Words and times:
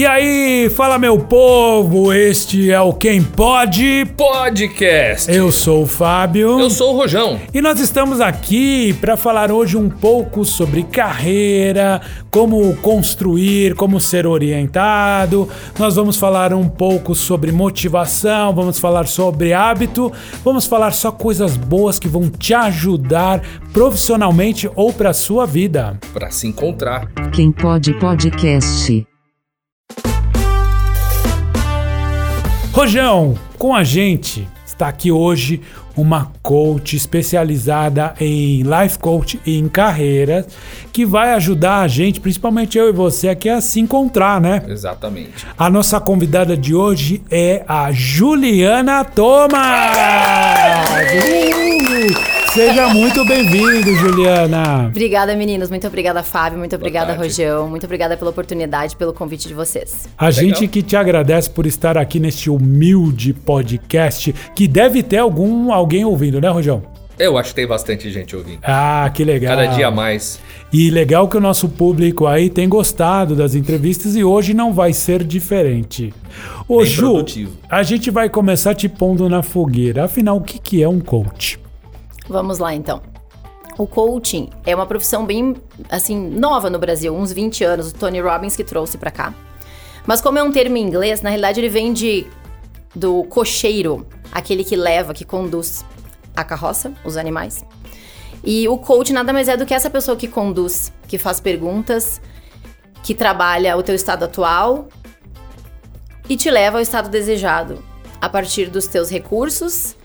E 0.00 0.06
aí, 0.06 0.70
fala 0.70 0.98
meu 0.98 1.18
povo, 1.18 2.10
este 2.10 2.70
é 2.70 2.80
o 2.80 2.90
Quem 2.90 3.22
Pode 3.22 4.06
Podcast. 4.16 5.30
Eu 5.30 5.52
sou 5.52 5.82
o 5.82 5.86
Fábio. 5.86 6.58
Eu 6.58 6.70
sou 6.70 6.94
o 6.94 6.96
Rojão. 6.96 7.38
E 7.52 7.60
nós 7.60 7.78
estamos 7.78 8.18
aqui 8.18 8.94
para 8.94 9.14
falar 9.14 9.52
hoje 9.52 9.76
um 9.76 9.90
pouco 9.90 10.42
sobre 10.42 10.84
carreira, 10.84 12.00
como 12.30 12.74
construir, 12.76 13.74
como 13.74 14.00
ser 14.00 14.26
orientado. 14.26 15.46
Nós 15.78 15.96
vamos 15.96 16.16
falar 16.16 16.54
um 16.54 16.66
pouco 16.66 17.14
sobre 17.14 17.52
motivação, 17.52 18.54
vamos 18.54 18.78
falar 18.78 19.06
sobre 19.06 19.52
hábito, 19.52 20.10
vamos 20.42 20.64
falar 20.64 20.92
só 20.92 21.12
coisas 21.12 21.58
boas 21.58 21.98
que 21.98 22.08
vão 22.08 22.30
te 22.30 22.54
ajudar 22.54 23.42
profissionalmente 23.70 24.66
ou 24.74 24.94
para 24.94 25.12
sua 25.12 25.44
vida. 25.44 26.00
Para 26.14 26.30
se 26.30 26.46
encontrar. 26.46 27.06
Quem 27.34 27.52
Pode 27.52 27.92
Podcast. 27.98 29.09
Rojão, 32.72 33.34
com 33.58 33.74
a 33.74 33.82
gente 33.82 34.46
está 34.64 34.88
aqui 34.88 35.10
hoje 35.10 35.60
uma 35.96 36.32
coach 36.40 36.96
especializada 36.96 38.14
em 38.18 38.62
life 38.62 38.98
coach 38.98 39.40
e 39.44 39.58
em 39.58 39.68
carreiras 39.68 40.46
que 40.92 41.04
vai 41.04 41.34
ajudar 41.34 41.80
a 41.80 41.88
gente, 41.88 42.20
principalmente 42.20 42.78
eu 42.78 42.88
e 42.88 42.92
você 42.92 43.28
aqui 43.28 43.48
a 43.48 43.60
se 43.60 43.80
encontrar, 43.80 44.40
né? 44.40 44.62
Exatamente. 44.68 45.46
A 45.58 45.68
nossa 45.68 46.00
convidada 46.00 46.56
de 46.56 46.74
hoje 46.74 47.22
é 47.30 47.64
a 47.68 47.90
Juliana 47.92 49.04
Thomas. 49.04 49.60
Uh! 52.36 52.39
Seja 52.52 52.88
muito 52.88 53.24
bem-vindo, 53.24 53.94
Juliana. 53.94 54.86
Obrigada, 54.88 55.36
meninos. 55.36 55.70
Muito 55.70 55.86
obrigada, 55.86 56.22
Fábio. 56.22 56.58
Muito 56.58 56.74
obrigada, 56.74 57.14
Rojão. 57.14 57.68
Muito 57.68 57.84
obrigada 57.84 58.16
pela 58.16 58.30
oportunidade, 58.30 58.96
pelo 58.96 59.12
convite 59.12 59.46
de 59.46 59.54
vocês. 59.54 60.08
A 60.18 60.26
Legal. 60.26 60.40
gente 60.42 60.66
que 60.66 60.82
te 60.82 60.96
agradece 60.96 61.48
por 61.48 61.64
estar 61.64 61.96
aqui 61.96 62.18
neste 62.18 62.50
humilde 62.50 63.32
podcast 63.32 64.32
que 64.54 64.66
deve 64.66 65.02
ter 65.02 65.18
algum 65.18 65.72
alguém 65.72 66.04
ouvindo, 66.04 66.40
né, 66.40 66.48
Rojão? 66.48 66.82
Eu 67.16 67.38
acho 67.38 67.50
que 67.50 67.56
tem 67.56 67.66
bastante 67.66 68.10
gente 68.10 68.34
ouvindo. 68.34 68.58
Ah, 68.62 69.08
que 69.14 69.22
legal. 69.22 69.54
Cada 69.56 69.66
dia 69.74 69.90
mais. 69.90 70.40
E 70.72 70.90
legal 70.90 71.28
que 71.28 71.36
o 71.36 71.40
nosso 71.40 71.68
público 71.68 72.26
aí 72.26 72.48
tem 72.50 72.68
gostado 72.68 73.36
das 73.36 73.54
entrevistas 73.54 74.16
e 74.16 74.24
hoje 74.24 74.54
não 74.54 74.72
vai 74.72 74.92
ser 74.92 75.22
diferente. 75.22 76.12
Ô, 76.66 76.78
Bem 76.78 76.86
Ju, 76.86 77.02
produtivo. 77.02 77.52
a 77.68 77.82
gente 77.82 78.10
vai 78.10 78.28
começar 78.28 78.74
te 78.74 78.88
pondo 78.88 79.28
na 79.28 79.42
fogueira. 79.42 80.04
Afinal, 80.06 80.38
o 80.38 80.40
que, 80.40 80.58
que 80.58 80.82
é 80.82 80.88
um 80.88 80.98
coach? 80.98 81.60
Vamos 82.30 82.60
lá 82.60 82.72
então. 82.72 83.02
O 83.76 83.88
coaching 83.88 84.50
é 84.64 84.72
uma 84.72 84.86
profissão 84.86 85.26
bem, 85.26 85.56
assim, 85.88 86.16
nova 86.16 86.70
no 86.70 86.78
Brasil, 86.78 87.12
uns 87.12 87.32
20 87.32 87.64
anos, 87.64 87.90
o 87.90 87.94
Tony 87.94 88.20
Robbins 88.20 88.54
que 88.54 88.62
trouxe 88.62 88.96
para 88.96 89.10
cá. 89.10 89.34
Mas 90.06 90.20
como 90.20 90.38
é 90.38 90.42
um 90.42 90.52
termo 90.52 90.76
em 90.76 90.86
inglês, 90.86 91.22
na 91.22 91.30
realidade 91.30 91.60
ele 91.60 91.68
vem 91.68 91.92
de 91.92 92.26
do 92.94 93.24
cocheiro, 93.24 94.06
aquele 94.30 94.62
que 94.62 94.76
leva, 94.76 95.12
que 95.12 95.24
conduz 95.24 95.84
a 96.36 96.44
carroça, 96.44 96.92
os 97.04 97.16
animais. 97.16 97.64
E 98.44 98.68
o 98.68 98.78
coach 98.78 99.12
nada 99.12 99.32
mais 99.32 99.48
é 99.48 99.56
do 99.56 99.66
que 99.66 99.74
essa 99.74 99.90
pessoa 99.90 100.16
que 100.16 100.28
conduz, 100.28 100.92
que 101.08 101.18
faz 101.18 101.40
perguntas, 101.40 102.20
que 103.02 103.14
trabalha 103.14 103.76
o 103.76 103.82
teu 103.82 103.94
estado 103.94 104.24
atual 104.24 104.88
e 106.28 106.36
te 106.36 106.48
leva 106.48 106.78
ao 106.78 106.82
estado 106.82 107.08
desejado, 107.08 107.82
a 108.20 108.28
partir 108.28 108.70
dos 108.70 108.86
teus 108.86 109.10
recursos 109.10 109.96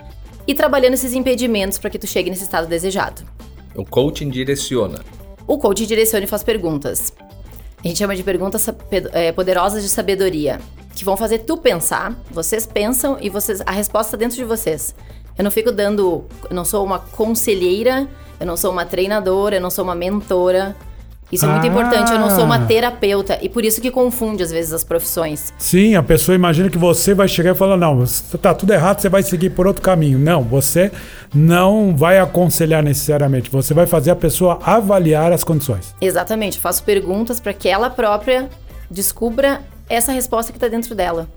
e 0.48 0.54
trabalhando 0.54 0.94
esses 0.94 1.14
impedimentos 1.14 1.78
para 1.78 1.90
que 1.90 2.00
tu 2.00 2.08
chegue 2.08 2.30
nesse 2.30 2.44
estado 2.44 2.68
desejado. 2.68 3.24
O 3.76 3.84
coaching 3.84 4.30
direciona. 4.30 5.04
O 5.48 5.58
coaching 5.58 5.86
direciona 5.86 6.26
e 6.26 6.28
faz 6.28 6.44
perguntas. 6.44 7.14
A 7.84 7.88
gente 7.88 7.98
chama 7.98 8.16
de 8.16 8.24
perguntas 8.24 8.68
é, 9.14 9.32
poderosas 9.32 9.84
de 9.84 9.90
sabedoria, 9.90 10.60
que 10.96 11.06
vão 11.06 11.16
fazer 11.16 11.40
tu 11.40 11.58
pensar. 11.58 12.18
Vocês 12.32 12.66
pensam 12.66 13.18
e 13.22 13.30
vocês 13.30 13.62
a 13.66 13.72
resposta 13.72 14.18
dentro 14.18 14.38
de 14.38 14.44
vocês. 14.44 14.96
Eu 15.38 15.44
não 15.44 15.52
fico 15.52 15.72
dando, 15.72 16.26
eu 16.50 16.56
não 16.56 16.66
sou 16.66 16.84
uma 16.84 17.00
conselheira, 17.00 18.10
eu 18.40 18.46
não 18.46 18.56
sou 18.58 18.72
uma 18.72 18.86
treinadora, 18.86 19.58
eu 19.58 19.62
não 19.62 19.70
sou 19.70 19.84
uma 19.84 19.94
mentora. 19.94 20.76
Isso 21.36 21.46
é 21.46 21.50
muito 21.50 21.66
ah. 21.66 21.68
importante. 21.68 22.12
Eu 22.12 22.20
não 22.20 22.30
sou 22.30 22.46
uma 22.46 22.60
terapeuta 22.60 23.38
e 23.42 23.50
por 23.50 23.66
isso 23.66 23.82
que 23.82 23.92
confunde 23.92 24.42
às 24.42 24.52
vezes 24.52 24.72
as 24.72 24.84
profissões. 24.84 25.54
Sim, 25.58 25.96
a 25.96 26.02
pessoa 26.04 26.34
imagina 26.34 26.70
que 26.70 26.78
você 26.78 27.14
vai 27.14 27.28
chegar 27.28 27.52
e 27.52 27.56
falar: 27.56 27.76
não, 27.76 28.04
tá 28.42 28.54
tudo 28.54 28.72
errado, 28.72 29.02
você 29.02 29.10
vai 29.10 29.22
seguir 29.22 29.50
por 29.50 29.68
outro 29.68 29.82
caminho. 29.82 30.18
Não, 30.18 30.42
você 30.42 30.92
não 31.34 31.96
vai 31.96 32.20
aconselhar 32.20 32.82
necessariamente. 32.82 33.50
Você 33.50 33.74
vai 33.74 33.86
fazer 33.86 34.12
a 34.12 34.16
pessoa 34.16 34.60
avaliar 34.64 35.34
as 35.34 35.44
condições. 35.44 35.94
Exatamente. 36.00 36.58
Eu 36.58 36.62
faço 36.62 36.84
perguntas 36.84 37.40
para 37.40 37.54
que 37.54 37.68
ela 37.68 37.90
própria 37.90 38.50
descubra 38.90 39.62
essa 39.90 40.12
resposta 40.12 40.54
que 40.54 40.58
está 40.58 40.70
dentro 40.70 40.96
dela. 40.96 41.28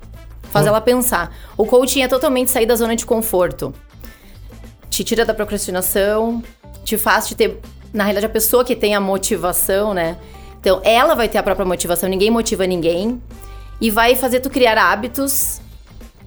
Faz 0.50 0.64
oh. 0.64 0.68
ela 0.68 0.80
pensar. 0.80 1.34
O 1.56 1.66
coaching 1.66 2.02
é 2.02 2.08
totalmente 2.08 2.50
sair 2.50 2.66
da 2.66 2.76
zona 2.76 2.94
de 2.94 3.04
conforto. 3.04 3.74
Te 4.88 5.02
tira 5.02 5.24
da 5.24 5.34
procrastinação, 5.34 6.42
te 6.84 6.96
faz 6.96 7.26
te 7.28 7.34
ter 7.34 7.60
na 7.92 8.04
realidade, 8.04 8.26
a 8.26 8.30
pessoa 8.30 8.64
que 8.64 8.76
tem 8.76 8.94
a 8.94 9.00
motivação, 9.00 9.94
né? 9.94 10.16
Então, 10.60 10.80
ela 10.84 11.14
vai 11.14 11.28
ter 11.28 11.38
a 11.38 11.42
própria 11.42 11.66
motivação, 11.66 12.08
ninguém 12.08 12.30
motiva 12.30 12.66
ninguém. 12.66 13.20
E 13.80 13.90
vai 13.90 14.16
fazer 14.16 14.40
tu 14.40 14.50
criar 14.50 14.76
hábitos 14.76 15.60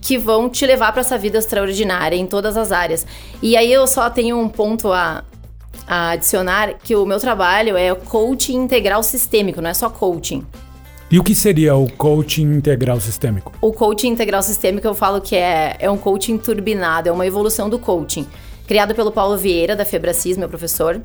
que 0.01 0.17
vão 0.17 0.49
te 0.49 0.65
levar 0.65 0.91
para 0.91 1.01
essa 1.01 1.17
vida 1.17 1.37
extraordinária 1.37 2.15
em 2.15 2.25
todas 2.25 2.57
as 2.57 2.71
áreas. 2.71 3.05
E 3.41 3.55
aí 3.55 3.71
eu 3.71 3.85
só 3.85 4.09
tenho 4.09 4.39
um 4.39 4.49
ponto 4.49 4.91
a, 4.91 5.23
a 5.87 6.11
adicionar, 6.11 6.75
que 6.83 6.95
o 6.95 7.05
meu 7.05 7.19
trabalho 7.19 7.77
é 7.77 7.93
coaching 7.93 8.55
integral 8.55 9.03
sistêmico, 9.03 9.61
não 9.61 9.69
é 9.69 9.73
só 9.73 9.89
coaching. 9.89 10.45
E 11.11 11.19
o 11.19 11.23
que 11.23 11.35
seria 11.35 11.75
o 11.75 11.91
coaching 11.91 12.53
integral 12.53 12.99
sistêmico? 13.01 13.51
O 13.61 13.73
coaching 13.73 14.07
integral 14.07 14.41
sistêmico 14.41 14.87
eu 14.87 14.95
falo 14.95 15.19
que 15.19 15.35
é, 15.35 15.75
é 15.77 15.91
um 15.91 15.97
coaching 15.97 16.37
turbinado, 16.37 17.09
é 17.09 17.11
uma 17.11 17.27
evolução 17.27 17.69
do 17.69 17.77
coaching. 17.77 18.25
Criado 18.65 18.95
pelo 18.95 19.11
Paulo 19.11 19.37
Vieira, 19.37 19.75
da 19.75 19.83
Febracis, 19.83 20.37
meu 20.37 20.47
professor. 20.47 21.01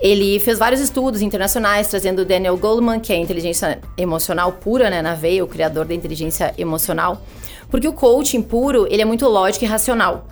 Ele 0.00 0.40
fez 0.40 0.58
vários 0.58 0.80
estudos 0.80 1.20
internacionais, 1.20 1.88
trazendo 1.88 2.24
Daniel 2.24 2.56
Goleman, 2.56 3.00
que 3.00 3.12
é 3.12 3.16
a 3.16 3.18
inteligência 3.18 3.80
emocional 3.98 4.52
pura, 4.52 4.88
né, 4.88 5.02
na 5.02 5.14
veia, 5.14 5.44
o 5.44 5.48
criador 5.48 5.84
da 5.84 5.94
inteligência 5.94 6.54
emocional. 6.56 7.20
Porque 7.70 7.86
o 7.86 7.92
coaching 7.92 8.40
puro, 8.40 8.86
ele 8.90 9.02
é 9.02 9.04
muito 9.04 9.28
lógico 9.28 9.64
e 9.64 9.68
racional. 9.68 10.26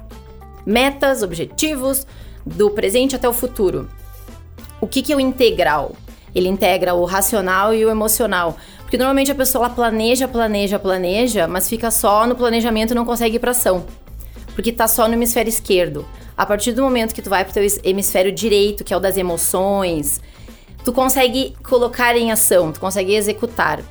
Metas, 0.65 1.23
objetivos, 1.23 2.07
do 2.47 2.71
presente 2.71 3.15
até 3.15 3.29
o 3.29 3.33
futuro. 3.33 3.89
O 4.81 4.87
que, 4.87 5.03
que 5.03 5.13
é 5.13 5.17
o 5.17 5.21
integral? 5.21 5.95
Ele 6.35 6.49
integra 6.49 6.95
o 6.95 7.05
racional 7.05 7.75
e 7.75 7.85
o 7.85 7.91
emocional. 7.91 8.57
Porque 8.81 8.97
normalmente 8.97 9.31
a 9.31 9.35
pessoa 9.35 9.69
planeja, 9.69 10.27
planeja, 10.27 10.79
planeja, 10.79 11.47
mas 11.47 11.69
fica 11.69 11.91
só 11.91 12.27
no 12.27 12.35
planejamento 12.35 12.93
e 12.93 12.95
não 12.95 13.05
consegue 13.05 13.37
ir 13.37 13.39
para 13.39 13.51
ação. 13.51 13.85
Porque 14.55 14.71
está 14.71 14.89
só 14.89 15.07
no 15.07 15.15
hemisfério 15.15 15.51
esquerdo. 15.51 16.07
A 16.39 16.47
partir 16.47 16.71
do 16.71 16.83
momento 16.83 17.13
que 17.13 17.21
tu 17.21 17.29
vai 17.29 17.45
pro 17.45 17.53
teu 17.53 17.67
hemisfério 17.83 18.31
direito, 18.31 18.85
que 18.85 18.95
é 18.95 18.97
o 18.97 19.01
das 19.01 19.17
emoções, 19.17 20.21
tu 20.85 20.93
consegue 20.93 21.57
colocar 21.65 22.17
em 22.17 22.31
ação, 22.31 22.71
tu 22.71 22.79
consegue 22.79 23.13
executar. 23.13 23.83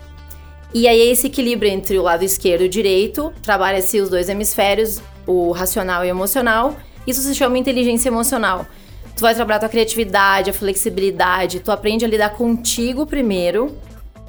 E 0.74 0.88
aí 0.88 1.10
esse 1.10 1.28
equilíbrio 1.28 1.70
entre 1.70 2.00
o 2.00 2.04
lado 2.04 2.24
esquerdo 2.24 2.62
e 2.62 2.68
o 2.68 2.70
direito, 2.70 3.34
trabalha-se 3.44 4.00
os 4.00 4.10
dois 4.10 4.30
hemisférios, 4.30 5.02
o 5.26 5.52
racional 5.52 6.06
e 6.06 6.08
o 6.08 6.12
emocional. 6.12 6.78
Isso 7.06 7.22
se 7.22 7.36
chama 7.36 7.58
inteligência 7.58 8.08
emocional. 8.08 8.66
Tu 9.14 9.20
vai 9.20 9.36
trabalhar 9.36 9.60
tua 9.60 9.68
criatividade, 9.68 10.50
a 10.50 10.54
flexibilidade, 10.54 11.60
tu 11.60 11.70
aprende 11.70 12.06
a 12.06 12.08
lidar 12.08 12.30
contigo 12.30 13.06
primeiro 13.06 13.76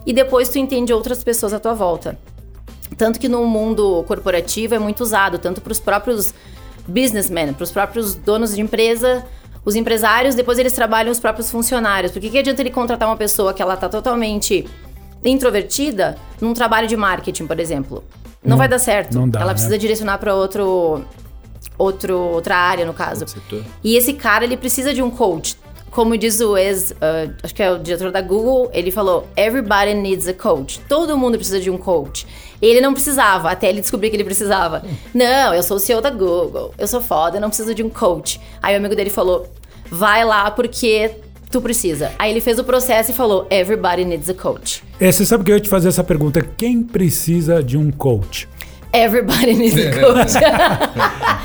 e 0.04 0.12
depois 0.12 0.48
tu 0.48 0.58
entende 0.58 0.92
outras 0.92 1.22
pessoas 1.22 1.52
à 1.52 1.60
tua 1.60 1.74
volta. 1.74 2.18
Tanto 2.96 3.20
que 3.20 3.28
no 3.28 3.46
mundo 3.46 4.02
corporativo 4.08 4.74
é 4.74 4.78
muito 4.78 5.02
usado, 5.02 5.38
tanto 5.38 5.60
para 5.60 5.70
os 5.70 5.78
próprios 5.78 6.34
businessmen, 6.88 7.52
para 7.52 7.64
os 7.64 7.70
próprios 7.70 8.14
donos 8.14 8.54
de 8.54 8.60
empresa, 8.60 9.24
os 9.64 9.76
empresários, 9.76 10.34
depois 10.34 10.58
eles 10.58 10.72
trabalham 10.72 11.12
os 11.12 11.20
próprios 11.20 11.50
funcionários. 11.50 12.10
Por 12.10 12.20
que, 12.20 12.38
adianta 12.38 12.62
ele 12.62 12.70
contratar 12.70 13.08
uma 13.08 13.16
pessoa 13.16 13.52
que 13.52 13.60
ela 13.60 13.76
tá 13.76 13.88
totalmente 13.88 14.66
introvertida 15.24 16.16
num 16.40 16.54
trabalho 16.54 16.88
de 16.88 16.96
marketing, 16.96 17.46
por 17.46 17.60
exemplo? 17.60 18.02
Não, 18.42 18.50
não 18.50 18.56
vai 18.56 18.68
dar 18.68 18.78
certo. 18.78 19.14
Não 19.14 19.28
dá, 19.28 19.40
ela 19.40 19.52
precisa 19.52 19.74
né? 19.74 19.78
direcionar 19.78 20.18
para 20.18 20.34
outro 20.34 21.04
outro 21.76 22.16
outra 22.16 22.56
área 22.56 22.86
no 22.86 22.94
caso. 22.94 23.26
E 23.84 23.96
esse 23.96 24.14
cara 24.14 24.44
ele 24.44 24.56
precisa 24.56 24.94
de 24.94 25.02
um 25.02 25.10
coach. 25.10 25.56
Como 25.90 26.16
diz 26.16 26.40
o 26.40 26.56
ex, 26.56 26.90
uh, 26.92 27.34
acho 27.42 27.54
que 27.54 27.62
é 27.62 27.70
o 27.70 27.78
diretor 27.78 28.12
da 28.12 28.20
Google, 28.20 28.70
ele 28.72 28.90
falou: 28.90 29.26
"Everybody 29.36 29.94
needs 29.94 30.28
a 30.28 30.34
coach". 30.34 30.80
Todo 30.88 31.16
mundo 31.16 31.36
precisa 31.36 31.60
de 31.60 31.70
um 31.70 31.78
coach. 31.78 32.26
Ele 32.60 32.80
não 32.80 32.92
precisava, 32.92 33.50
até 33.50 33.68
ele 33.68 33.80
descobrir 33.80 34.10
que 34.10 34.16
ele 34.16 34.24
precisava. 34.24 34.82
Não, 35.14 35.54
eu 35.54 35.62
sou 35.62 35.76
o 35.76 35.80
CEO 35.80 36.00
da 36.00 36.10
Google, 36.10 36.74
eu 36.76 36.86
sou 36.86 37.00
foda, 37.00 37.36
eu 37.36 37.40
não 37.40 37.48
preciso 37.48 37.74
de 37.74 37.82
um 37.82 37.88
coach. 37.88 38.40
Aí 38.62 38.74
o 38.74 38.78
amigo 38.78 38.96
dele 38.96 39.10
falou: 39.10 39.46
vai 39.90 40.24
lá 40.24 40.50
porque 40.50 41.12
tu 41.50 41.60
precisa. 41.60 42.12
Aí 42.18 42.30
ele 42.30 42.40
fez 42.40 42.58
o 42.58 42.64
processo 42.64 43.10
e 43.10 43.14
falou: 43.14 43.46
everybody 43.50 44.04
needs 44.04 44.28
a 44.28 44.34
coach. 44.34 44.82
É, 45.00 45.10
você 45.10 45.24
sabe 45.24 45.44
que 45.44 45.52
eu 45.52 45.56
ia 45.56 45.60
te 45.60 45.68
fazer 45.68 45.88
essa 45.88 46.04
pergunta: 46.04 46.42
quem 46.56 46.82
precisa 46.82 47.62
de 47.62 47.76
um 47.76 47.90
coach? 47.90 48.48
Everybody 48.92 49.54
needs 49.54 49.86
a 49.86 50.00
coach. 50.00 50.32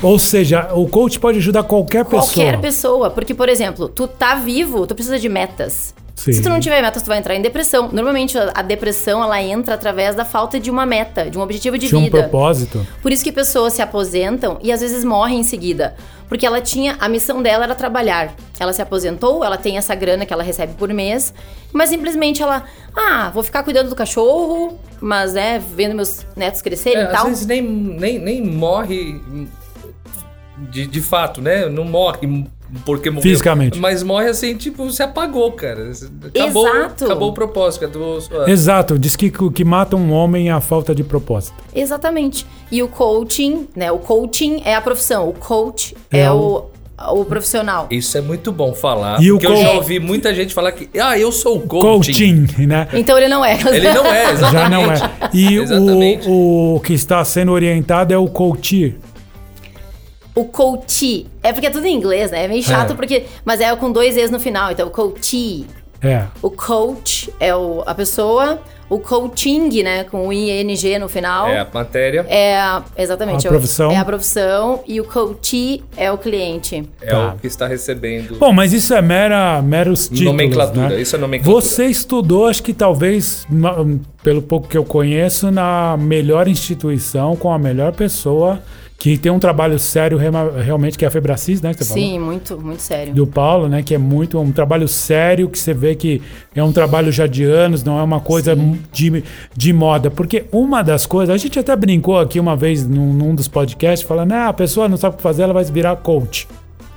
Ou 0.02 0.18
seja, 0.18 0.70
o 0.72 0.88
coach 0.88 1.18
pode 1.20 1.38
ajudar 1.38 1.62
qualquer 1.62 2.04
pessoa. 2.04 2.22
Qualquer 2.22 2.60
pessoa. 2.60 3.10
Porque, 3.10 3.34
por 3.34 3.48
exemplo, 3.48 3.88
tu 3.88 4.08
tá 4.08 4.34
vivo, 4.34 4.86
tu 4.86 4.94
precisa 4.94 5.18
de 5.18 5.28
metas. 5.28 5.94
Sim. 6.14 6.32
Se 6.32 6.42
tu 6.42 6.48
não 6.48 6.60
tiver 6.60 6.80
meta, 6.80 7.00
tu 7.00 7.06
vai 7.06 7.18
entrar 7.18 7.34
em 7.34 7.42
depressão. 7.42 7.90
Normalmente 7.92 8.38
a, 8.38 8.62
depressão 8.62 9.22
ela 9.22 9.42
entra 9.42 9.74
através 9.74 10.14
da 10.14 10.24
falta 10.24 10.58
de 10.60 10.70
uma 10.70 10.86
meta, 10.86 11.28
de 11.28 11.36
um 11.36 11.40
objetivo 11.42 11.76
de 11.76 11.94
um 11.94 12.04
vida. 12.04 12.20
propósito. 12.20 12.86
Por 13.02 13.12
isso 13.12 13.22
que 13.24 13.32
pessoas 13.32 13.72
se 13.72 13.82
aposentam 13.82 14.58
e 14.62 14.72
às 14.72 14.80
vezes 14.80 15.04
morrem 15.04 15.40
em 15.40 15.42
seguida. 15.42 15.94
Porque 16.28 16.46
ela 16.46 16.60
tinha. 16.60 16.96
A 17.00 17.08
missão 17.08 17.42
dela 17.42 17.64
era 17.64 17.74
trabalhar. 17.74 18.34
Ela 18.58 18.72
se 18.72 18.80
aposentou, 18.80 19.44
ela 19.44 19.58
tem 19.58 19.76
essa 19.76 19.94
grana 19.94 20.24
que 20.24 20.32
ela 20.32 20.42
recebe 20.42 20.72
por 20.74 20.88
mês, 20.92 21.34
mas 21.72 21.90
simplesmente 21.90 22.42
ela. 22.42 22.64
Ah, 22.96 23.30
vou 23.34 23.42
ficar 23.42 23.62
cuidando 23.62 23.90
do 23.90 23.96
cachorro, 23.96 24.78
mas 25.00 25.36
é, 25.36 25.58
vendo 25.58 25.94
meus 25.94 26.24
netos 26.36 26.62
crescerem 26.62 27.00
É, 27.00 27.02
e 27.02 27.06
às 27.06 27.12
tal. 27.12 27.26
vezes 27.26 27.46
nem, 27.46 27.60
nem, 27.60 28.18
nem 28.18 28.42
morre 28.42 29.20
de, 30.70 30.86
de 30.86 31.00
fato, 31.00 31.40
né? 31.40 31.68
Não 31.68 31.84
morre 31.84 32.46
porque 32.84 33.10
morreu. 33.10 33.22
Fisicamente. 33.22 33.78
Mas 33.78 34.02
morre 34.02 34.28
assim, 34.28 34.56
tipo, 34.56 34.90
se 34.90 35.02
apagou, 35.02 35.52
cara. 35.52 35.90
Acabou, 36.26 36.68
Exato. 36.68 37.04
acabou 37.04 37.30
o 37.30 37.34
propósito. 37.34 37.84
Acabou, 37.84 38.18
Exato, 38.46 38.98
diz 38.98 39.14
que 39.16 39.32
o 39.40 39.50
que 39.50 39.64
mata 39.64 39.96
um 39.96 40.12
homem 40.12 40.48
é 40.48 40.52
a 40.52 40.60
falta 40.60 40.94
de 40.94 41.04
propósito. 41.04 41.54
Exatamente. 41.74 42.46
E 42.70 42.82
o 42.82 42.88
coaching, 42.88 43.68
né? 43.76 43.92
O 43.92 43.98
coaching 43.98 44.62
é 44.64 44.74
a 44.74 44.80
profissão, 44.80 45.28
o 45.28 45.32
coach 45.32 45.94
É 46.10 46.20
é, 46.20 46.32
o- 46.32 46.64
o, 47.12 47.24
profissional. 47.24 47.86
Isso 47.90 48.16
é 48.16 48.20
muito 48.20 48.50
bom 48.50 48.72
falar. 48.72 49.20
E 49.22 49.30
o 49.30 49.38
porque 49.38 49.46
eu 49.52 49.56
já 49.56 49.72
ouvi 49.72 50.00
muita 50.00 50.34
gente 50.34 50.54
falar 50.54 50.72
que, 50.72 50.88
ah, 50.98 51.18
eu 51.18 51.30
sou 51.30 51.58
o 51.58 51.60
coaching. 51.60 52.12
Coaching, 52.12 52.66
né? 52.66 52.88
Então 52.92 53.16
ele 53.18 53.28
não 53.28 53.44
é. 53.44 53.58
Ele 53.60 53.92
não 53.92 54.06
é, 54.06 54.32
exatamente. 54.32 54.52
Já 54.52 54.68
não 54.68 54.92
é. 54.92 54.96
E 55.32 55.56
Exatamente. 55.56 56.28
o, 56.28 56.76
o 56.76 56.80
que 56.80 56.94
está 56.94 57.24
sendo 57.24 57.52
orientado 57.52 58.12
é 58.14 58.18
o 58.18 58.26
coach. 58.26 58.96
O 60.34 60.44
coachee. 60.46 61.26
É 61.42 61.52
porque 61.52 61.66
é 61.68 61.70
tudo 61.70 61.86
em 61.86 61.94
inglês, 61.94 62.30
né? 62.30 62.44
É 62.44 62.48
meio 62.48 62.62
chato 62.62 62.92
É. 62.92 62.94
porque. 62.96 63.24
Mas 63.44 63.60
é 63.60 63.74
com 63.76 63.92
dois 63.92 64.16
E's 64.16 64.30
no 64.30 64.40
final, 64.40 64.72
então 64.72 64.88
o 64.88 64.90
coachee. 64.90 65.66
É. 66.02 66.24
O 66.42 66.50
coach 66.50 67.32
é 67.40 67.54
o, 67.54 67.82
a 67.86 67.94
pessoa. 67.94 68.58
O 68.90 68.98
coaching, 68.98 69.82
né? 69.82 70.04
Com 70.04 70.28
o 70.28 70.32
ING 70.32 70.98
no 70.98 71.08
final. 71.08 71.48
É 71.48 71.60
a 71.60 71.66
matéria, 71.72 72.26
É 72.28 72.54
a- 72.58 72.82
exatamente. 72.98 73.46
A 73.46 73.48
é 73.48 73.52
profissão. 73.52 73.90
É 73.90 73.96
a 73.96 74.04
profissão. 74.04 74.84
E 74.86 75.00
o 75.00 75.04
coachee 75.04 75.82
é 75.96 76.12
o 76.12 76.18
cliente. 76.18 76.86
é 77.00 77.06
Tá. 77.10 77.32
o 77.34 77.38
que 77.38 77.46
está 77.46 77.66
recebendo. 77.66 78.36
Bom, 78.38 78.52
mas 78.52 78.74
isso 78.74 78.92
é 78.92 79.00
mera, 79.00 79.62
meros 79.62 80.02
títulos, 80.04 80.24
Nomenclatura, 80.26 80.88
né? 80.90 81.00
isso 81.00 81.16
é 81.16 81.18
nomenclatura. 81.18 81.60
Você 81.62 81.86
estudou, 81.86 82.46
acho 82.46 82.62
que 82.62 82.74
talvez, 82.74 83.46
pelo 84.22 84.42
pouco 84.42 84.68
que 84.68 84.76
eu 84.76 84.84
conheço, 84.84 85.50
na 85.50 85.96
melhor 85.96 86.46
instituição, 86.46 87.34
com 87.36 87.50
a 87.50 87.58
melhor 87.58 87.92
pessoa, 87.92 88.60
que 89.04 89.18
tem 89.18 89.30
um 89.30 89.38
trabalho 89.38 89.78
sério 89.78 90.16
realmente, 90.16 90.96
que 90.96 91.04
é 91.04 91.08
a 91.08 91.10
Febracis, 91.10 91.60
né? 91.60 91.74
Você 91.74 91.84
falou? 91.84 92.02
Sim, 92.02 92.18
muito, 92.18 92.58
muito 92.58 92.80
sério. 92.80 93.12
do 93.12 93.26
Paulo, 93.26 93.68
né? 93.68 93.82
Que 93.82 93.96
é 93.96 93.98
muito 93.98 94.40
um 94.40 94.50
trabalho 94.50 94.88
sério, 94.88 95.46
que 95.46 95.58
você 95.58 95.74
vê 95.74 95.94
que 95.94 96.22
é 96.54 96.64
um 96.64 96.72
trabalho 96.72 97.12
já 97.12 97.26
de 97.26 97.44
anos, 97.44 97.84
não 97.84 97.98
é 97.98 98.02
uma 98.02 98.18
coisa 98.18 98.56
de, 98.90 99.22
de 99.54 99.72
moda. 99.74 100.10
Porque 100.10 100.46
uma 100.50 100.80
das 100.80 101.04
coisas, 101.04 101.34
a 101.34 101.36
gente 101.36 101.58
até 101.58 101.76
brincou 101.76 102.18
aqui 102.18 102.40
uma 102.40 102.56
vez 102.56 102.88
num, 102.88 103.12
num 103.12 103.34
dos 103.34 103.46
podcasts, 103.46 104.08
falando, 104.08 104.32
ah, 104.32 104.48
a 104.48 104.54
pessoa 104.54 104.88
não 104.88 104.96
sabe 104.96 105.12
o 105.12 105.16
que 105.18 105.22
fazer, 105.22 105.42
ela 105.42 105.52
vai 105.52 105.64
virar 105.64 105.94
coach. 105.96 106.48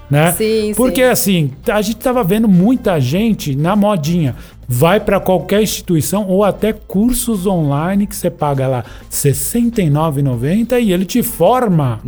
Né? 0.10 0.32
Sim, 0.32 0.72
Porque 0.78 1.02
sim. 1.02 1.10
assim, 1.10 1.52
a 1.70 1.82
gente 1.82 1.98
tava 1.98 2.24
vendo 2.24 2.48
muita 2.48 3.02
gente 3.02 3.54
na 3.54 3.76
modinha. 3.76 4.34
Vai 4.70 5.00
para 5.00 5.20
qualquer 5.20 5.62
instituição 5.62 6.28
ou 6.28 6.44
até 6.44 6.74
cursos 6.74 7.46
online 7.46 8.06
que 8.06 8.16
você 8.16 8.30
paga 8.30 8.68
lá 8.68 8.80
R$ 8.80 8.86
69,90 9.10 10.82
e 10.82 10.92
ele 10.92 11.06
te 11.06 11.24
forma 11.24 12.02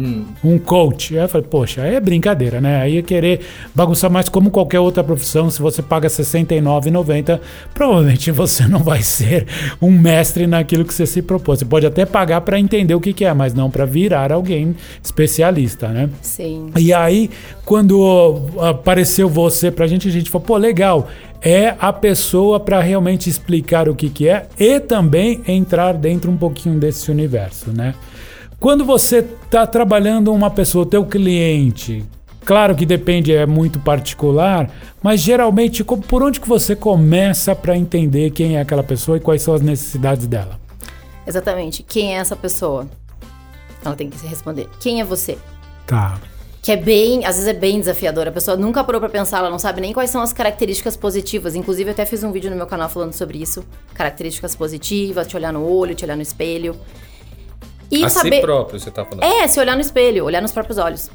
um 0.43 0.59
coach. 0.59 1.17
Aí 1.17 1.23
eu 1.23 1.29
falei, 1.29 1.47
poxa, 1.49 1.83
aí 1.83 1.95
é 1.95 1.99
brincadeira, 2.01 2.59
né? 2.59 2.81
Aí 2.81 2.97
é 2.97 3.01
querer 3.01 3.41
bagunçar 3.73 4.11
mais 4.11 4.27
como 4.27 4.51
qualquer 4.51 4.81
outra 4.81 5.03
profissão. 5.03 5.49
Se 5.49 5.61
você 5.61 5.81
paga 5.81 6.09
R$ 6.09 6.13
69,90, 6.13 7.39
provavelmente 7.73 8.29
você 8.31 8.67
não 8.67 8.79
vai 8.79 9.01
ser 9.01 9.47
um 9.81 9.91
mestre 9.91 10.45
naquilo 10.45 10.83
que 10.83 10.93
você 10.93 11.05
se 11.05 11.21
propôs. 11.21 11.59
Você 11.59 11.65
pode 11.65 11.85
até 11.85 12.05
pagar 12.05 12.41
para 12.41 12.59
entender 12.59 12.93
o 12.93 12.99
que, 12.99 13.13
que 13.13 13.23
é, 13.23 13.33
mas 13.33 13.53
não 13.53 13.71
para 13.71 13.85
virar 13.85 14.33
alguém 14.33 14.75
especialista, 15.01 15.87
né? 15.87 16.09
Sim. 16.21 16.71
E 16.77 16.93
aí, 16.93 17.29
quando 17.63 18.41
apareceu 18.59 19.29
você 19.29 19.71
pra 19.71 19.87
gente, 19.87 20.09
a 20.09 20.11
gente 20.11 20.29
falou, 20.29 20.45
pô, 20.45 20.57
legal. 20.57 21.07
É 21.41 21.75
a 21.79 21.93
pessoa 21.93 22.59
para 22.59 22.81
realmente 22.81 23.29
explicar 23.29 23.87
o 23.87 23.95
que, 23.95 24.09
que 24.09 24.27
é 24.27 24.47
e 24.57 24.79
também 24.79 25.41
entrar 25.47 25.93
dentro 25.93 26.29
um 26.29 26.37
pouquinho 26.37 26.77
desse 26.79 27.09
universo, 27.09 27.71
né? 27.71 27.95
Quando 28.59 28.83
você 28.83 29.19
está 29.19 29.65
trabalhando 29.65 30.33
uma 30.33 30.49
pessoa, 30.49 30.85
teu 30.85 31.05
cliente, 31.05 32.03
claro 32.43 32.75
que 32.75 32.85
depende, 32.85 33.33
é 33.33 33.45
muito 33.45 33.79
particular, 33.79 34.69
mas 35.01 35.21
geralmente 35.21 35.81
por 35.83 36.21
onde 36.21 36.41
que 36.41 36.47
você 36.47 36.75
começa 36.75 37.55
para 37.55 37.77
entender 37.77 38.31
quem 38.31 38.57
é 38.57 38.61
aquela 38.61 38.83
pessoa 38.83 39.15
e 39.15 39.21
quais 39.21 39.41
são 39.41 39.53
as 39.53 39.61
necessidades 39.61 40.27
dela? 40.27 40.59
Exatamente. 41.25 41.83
Quem 41.83 42.15
é 42.15 42.19
essa 42.19 42.35
pessoa? 42.35 42.85
Ela 43.85 43.95
tem 43.95 44.09
que 44.09 44.17
se 44.17 44.27
responder. 44.27 44.67
Quem 44.79 44.99
é 44.99 45.05
você? 45.05 45.37
Tá. 45.85 46.19
Que 46.61 46.73
é 46.73 46.75
bem, 46.75 47.25
às 47.25 47.35
vezes 47.35 47.47
é 47.47 47.53
bem 47.53 47.79
desafiador. 47.79 48.27
A 48.27 48.31
pessoa 48.31 48.57
nunca 48.57 48.83
parou 48.83 48.99
pra 48.99 49.09
pensar, 49.09 49.39
ela 49.39 49.49
não 49.49 49.59
sabe 49.59 49.79
nem 49.79 49.93
quais 49.93 50.09
são 50.09 50.21
as 50.21 50.33
características 50.33 50.97
positivas. 50.97 51.55
Inclusive, 51.55 51.89
eu 51.89 51.93
até 51.93 52.05
fiz 52.05 52.23
um 52.23 52.31
vídeo 52.31 52.49
no 52.49 52.57
meu 52.57 52.67
canal 52.67 52.89
falando 52.89 53.13
sobre 53.13 53.41
isso. 53.41 53.63
Características 53.93 54.55
positivas, 54.55 55.25
te 55.27 55.37
olhar 55.37 55.53
no 55.53 55.65
olho, 55.65 55.95
te 55.95 56.03
olhar 56.03 56.15
no 56.15 56.21
espelho. 56.21 56.75
E 57.91 58.03
a 58.03 58.09
saber. 58.09 58.35
si 58.35 58.41
próprio, 58.41 58.79
você 58.79 58.91
tá 58.91 59.05
falando. 59.05 59.23
É, 59.23 59.47
se 59.47 59.59
olhar 59.59 59.75
no 59.75 59.81
espelho, 59.81 60.25
olhar 60.25 60.41
nos 60.41 60.51
próprios 60.51 60.77
olhos. 60.77 61.09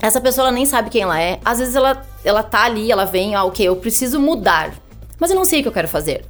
Essa 0.00 0.20
pessoa 0.20 0.48
ela 0.48 0.52
nem 0.52 0.66
sabe 0.66 0.90
quem 0.90 1.02
ela 1.02 1.20
é. 1.20 1.38
Às 1.44 1.58
vezes 1.58 1.76
ela, 1.76 2.04
ela 2.24 2.42
tá 2.42 2.64
ali, 2.64 2.90
ela 2.90 3.04
vem, 3.04 3.34
ah, 3.34 3.44
ok, 3.44 3.68
eu 3.68 3.76
preciso 3.76 4.18
mudar. 4.18 4.74
Mas 5.18 5.30
eu 5.30 5.36
não 5.36 5.44
sei 5.44 5.60
o 5.60 5.62
que 5.62 5.68
eu 5.68 5.72
quero 5.72 5.86
fazer. 5.86 6.24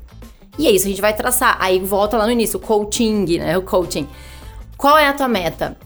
E 0.58 0.66
é 0.66 0.70
isso, 0.70 0.86
a 0.86 0.90
gente 0.90 1.00
vai 1.00 1.14
traçar. 1.14 1.56
Aí 1.58 1.78
volta 1.78 2.18
lá 2.18 2.26
no 2.26 2.32
início, 2.32 2.58
o 2.58 2.60
coaching, 2.60 3.38
né? 3.38 3.56
O 3.56 3.62
coaching. 3.62 4.06
Qual 4.76 4.98
é 4.98 5.08
a 5.08 5.12
tua 5.14 5.28
meta? 5.28 5.76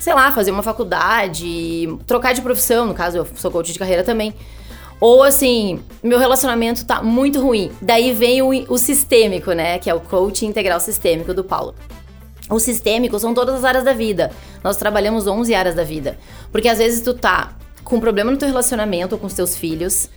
Sei 0.00 0.14
lá, 0.14 0.32
fazer 0.32 0.50
uma 0.50 0.62
faculdade, 0.62 1.86
trocar 2.06 2.32
de 2.32 2.40
profissão, 2.40 2.86
no 2.86 2.94
caso, 2.94 3.18
eu 3.18 3.26
sou 3.36 3.50
coach 3.50 3.72
de 3.72 3.78
carreira 3.78 4.02
também. 4.02 4.34
Ou 4.98 5.22
assim, 5.22 5.80
meu 6.02 6.18
relacionamento 6.18 6.86
tá 6.86 7.02
muito 7.02 7.40
ruim. 7.40 7.70
Daí 7.82 8.12
vem 8.12 8.40
o, 8.40 8.48
o 8.72 8.78
sistêmico, 8.78 9.52
né? 9.52 9.78
Que 9.78 9.90
é 9.90 9.94
o 9.94 10.00
coaching 10.00 10.46
integral 10.46 10.80
sistêmico 10.80 11.34
do 11.34 11.44
Paulo. 11.44 11.74
O 12.48 12.58
sistêmico 12.58 13.18
são 13.18 13.34
todas 13.34 13.56
as 13.56 13.64
áreas 13.64 13.84
da 13.84 13.92
vida. 13.92 14.32
Nós 14.64 14.78
trabalhamos 14.78 15.26
11 15.26 15.54
áreas 15.54 15.74
da 15.74 15.84
vida. 15.84 16.18
Porque 16.50 16.68
às 16.68 16.78
vezes 16.78 17.02
tu 17.02 17.14
tá 17.14 17.52
com 17.84 17.96
um 17.96 18.00
problema 18.00 18.30
no 18.30 18.38
teu 18.38 18.48
relacionamento 18.48 19.14
ou 19.14 19.18
com 19.20 19.26
os 19.26 19.34
teus 19.34 19.54
filhos. 19.54 20.08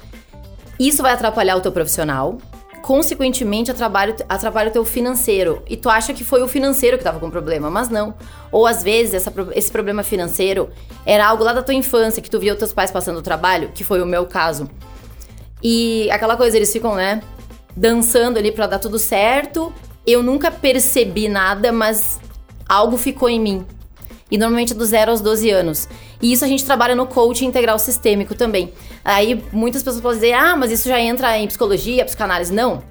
Isso 0.80 1.04
vai 1.04 1.12
atrapalhar 1.12 1.58
o 1.58 1.62
teu 1.62 1.72
profissional. 1.72 2.38
Consequentemente, 2.84 3.72
atrapalha, 3.72 4.14
atrapalha 4.28 4.70
o 4.70 4.74
teu 4.74 4.84
financeiro. 4.84 5.64
E 5.70 5.78
tu 5.78 5.90
acha 5.90 6.14
que 6.14 6.22
foi 6.22 6.44
o 6.44 6.50
financeiro 6.50 6.98
que 6.98 7.04
tava 7.06 7.18
com 7.18 7.30
problema, 7.30 7.70
mas 7.70 7.88
não. 7.88 8.14
Ou 8.52 8.68
às 8.68 8.84
vezes 8.84 9.14
essa 9.14 9.34
esse 9.56 9.72
problema 9.72 10.04
financeiro 10.04 10.70
era 11.06 11.26
algo 11.26 11.46
lá 11.46 11.54
da 11.54 11.64
tua 11.64 11.74
infância, 11.74 12.22
que 12.22 12.30
tu 12.30 12.42
via 12.42 12.52
os 12.52 12.60
teus 12.60 12.74
pais 12.74 12.92
passando 12.92 13.22
trabalho, 13.22 13.72
que 13.74 13.86
foi 13.86 14.02
o 14.02 14.06
meu 14.06 14.26
caso. 14.26 14.70
E 15.64 16.12
aquela 16.12 16.36
coisa, 16.36 16.58
eles 16.58 16.74
ficam, 16.74 16.94
né, 16.96 17.24
dançando 17.74 18.38
ali 18.38 18.52
pra 18.52 18.68
dar 18.68 18.80
tudo 18.80 19.00
certo. 19.00 19.74
Eu 20.06 20.22
nunca 20.22 20.52
percebi 20.52 21.30
nada, 21.30 21.72
mas 21.72 22.20
algo 22.68 22.98
ficou 22.98 23.30
em 23.30 23.40
mim. 23.40 23.66
E 24.34 24.38
normalmente 24.40 24.74
é 24.74 24.76
do 24.76 24.84
0 24.84 25.12
aos 25.12 25.22
12 25.22 25.48
anos. 25.52 25.88
E 26.20 26.34
isso 26.34 26.44
a 26.44 26.48
gente 26.48 26.66
trabalha 26.66 26.96
no 26.96 27.06
coaching 27.06 27.46
integral 27.46 27.78
sistêmico 27.78 28.34
também. 28.34 28.74
Aí 29.06 29.44
muitas 29.52 29.84
pessoas 29.84 30.02
podem 30.02 30.20
dizer, 30.20 30.34
ah, 30.34 30.56
mas 30.58 30.72
isso 30.72 30.90
já 30.90 31.00
entra 31.00 31.38
em 31.38 31.46
psicologia, 31.46 32.04
psicanálise. 32.04 32.52
Não. 32.52 32.82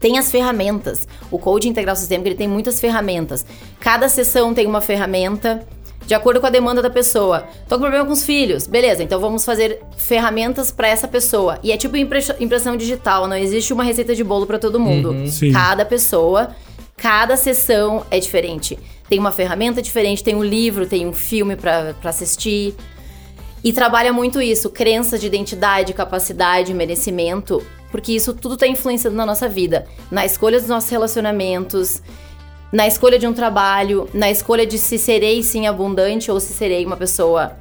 Tem 0.00 0.18
as 0.18 0.30
ferramentas. 0.30 1.06
O 1.30 1.38
coaching 1.38 1.68
integral 1.68 1.94
sistêmico 1.94 2.28
ele 2.28 2.34
tem 2.34 2.48
muitas 2.48 2.80
ferramentas. 2.80 3.44
Cada 3.78 4.08
sessão 4.08 4.54
tem 4.54 4.66
uma 4.66 4.80
ferramenta 4.80 5.66
de 6.06 6.14
acordo 6.14 6.40
com 6.40 6.46
a 6.46 6.50
demanda 6.50 6.80
da 6.80 6.88
pessoa. 6.90 7.44
Tô 7.68 7.74
com 7.76 7.82
problema 7.82 8.06
com 8.06 8.12
os 8.12 8.24
filhos. 8.24 8.66
Beleza, 8.66 9.02
então 9.02 9.20
vamos 9.20 9.44
fazer 9.44 9.80
ferramentas 9.98 10.70
para 10.72 10.88
essa 10.88 11.06
pessoa. 11.06 11.58
E 11.62 11.72
é 11.72 11.76
tipo 11.76 11.94
impre- 11.96 12.36
impressão 12.40 12.74
digital, 12.76 13.26
não 13.28 13.36
existe 13.36 13.70
uma 13.72 13.84
receita 13.84 14.14
de 14.14 14.24
bolo 14.24 14.46
para 14.46 14.58
todo 14.58 14.80
mundo. 14.80 15.14
Sim. 15.28 15.52
Cada 15.52 15.84
pessoa, 15.84 16.50
cada 16.96 17.36
sessão 17.36 18.04
é 18.10 18.18
diferente. 18.18 18.78
Tem 19.08 19.18
uma 19.18 19.32
ferramenta 19.32 19.82
diferente, 19.82 20.24
tem 20.24 20.34
um 20.34 20.42
livro, 20.44 20.86
tem 20.86 21.06
um 21.06 21.12
filme 21.12 21.56
para 21.56 21.94
assistir. 22.04 22.74
E 23.62 23.72
trabalha 23.72 24.12
muito 24.12 24.40
isso, 24.42 24.70
crenças 24.70 25.20
de 25.20 25.26
identidade, 25.26 25.92
capacidade, 25.94 26.72
merecimento, 26.74 27.62
porque 27.90 28.12
isso 28.12 28.34
tudo 28.34 28.54
está 28.54 28.66
influenciando 28.66 29.16
na 29.16 29.24
nossa 29.24 29.48
vida, 29.48 29.86
na 30.10 30.24
escolha 30.24 30.58
dos 30.58 30.68
nossos 30.68 30.90
relacionamentos, 30.90 32.02
na 32.72 32.86
escolha 32.86 33.18
de 33.18 33.26
um 33.26 33.32
trabalho, 33.32 34.08
na 34.12 34.30
escolha 34.30 34.66
de 34.66 34.78
se 34.78 34.98
serei 34.98 35.42
sim 35.42 35.66
abundante 35.66 36.30
ou 36.30 36.40
se 36.40 36.52
serei 36.52 36.84
uma 36.84 36.96
pessoa 36.96 37.52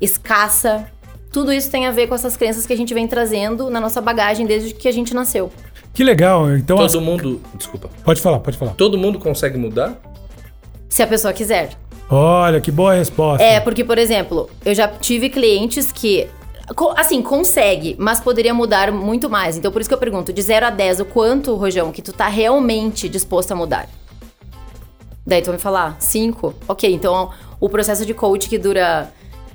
escassa. 0.00 0.86
Tudo 1.32 1.52
isso 1.52 1.70
tem 1.70 1.86
a 1.86 1.90
ver 1.90 2.08
com 2.08 2.14
essas 2.14 2.36
crenças 2.36 2.66
que 2.66 2.72
a 2.72 2.76
gente 2.76 2.92
vem 2.92 3.06
trazendo 3.06 3.70
na 3.70 3.80
nossa 3.80 4.00
bagagem 4.00 4.46
desde 4.46 4.74
que 4.74 4.88
a 4.88 4.92
gente 4.92 5.14
nasceu. 5.14 5.50
Que 5.94 6.04
legal. 6.04 6.52
Então, 6.54 6.76
Todo 6.76 6.98
as- 6.98 7.04
mundo. 7.04 7.40
Desculpa. 7.54 7.88
pode 8.04 8.20
falar, 8.20 8.38
pode 8.40 8.56
falar. 8.58 8.72
Todo 8.74 8.96
mundo 8.98 9.18
consegue 9.18 9.56
mudar? 9.58 10.00
Se 10.90 11.02
a 11.02 11.06
pessoa 11.06 11.32
quiser. 11.32 11.70
Olha, 12.10 12.60
que 12.60 12.72
boa 12.72 12.94
resposta. 12.94 13.42
É, 13.42 13.60
porque, 13.60 13.84
por 13.84 13.96
exemplo, 13.96 14.50
eu 14.64 14.74
já 14.74 14.88
tive 14.88 15.30
clientes 15.30 15.90
que 15.90 16.28
Assim, 16.96 17.20
consegue, 17.20 17.96
mas 17.98 18.20
poderia 18.20 18.54
mudar 18.54 18.92
muito 18.92 19.28
mais. 19.28 19.56
Então, 19.56 19.72
por 19.72 19.80
isso 19.80 19.90
que 19.90 19.94
eu 19.94 19.98
pergunto, 19.98 20.32
de 20.32 20.40
0 20.40 20.66
a 20.66 20.70
10, 20.70 21.00
o 21.00 21.04
quanto, 21.04 21.54
Rojão, 21.56 21.90
que 21.90 22.00
tu 22.00 22.12
tá 22.12 22.28
realmente 22.28 23.08
disposto 23.08 23.50
a 23.50 23.56
mudar? 23.56 23.88
Daí 25.26 25.42
tu 25.42 25.46
vai 25.46 25.56
me 25.56 25.60
falar, 25.60 25.96
5. 25.98 26.54
Ok, 26.68 26.92
então 26.92 27.30
o 27.58 27.68
processo 27.68 28.06
de 28.06 28.14
coach 28.14 28.48
que 28.48 28.56
dura 28.56 29.12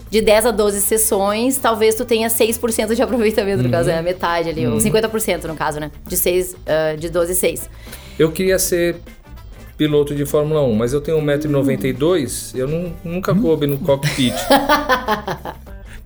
de 0.09 0.21
10 0.21 0.47
a 0.47 0.51
12 0.51 0.81
sessões, 0.81 1.57
talvez 1.57 1.95
tu 1.95 2.03
tenha 2.03 2.27
6% 2.27 2.93
de 2.93 3.01
aproveitamento, 3.01 3.63
no 3.63 3.69
caso, 3.69 3.89
é 3.89 3.97
a 3.97 4.01
metade 4.01 4.49
ali, 4.49 4.67
ou 4.67 4.77
50% 4.77 5.45
no 5.45 5.55
caso, 5.55 5.79
né? 5.79 5.91
De 6.05 6.17
6, 6.17 6.55
ah, 6.67 6.95
de 6.97 7.09
12 7.09 7.33
6. 7.33 7.69
Eu 8.19 8.31
queria 8.31 8.59
ser 8.59 8.97
piloto 9.77 10.15
de 10.15 10.25
Fórmula 10.25 10.61
1, 10.63 10.73
mas 10.73 10.93
eu 10.93 11.01
tenho 11.01 11.19
1,92m, 11.21 12.55
eu 12.55 12.67
não, 12.67 12.93
nunca 13.03 13.33
coube 13.35 13.67
no 13.67 13.77
cockpit. 13.77 14.33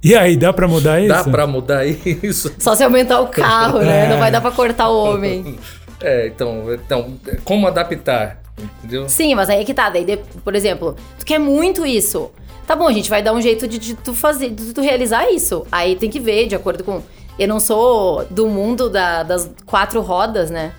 E 0.02 0.16
aí, 0.16 0.38
dá 0.38 0.54
pra 0.54 0.66
mudar 0.66 1.02
isso? 1.02 1.10
Dá 1.10 1.24
pra 1.26 1.46
mudar 1.46 1.86
isso? 1.86 2.56
Só 2.58 2.74
se 2.74 2.82
aumentar 2.84 3.20
o 3.20 3.28
carro, 3.28 3.80
né? 3.80 4.06
É. 4.06 4.08
Não 4.10 4.18
vai 4.18 4.32
dar 4.32 4.40
pra 4.40 4.50
cortar 4.52 4.90
o 4.90 4.98
homem. 4.98 5.58
É, 6.02 6.28
então, 6.28 6.64
então 6.74 7.14
como 7.44 7.68
adaptar? 7.68 8.40
Entendeu? 8.78 9.10
Sim, 9.10 9.36
mas 9.36 9.50
aí 9.50 9.60
é 9.60 9.66
que 9.66 9.74
tá. 9.74 9.90
Daí, 9.90 10.18
por 10.46 10.56
exemplo, 10.56 10.96
tu 11.20 11.26
quer 11.26 11.38
muito 11.38 11.86
isso. 11.86 12.32
Tá 12.66 12.74
bom, 12.74 12.88
a 12.88 12.94
gente 12.94 13.10
vai 13.10 13.22
dar 13.22 13.34
um 13.34 13.42
jeito 13.42 13.68
de, 13.68 13.78
de 13.78 13.96
tu 13.96 14.14
fazer, 14.14 14.52
de 14.52 14.74
tu 14.74 14.80
realizar 14.80 15.30
isso. 15.30 15.68
Aí 15.70 15.98
tem 15.98 16.10
que 16.10 16.18
ver, 16.18 16.48
de 16.48 16.56
acordo 16.56 16.86
com. 16.86 17.02
Eu 17.38 17.50
não 17.50 17.60
sou 17.60 18.24
do 18.30 18.48
mundo 18.48 18.90
da- 18.90 19.24
das 19.24 19.52
quatro 19.66 20.00
rodas, 20.00 20.50
né? 20.50 20.72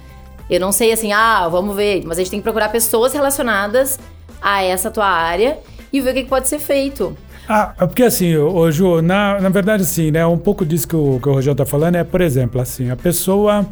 Eu 0.50 0.58
não 0.60 0.72
sei 0.72 0.92
assim, 0.92 1.12
ah, 1.12 1.48
vamos 1.48 1.76
ver. 1.76 2.02
Mas 2.04 2.18
a 2.18 2.22
gente 2.22 2.30
tem 2.30 2.40
que 2.40 2.44
procurar 2.44 2.68
pessoas 2.70 3.12
relacionadas 3.12 3.98
a 4.42 4.62
essa 4.62 4.90
tua 4.90 5.06
área 5.06 5.58
e 5.92 6.00
ver 6.00 6.10
o 6.10 6.14
que, 6.14 6.24
pode 6.24 6.48
ser 6.48 6.58
feito. 6.58 7.16
Ah, 7.48 7.74
é 7.80 7.86
porque 7.86 8.02
assim, 8.02 8.36
ô 8.36 8.70
Ju, 8.70 9.02
na, 9.02 9.40
na 9.40 9.48
verdade 9.48 9.82
assim, 9.82 10.10
né, 10.10 10.24
um 10.24 10.38
pouco 10.38 10.64
disso 10.64 10.86
que 10.86 10.94
o, 10.94 11.18
que 11.20 11.28
o 11.28 11.32
Rogério 11.32 11.56
tá 11.56 11.66
falando 11.66 11.96
é, 11.96 12.04
por 12.04 12.20
exemplo, 12.20 12.60
assim, 12.60 12.90
a 12.90 12.96
pessoa, 12.96 13.66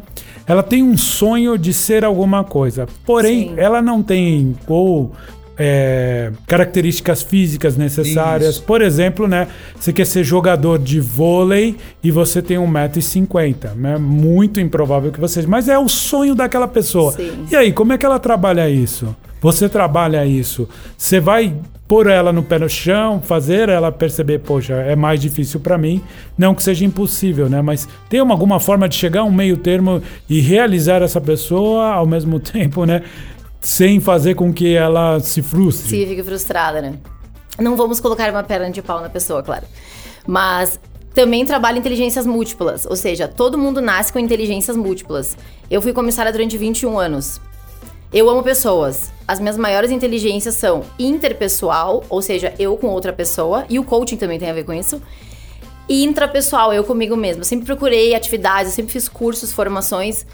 ela 0.45 0.61
tem 0.61 0.83
um 0.83 0.97
sonho 0.97 1.57
de 1.57 1.71
ser 1.71 2.03
alguma 2.03 2.43
coisa, 2.43 2.87
porém, 3.05 3.49
Sim. 3.49 3.53
ela 3.57 3.81
não 3.81 4.03
tem 4.03 4.55
ou 4.67 5.13
é, 5.59 6.31
características 6.47 7.21
físicas 7.21 7.75
necessárias. 7.75 8.55
Isso. 8.55 8.63
Por 8.63 8.81
exemplo, 8.81 9.27
né, 9.27 9.49
você 9.77 9.91
quer 9.91 10.05
ser 10.05 10.23
jogador 10.23 10.79
de 10.79 11.01
vôlei 11.01 11.75
e 12.01 12.09
você 12.09 12.41
tem 12.41 12.57
1,50m, 12.57 13.75
né, 13.75 13.97
muito 13.97 14.61
improvável 14.61 15.11
que 15.11 15.19
você... 15.19 15.45
Mas 15.45 15.67
é 15.67 15.77
o 15.77 15.89
sonho 15.89 16.33
daquela 16.33 16.67
pessoa. 16.67 17.11
Sim. 17.11 17.45
E 17.51 17.55
aí, 17.57 17.73
como 17.73 17.91
é 17.91 17.97
que 17.97 18.05
ela 18.05 18.19
trabalha 18.19 18.69
isso? 18.69 19.13
Você 19.41 19.67
trabalha 19.67 20.25
isso. 20.25 20.67
Você 20.97 21.19
vai 21.19 21.53
pôr 21.89 22.05
ela 22.05 22.31
no 22.31 22.43
pé 22.43 22.59
no 22.59 22.69
chão, 22.69 23.19
fazer 23.19 23.67
ela 23.67 23.91
perceber, 23.91 24.39
poxa, 24.39 24.75
é 24.75 24.95
mais 24.95 25.19
difícil 25.19 25.59
pra 25.59 25.75
mim. 25.75 26.01
Não 26.37 26.53
que 26.53 26.61
seja 26.61 26.85
impossível, 26.85 27.49
né? 27.49 27.63
Mas 27.63 27.87
tem 28.07 28.21
uma, 28.21 28.33
alguma 28.33 28.59
forma 28.59 28.87
de 28.87 28.95
chegar 28.95 29.21
a 29.21 29.23
um 29.23 29.31
meio 29.31 29.57
termo 29.57 30.01
e 30.29 30.39
realizar 30.39 31.01
essa 31.01 31.19
pessoa 31.19 31.87
ao 31.87 32.05
mesmo 32.05 32.39
tempo, 32.39 32.85
né? 32.85 33.01
Sem 33.61 33.99
fazer 33.99 34.35
com 34.35 34.53
que 34.53 34.75
ela 34.75 35.19
se 35.19 35.41
frustre. 35.41 35.89
Se 35.89 36.05
fica 36.05 36.23
frustrada, 36.23 36.81
né? 36.81 36.97
Não 37.59 37.75
vamos 37.75 37.99
colocar 37.99 38.29
uma 38.31 38.43
perna 38.43 38.71
de 38.71 38.81
pau 38.81 39.01
na 39.01 39.09
pessoa, 39.09 39.43
claro. 39.43 39.65
Mas 40.25 40.79
também 41.13 41.45
trabalho 41.45 41.77
inteligências 41.77 42.25
múltiplas, 42.25 42.85
ou 42.85 42.95
seja, 42.95 43.27
todo 43.27 43.57
mundo 43.57 43.81
nasce 43.81 44.13
com 44.13 44.19
inteligências 44.19 44.77
múltiplas. 44.77 45.37
Eu 45.69 45.81
fui 45.81 45.91
comissária 45.91 46.31
durante 46.31 46.57
21 46.57 46.97
anos. 46.97 47.41
Eu 48.11 48.29
amo 48.29 48.41
pessoas. 48.41 49.11
As 49.27 49.39
minhas 49.39 49.57
maiores 49.57 49.91
inteligências 49.91 50.55
são 50.55 50.83
interpessoal, 50.97 52.03
ou 52.09 52.21
seja, 52.21 52.53
eu 52.57 52.77
com 52.77 52.87
outra 52.87 53.11
pessoa, 53.11 53.65
e 53.69 53.77
o 53.77 53.83
coaching 53.83 54.17
também 54.17 54.39
tem 54.39 54.49
a 54.49 54.53
ver 54.53 54.63
com 54.63 54.73
isso. 54.73 55.01
E 55.87 56.03
intrapessoal, 56.05 56.71
eu 56.71 56.83
comigo 56.83 57.17
mesma. 57.17 57.43
Sempre 57.43 57.65
procurei 57.65 58.15
atividades, 58.15 58.73
sempre 58.73 58.93
fiz 58.93 59.09
cursos, 59.09 59.51
formações 59.51 60.25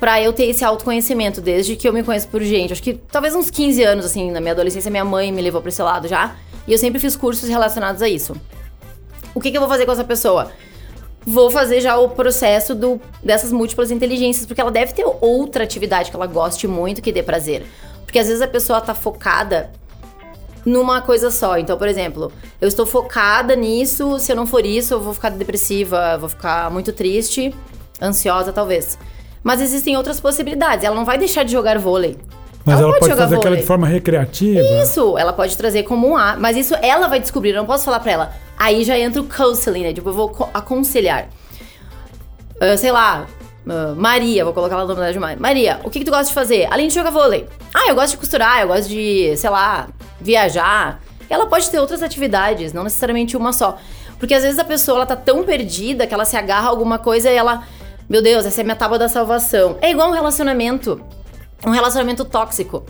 pra 0.00 0.20
eu 0.20 0.32
ter 0.32 0.46
esse 0.46 0.64
autoconhecimento 0.64 1.42
desde 1.42 1.76
que 1.76 1.86
eu 1.86 1.92
me 1.92 2.02
conheço 2.02 2.26
por 2.28 2.42
gente. 2.42 2.72
Acho 2.72 2.82
que 2.82 2.94
talvez 2.94 3.34
uns 3.34 3.50
15 3.50 3.82
anos 3.84 4.06
assim, 4.06 4.30
na 4.30 4.40
minha 4.40 4.52
adolescência 4.52 4.90
minha 4.90 5.04
mãe 5.04 5.30
me 5.30 5.42
levou 5.42 5.60
pra 5.60 5.68
esse 5.68 5.82
lado 5.82 6.08
já, 6.08 6.34
e 6.66 6.72
eu 6.72 6.78
sempre 6.78 6.98
fiz 6.98 7.14
cursos 7.14 7.48
relacionados 7.48 8.00
a 8.00 8.08
isso. 8.08 8.34
O 9.34 9.40
que, 9.40 9.50
que 9.50 9.56
eu 9.58 9.60
vou 9.60 9.68
fazer 9.68 9.84
com 9.84 9.92
essa 9.92 10.02
pessoa? 10.02 10.50
Vou 11.24 11.50
fazer 11.50 11.82
já 11.82 11.98
o 11.98 12.08
processo 12.08 12.74
do, 12.74 12.98
dessas 13.22 13.52
múltiplas 13.52 13.90
inteligências, 13.90 14.46
porque 14.46 14.60
ela 14.60 14.70
deve 14.70 14.94
ter 14.94 15.04
outra 15.20 15.64
atividade 15.64 16.10
que 16.10 16.16
ela 16.16 16.26
goste 16.26 16.66
muito, 16.66 17.02
que 17.02 17.12
dê 17.12 17.22
prazer. 17.22 17.66
Porque 18.06 18.18
às 18.18 18.26
vezes 18.26 18.40
a 18.40 18.48
pessoa 18.48 18.80
tá 18.80 18.94
focada 18.94 19.70
numa 20.64 21.02
coisa 21.02 21.30
só. 21.30 21.58
Então, 21.58 21.76
por 21.76 21.86
exemplo, 21.86 22.32
eu 22.60 22.66
estou 22.66 22.86
focada 22.86 23.54
nisso, 23.54 24.18
se 24.18 24.32
eu 24.32 24.36
não 24.36 24.46
for 24.46 24.64
isso, 24.64 24.94
eu 24.94 25.00
vou 25.00 25.12
ficar 25.12 25.28
depressiva, 25.28 26.16
vou 26.18 26.28
ficar 26.28 26.70
muito 26.70 26.92
triste, 26.92 27.54
ansiosa 28.00 28.52
talvez. 28.52 28.98
Mas 29.42 29.60
existem 29.60 29.96
outras 29.96 30.20
possibilidades. 30.20 30.84
Ela 30.84 30.94
não 30.94 31.04
vai 31.04 31.16
deixar 31.18 31.42
de 31.44 31.52
jogar 31.52 31.78
vôlei. 31.78 32.16
Mas 32.64 32.78
ela, 32.78 32.92
pode, 32.92 33.04
jogar 33.06 33.22
fazer 33.22 33.34
aquela 33.36 33.50
vôlei. 33.50 33.60
de 33.62 33.66
forma 33.66 33.86
recreativa. 33.86 34.60
Isso, 34.82 35.16
ela 35.16 35.32
pode 35.32 35.56
trazer 35.56 35.82
como 35.84 36.08
um 36.08 36.16
A, 36.16 36.36
mas 36.36 36.56
isso 36.58 36.74
ela 36.82 37.08
vai 37.08 37.18
descobrir, 37.18 37.50
eu 37.50 37.56
não 37.56 37.66
posso 37.66 37.84
falar 37.84 38.00
pra 38.00 38.12
ela. 38.12 38.32
Aí 38.58 38.84
já 38.84 38.98
entra 38.98 39.20
o 39.20 39.24
counseling, 39.24 39.82
né? 39.84 39.92
Tipo, 39.94 40.10
eu 40.10 40.12
vou 40.12 40.28
co- 40.28 40.50
aconselhar. 40.52 41.28
Ah, 42.60 42.76
sei 42.76 42.92
lá, 42.92 43.26
ah, 43.68 43.94
Maria, 43.96 44.44
vou 44.44 44.52
colocar 44.52 44.74
ela 44.74 44.82
no 44.82 44.88
nome 44.88 45.00
dela 45.00 45.12
de 45.12 45.18
Maria. 45.18 45.38
Maria, 45.40 45.80
o 45.84 45.90
que, 45.90 46.00
que 46.00 46.04
tu 46.04 46.10
gosta 46.10 46.26
de 46.26 46.34
fazer? 46.34 46.68
Além 46.70 46.88
de 46.88 46.94
jogar 46.94 47.10
vôlei. 47.10 47.46
Ah, 47.72 47.88
eu 47.88 47.94
gosto 47.94 48.10
de 48.12 48.16
costurar, 48.18 48.60
eu 48.60 48.68
gosto 48.68 48.88
de, 48.88 49.34
sei 49.38 49.48
lá, 49.50 49.88
viajar. 50.20 51.00
Ela 51.30 51.46
pode 51.46 51.70
ter 51.70 51.78
outras 51.78 52.02
atividades, 52.02 52.72
não 52.74 52.84
necessariamente 52.84 53.36
uma 53.36 53.52
só. 53.54 53.78
Porque 54.18 54.34
às 54.34 54.42
vezes 54.42 54.58
a 54.58 54.64
pessoa 54.64 54.98
ela 54.98 55.06
tá 55.06 55.16
tão 55.16 55.44
perdida 55.44 56.06
que 56.06 56.12
ela 56.12 56.26
se 56.26 56.36
agarra 56.36 56.66
a 56.66 56.70
alguma 56.70 56.98
coisa 56.98 57.30
e 57.30 57.34
ela. 57.36 57.62
Meu 58.10 58.20
Deus, 58.20 58.44
essa 58.44 58.60
é 58.60 58.62
a 58.62 58.64
minha 58.64 58.74
tábua 58.74 58.98
da 58.98 59.08
salvação. 59.08 59.76
É 59.80 59.88
igual 59.92 60.08
um 60.08 60.12
relacionamento. 60.12 61.00
Um 61.64 61.70
relacionamento 61.70 62.24
tóxico. 62.24 62.82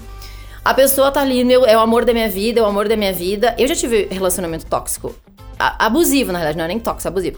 A 0.64 0.72
pessoa 0.72 1.10
tá 1.10 1.20
ali, 1.20 1.44
meu, 1.44 1.66
é 1.66 1.76
o 1.76 1.80
amor 1.80 2.06
da 2.06 2.14
minha 2.14 2.28
vida, 2.28 2.58
é 2.60 2.62
o 2.62 2.66
amor 2.66 2.88
da 2.88 2.96
minha 2.96 3.12
vida. 3.12 3.54
Eu 3.58 3.68
já 3.68 3.74
tive 3.74 4.08
relacionamento 4.10 4.64
tóxico. 4.64 5.14
A- 5.58 5.84
abusivo, 5.86 6.32
na 6.32 6.38
realidade, 6.38 6.56
não 6.56 6.64
é 6.64 6.68
nem 6.68 6.78
tóxico, 6.78 7.06
é 7.06 7.10
abusivo. 7.10 7.36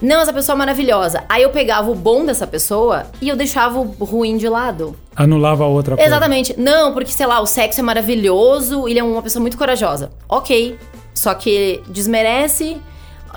Não, 0.00 0.20
essa 0.20 0.32
pessoa 0.32 0.54
é 0.54 0.58
maravilhosa. 0.58 1.24
Aí 1.28 1.42
eu 1.42 1.50
pegava 1.50 1.90
o 1.90 1.96
bom 1.96 2.24
dessa 2.24 2.46
pessoa 2.46 3.06
e 3.20 3.28
eu 3.28 3.34
deixava 3.34 3.80
o 3.80 3.84
ruim 4.04 4.36
de 4.36 4.48
lado. 4.48 4.94
Anulava 5.16 5.64
a 5.64 5.66
outra 5.66 5.96
coisa. 5.96 6.08
Exatamente. 6.08 6.54
Não, 6.60 6.92
porque, 6.92 7.10
sei 7.10 7.26
lá, 7.26 7.40
o 7.40 7.46
sexo 7.46 7.80
é 7.80 7.82
maravilhoso, 7.82 8.86
ele 8.86 9.00
é 9.00 9.02
uma 9.02 9.22
pessoa 9.22 9.40
muito 9.40 9.58
corajosa. 9.58 10.10
Ok. 10.28 10.78
Só 11.14 11.34
que 11.34 11.82
desmerece. 11.88 12.76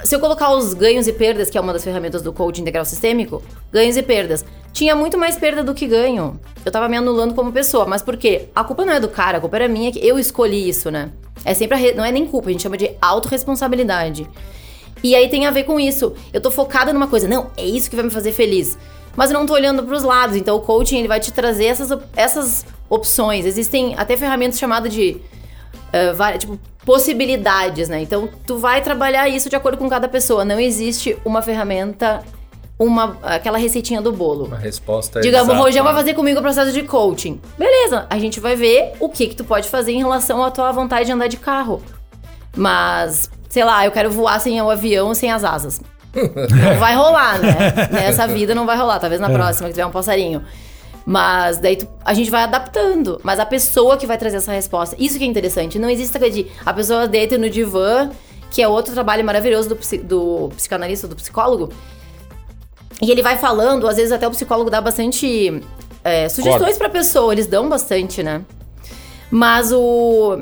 Se 0.03 0.15
eu 0.15 0.19
colocar 0.19 0.51
os 0.55 0.73
ganhos 0.73 1.07
e 1.07 1.13
perdas, 1.13 1.49
que 1.49 1.57
é 1.57 1.61
uma 1.61 1.73
das 1.73 1.83
ferramentas 1.83 2.21
do 2.21 2.31
coaching 2.31 2.61
integral 2.61 2.85
sistêmico, 2.85 3.43
ganhos 3.71 3.97
e 3.97 4.03
perdas. 4.03 4.45
Tinha 4.71 4.95
muito 4.95 5.17
mais 5.17 5.37
perda 5.37 5.63
do 5.63 5.73
que 5.73 5.87
ganho. 5.87 6.39
Eu 6.63 6.71
tava 6.71 6.87
me 6.87 6.95
anulando 6.95 7.33
como 7.33 7.51
pessoa. 7.51 7.85
Mas 7.85 8.01
por 8.01 8.15
quê? 8.15 8.47
A 8.55 8.63
culpa 8.63 8.85
não 8.85 8.93
é 8.93 8.99
do 8.99 9.09
cara, 9.09 9.37
a 9.37 9.41
culpa 9.41 9.57
era 9.57 9.67
minha, 9.67 9.91
que 9.91 10.05
eu 10.05 10.17
escolhi 10.17 10.69
isso, 10.69 10.89
né? 10.89 11.11
É 11.43 11.53
sempre 11.53 11.77
re... 11.77 11.93
Não 11.93 12.05
é 12.05 12.11
nem 12.11 12.25
culpa, 12.25 12.49
a 12.49 12.51
gente 12.51 12.63
chama 12.63 12.77
de 12.77 12.91
autorresponsabilidade. 13.01 14.29
E 15.03 15.15
aí 15.15 15.29
tem 15.29 15.45
a 15.45 15.51
ver 15.51 15.63
com 15.63 15.79
isso. 15.79 16.13
Eu 16.31 16.41
tô 16.41 16.51
focada 16.51 16.93
numa 16.93 17.07
coisa, 17.07 17.27
não, 17.27 17.51
é 17.57 17.65
isso 17.65 17.89
que 17.89 17.95
vai 17.95 18.05
me 18.05 18.11
fazer 18.11 18.31
feliz. 18.31 18.77
Mas 19.15 19.31
eu 19.31 19.39
não 19.39 19.45
tô 19.45 19.53
olhando 19.53 19.83
pros 19.83 20.03
lados. 20.03 20.35
Então 20.35 20.55
o 20.55 20.61
coaching 20.61 20.99
ele 20.99 21.07
vai 21.07 21.19
te 21.19 21.31
trazer 21.31 21.65
essas, 21.65 21.97
essas 22.15 22.65
opções. 22.89 23.45
Existem 23.45 23.95
até 23.97 24.15
ferramentas 24.15 24.59
chamadas 24.59 24.93
de 24.93 25.17
eh, 25.93 26.13
vari- 26.13 26.37
tipo, 26.37 26.59
possibilidades, 26.85 27.89
né? 27.89 28.01
Então 28.01 28.29
tu 28.45 28.57
vai 28.57 28.81
trabalhar 28.81 29.27
isso 29.29 29.49
de 29.49 29.55
acordo 29.55 29.77
com 29.77 29.89
cada 29.89 30.07
pessoa. 30.07 30.43
Não 30.45 30.59
existe 30.59 31.17
uma 31.25 31.41
ferramenta, 31.41 32.21
uma 32.77 33.17
aquela 33.21 33.57
receitinha 33.57 34.01
do 34.01 34.11
bolo. 34.11 34.45
Uma 34.45 34.57
resposta 34.57 35.19
Digamos, 35.21 35.47
o 35.49 35.51
exata. 35.51 35.63
Rojão 35.65 35.83
vai 35.83 35.93
fazer 35.93 36.13
comigo 36.13 36.39
o 36.39 36.41
processo 36.41 36.71
de 36.71 36.83
coaching. 36.83 37.39
Beleza, 37.57 38.05
a 38.09 38.17
gente 38.17 38.39
vai 38.39 38.55
ver 38.55 38.93
o 38.99 39.09
que 39.09 39.27
que 39.27 39.35
tu 39.35 39.43
pode 39.43 39.67
fazer 39.69 39.91
em 39.91 39.97
relação 39.99 40.43
à 40.43 40.49
tua 40.51 40.71
vontade 40.71 41.05
de 41.05 41.11
andar 41.11 41.27
de 41.27 41.37
carro. 41.37 41.81
Mas, 42.55 43.29
sei 43.49 43.63
lá, 43.63 43.85
eu 43.85 43.91
quero 43.91 44.09
voar 44.11 44.39
sem 44.39 44.61
o 44.61 44.69
avião, 44.69 45.13
sem 45.13 45.31
as 45.31 45.43
asas. 45.43 45.81
Não 46.13 46.79
vai 46.79 46.95
rolar, 46.95 47.39
né? 47.39 47.55
Nessa 47.91 48.27
vida 48.27 48.55
não 48.55 48.65
vai 48.65 48.75
rolar. 48.75 48.97
Talvez 48.99 49.21
na 49.21 49.29
próxima 49.29 49.67
que 49.67 49.73
tiver 49.75 49.85
um 49.85 49.91
passarinho. 49.91 50.41
Mas 51.11 51.57
daí 51.57 51.75
tu- 51.75 51.87
a 52.05 52.13
gente 52.13 52.29
vai 52.29 52.43
adaptando. 52.43 53.19
Mas 53.23 53.39
a 53.39 53.45
pessoa 53.45 53.97
que 53.97 54.05
vai 54.05 54.15
trazer 54.15 54.37
essa 54.37 54.51
resposta. 54.51 54.95
Isso 54.99 55.17
que 55.17 55.23
é 55.23 55.27
interessante. 55.27 55.79
Não 55.79 55.89
existe 55.89 56.19
de 56.29 56.45
a 56.63 56.71
pessoa 56.71 57.07
deita 57.07 57.35
no 57.35 57.49
divã, 57.49 58.11
que 58.51 58.61
é 58.61 58.67
outro 58.67 58.93
trabalho 58.93 59.25
maravilhoso 59.25 59.69
do, 59.69 59.75
do 60.03 60.49
psicanalista, 60.55 61.07
do 61.07 61.15
psicólogo. 61.15 61.73
E 63.01 63.09
ele 63.09 63.23
vai 63.23 63.39
falando, 63.39 63.87
às 63.87 63.95
vezes 63.95 64.11
até 64.11 64.27
o 64.27 64.29
psicólogo 64.29 64.69
dá 64.69 64.79
bastante 64.81 65.63
é, 66.03 66.29
sugestões 66.29 66.77
pra 66.77 66.89
pessoa, 66.89 67.33
eles 67.33 67.47
dão 67.47 67.67
bastante, 67.67 68.21
né? 68.21 68.43
Mas 69.31 69.71
o 69.71 70.41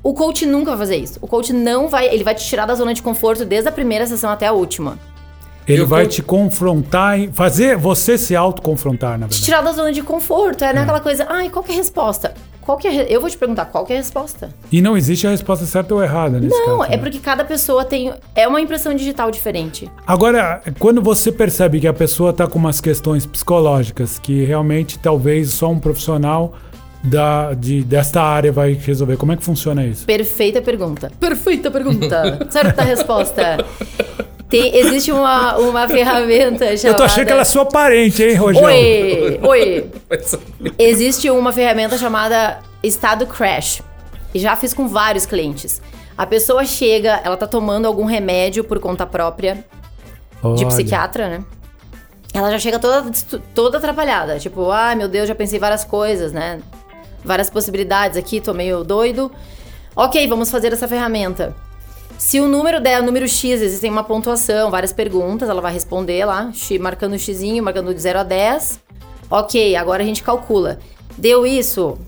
o 0.00 0.14
coach 0.14 0.46
nunca 0.46 0.70
vai 0.72 0.78
fazer 0.78 0.96
isso. 0.96 1.18
O 1.20 1.26
coach 1.26 1.52
não 1.52 1.88
vai, 1.88 2.06
ele 2.06 2.22
vai 2.22 2.36
te 2.36 2.44
tirar 2.44 2.66
da 2.66 2.74
zona 2.76 2.94
de 2.94 3.02
conforto 3.02 3.44
desde 3.44 3.68
a 3.68 3.72
primeira 3.72 4.06
sessão 4.06 4.30
até 4.30 4.46
a 4.46 4.52
última. 4.52 4.96
Ele 5.66 5.82
Eu 5.82 5.86
vai 5.86 6.06
te 6.06 6.22
confrontar, 6.22 7.18
e 7.18 7.28
fazer 7.32 7.76
você 7.76 8.18
se 8.18 8.36
autoconfrontar, 8.36 9.12
na 9.18 9.26
Te 9.26 9.30
verdade. 9.30 9.42
tirar 9.42 9.60
da 9.62 9.72
zona 9.72 9.92
de 9.92 10.02
conforto, 10.02 10.62
é 10.64 10.72
naquela 10.72 11.00
coisa, 11.00 11.26
ai, 11.28 11.48
qual 11.48 11.62
que 11.64 11.70
é 11.72 11.74
a 11.74 11.78
resposta? 11.78 12.34
Qual 12.60 12.78
que 12.78 12.88
é 12.88 13.06
Eu 13.14 13.20
vou 13.20 13.28
te 13.28 13.36
perguntar 13.36 13.66
qual 13.66 13.84
que 13.84 13.92
é 13.92 13.96
a 13.96 13.98
resposta. 13.98 14.48
E 14.72 14.80
não 14.80 14.96
existe 14.96 15.26
a 15.26 15.30
resposta 15.30 15.66
certa 15.66 15.94
ou 15.94 16.02
errada 16.02 16.40
nesse 16.40 16.56
Não, 16.58 16.78
caso. 16.78 16.84
é 16.92 16.96
né? 16.96 16.98
porque 16.98 17.18
cada 17.18 17.44
pessoa 17.44 17.84
tem. 17.84 18.10
É 18.34 18.48
uma 18.48 18.58
impressão 18.58 18.94
digital 18.94 19.30
diferente. 19.30 19.90
Agora, 20.06 20.62
quando 20.78 21.02
você 21.02 21.30
percebe 21.30 21.78
que 21.78 21.86
a 21.86 21.92
pessoa 21.92 22.30
está 22.30 22.46
com 22.46 22.58
umas 22.58 22.80
questões 22.80 23.26
psicológicas 23.26 24.18
que 24.18 24.44
realmente 24.44 24.98
talvez 24.98 25.50
só 25.50 25.70
um 25.70 25.78
profissional 25.78 26.54
da, 27.02 27.52
de, 27.52 27.82
desta 27.84 28.22
área 28.22 28.50
vai 28.50 28.72
resolver, 28.72 29.18
como 29.18 29.32
é 29.32 29.36
que 29.36 29.44
funciona 29.44 29.84
isso? 29.84 30.06
Perfeita 30.06 30.62
pergunta. 30.62 31.12
Perfeita 31.20 31.70
pergunta. 31.70 32.46
Certa 32.48 32.82
resposta. 32.82 33.58
Tem, 34.54 34.76
existe 34.76 35.10
uma, 35.10 35.56
uma 35.56 35.88
ferramenta 35.88 36.76
chamada. 36.76 36.88
Eu 36.88 36.94
tô 36.94 37.02
achando 37.02 37.26
que 37.26 37.32
ela 37.32 37.40
é 37.40 37.44
sua 37.44 37.64
parente, 37.64 38.22
hein, 38.22 38.34
Rogério? 38.36 38.68
Oi! 38.68 39.40
Oi! 39.42 39.90
Existe 40.78 41.28
uma 41.28 41.50
ferramenta 41.50 41.98
chamada 41.98 42.60
Estado 42.80 43.26
Crash. 43.26 43.82
E 44.32 44.38
já 44.38 44.54
fiz 44.54 44.72
com 44.72 44.86
vários 44.86 45.26
clientes. 45.26 45.82
A 46.16 46.24
pessoa 46.24 46.64
chega, 46.64 47.20
ela 47.24 47.36
tá 47.36 47.48
tomando 47.48 47.86
algum 47.86 48.04
remédio 48.04 48.62
por 48.62 48.78
conta 48.78 49.04
própria, 49.04 49.56
de 49.56 50.46
Olha. 50.46 50.66
psiquiatra, 50.68 51.28
né? 51.28 51.44
Ela 52.32 52.52
já 52.52 52.58
chega 52.60 52.78
toda, 52.78 53.10
toda 53.52 53.78
atrapalhada. 53.78 54.38
Tipo, 54.38 54.70
ai 54.70 54.94
meu 54.94 55.08
Deus, 55.08 55.26
já 55.26 55.34
pensei 55.34 55.58
várias 55.58 55.84
coisas, 55.84 56.32
né? 56.32 56.60
Várias 57.24 57.50
possibilidades 57.50 58.16
aqui, 58.16 58.40
tô 58.40 58.54
meio 58.54 58.84
doido. 58.84 59.32
Ok, 59.96 60.24
vamos 60.28 60.48
fazer 60.48 60.72
essa 60.72 60.86
ferramenta. 60.86 61.56
Se 62.18 62.40
o 62.40 62.48
número 62.48 62.80
der 62.80 63.00
o 63.00 63.04
número 63.04 63.28
X, 63.28 63.60
existem 63.60 63.90
uma 63.90 64.02
pontuação, 64.04 64.70
várias 64.70 64.92
perguntas, 64.92 65.48
ela 65.48 65.60
vai 65.60 65.72
responder 65.72 66.24
lá, 66.24 66.50
X- 66.52 66.80
marcando 66.80 67.14
o 67.14 67.18
xizinho, 67.18 67.62
marcando 67.62 67.92
de 67.94 68.00
0 68.00 68.20
a 68.20 68.22
10. 68.22 68.80
Ok, 69.30 69.76
agora 69.76 70.02
a 70.02 70.06
gente 70.06 70.22
calcula. 70.22 70.78
Deu 71.18 71.46
isso? 71.46 71.98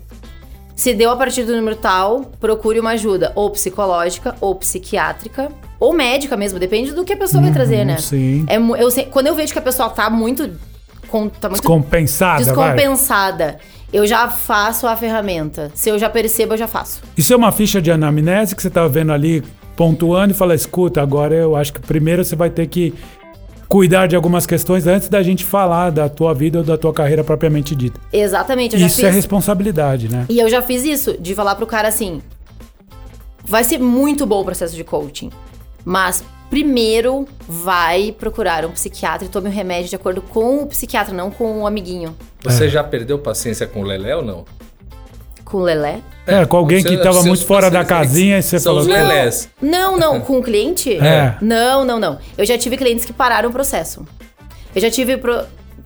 Se 0.75 0.93
deu 0.93 1.09
a 1.09 1.15
partir 1.15 1.43
do 1.43 1.55
número 1.55 1.75
tal, 1.75 2.21
procure 2.39 2.79
uma 2.79 2.91
ajuda, 2.91 3.31
ou 3.35 3.49
psicológica, 3.49 4.35
ou 4.39 4.53
psiquiátrica, 4.55 5.51
ou 5.79 5.93
médica 5.93 6.37
mesmo, 6.37 6.59
depende 6.59 6.93
do 6.93 7.03
que 7.03 7.13
a 7.13 7.17
pessoa 7.17 7.41
vai 7.41 7.51
trazer, 7.51 7.83
né? 7.85 7.97
sim. 7.97 8.45
É, 8.47 8.57
eu 8.57 8.91
sei- 8.91 9.05
quando 9.05 9.27
eu 9.27 9.35
vejo 9.35 9.51
que 9.53 9.59
a 9.59 9.61
pessoa 9.61 9.89
tá 9.89 10.09
muito. 10.09 10.47
tá 11.39 11.49
muito 11.49 11.61
Descompensada, 11.61 12.43
vai. 12.53 12.73
descompensada, 12.75 13.57
eu 13.93 14.05
já 14.05 14.27
faço 14.29 14.85
a 14.87 14.95
ferramenta. 14.95 15.71
Se 15.73 15.89
eu 15.89 15.97
já 15.97 16.09
percebo, 16.09 16.53
eu 16.53 16.57
já 16.57 16.67
faço. 16.67 17.01
Isso 17.17 17.33
é 17.33 17.35
uma 17.35 17.51
ficha 17.51 17.81
de 17.81 17.91
anamnese 17.91 18.55
que 18.55 18.61
você 18.61 18.69
tá 18.69 18.87
vendo 18.87 19.11
ali, 19.11 19.43
pontuando 19.77 20.33
e 20.33 20.35
fala, 20.35 20.55
escuta, 20.55 21.01
agora 21.01 21.35
eu 21.35 21.55
acho 21.55 21.71
que 21.71 21.79
primeiro 21.79 22.25
você 22.25 22.35
vai 22.35 22.49
ter 22.49 22.67
que 22.67 22.93
cuidar 23.69 24.07
de 24.07 24.15
algumas 24.15 24.45
questões 24.47 24.87
antes 24.87 25.07
da 25.07 25.21
gente 25.21 25.45
falar 25.45 25.91
da 25.91 26.09
tua 26.09 26.33
vida 26.33 26.59
ou 26.59 26.63
da 26.63 26.77
tua 26.77 26.91
carreira 26.91 27.23
propriamente 27.23 27.75
dita. 27.75 27.99
Exatamente, 28.11 28.73
eu 28.73 28.79
já 28.79 28.87
Isso 28.87 28.95
fiz. 28.97 29.05
é 29.05 29.09
responsabilidade, 29.11 30.09
né? 30.09 30.25
E 30.27 30.39
eu 30.39 30.49
já 30.49 30.61
fiz 30.61 30.83
isso, 30.83 31.15
de 31.19 31.35
falar 31.35 31.55
pro 31.55 31.67
cara 31.67 31.87
assim: 31.87 32.21
vai 33.45 33.63
ser 33.63 33.77
muito 33.77 34.25
bom 34.25 34.41
o 34.41 34.45
processo 34.45 34.75
de 34.75 34.83
coaching, 34.83 35.29
mas 35.85 36.23
primeiro 36.49 37.27
vai 37.47 38.15
procurar 38.17 38.65
um 38.65 38.71
psiquiatra 38.71 39.27
e 39.27 39.29
tome 39.29 39.49
o 39.49 39.51
remédio 39.51 39.89
de 39.89 39.95
acordo 39.95 40.21
com 40.21 40.63
o 40.63 40.67
psiquiatra, 40.67 41.13
não 41.13 41.29
com 41.29 41.61
o 41.61 41.67
amiguinho. 41.67 42.15
Você 42.41 42.67
já 42.67 42.83
perdeu 42.83 43.19
paciência 43.19 43.67
com 43.67 43.81
o 43.81 43.83
Lelé 43.83 44.15
ou 44.15 44.23
não? 44.23 44.45
Com 45.49 45.59
o 45.59 45.61
Lelé? 45.61 46.01
É, 46.25 46.45
com 46.45 46.57
alguém 46.57 46.83
que 46.83 46.89
Seus- 46.89 47.01
tava 47.01 47.13
seus 47.13 47.25
muito 47.25 47.45
fora 47.45 47.71
da 47.71 47.85
casinha 47.85 48.37
e 48.39 48.43
você 48.43 48.59
São 48.59 48.73
falou. 48.73 48.81
os 48.81 48.87
Lelés. 48.87 49.49
Não, 49.61 49.97
não, 49.97 50.19
com 50.19 50.39
o 50.39 50.43
cliente? 50.43 50.97
É. 50.97 51.37
Não, 51.41 51.85
não, 51.85 51.97
não. 51.97 52.17
Eu 52.37 52.45
já 52.45 52.57
tive 52.57 52.75
clientes 52.75 53.05
que 53.05 53.13
pararam 53.13 53.47
o 53.49 53.51
processo. 53.53 54.05
Eu 54.75 54.81
já 54.81 54.91
tive 54.91 55.15
pro- 55.15 55.45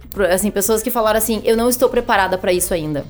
pro- 0.09 0.25
assim, 0.25 0.49
pessoas 0.49 0.81
que 0.81 0.89
falaram 0.89 1.19
assim: 1.19 1.41
eu 1.45 1.55
não 1.55 1.69
estou 1.69 1.89
preparada 1.89 2.39
pra 2.39 2.51
isso 2.51 2.73
ainda. 2.73 3.05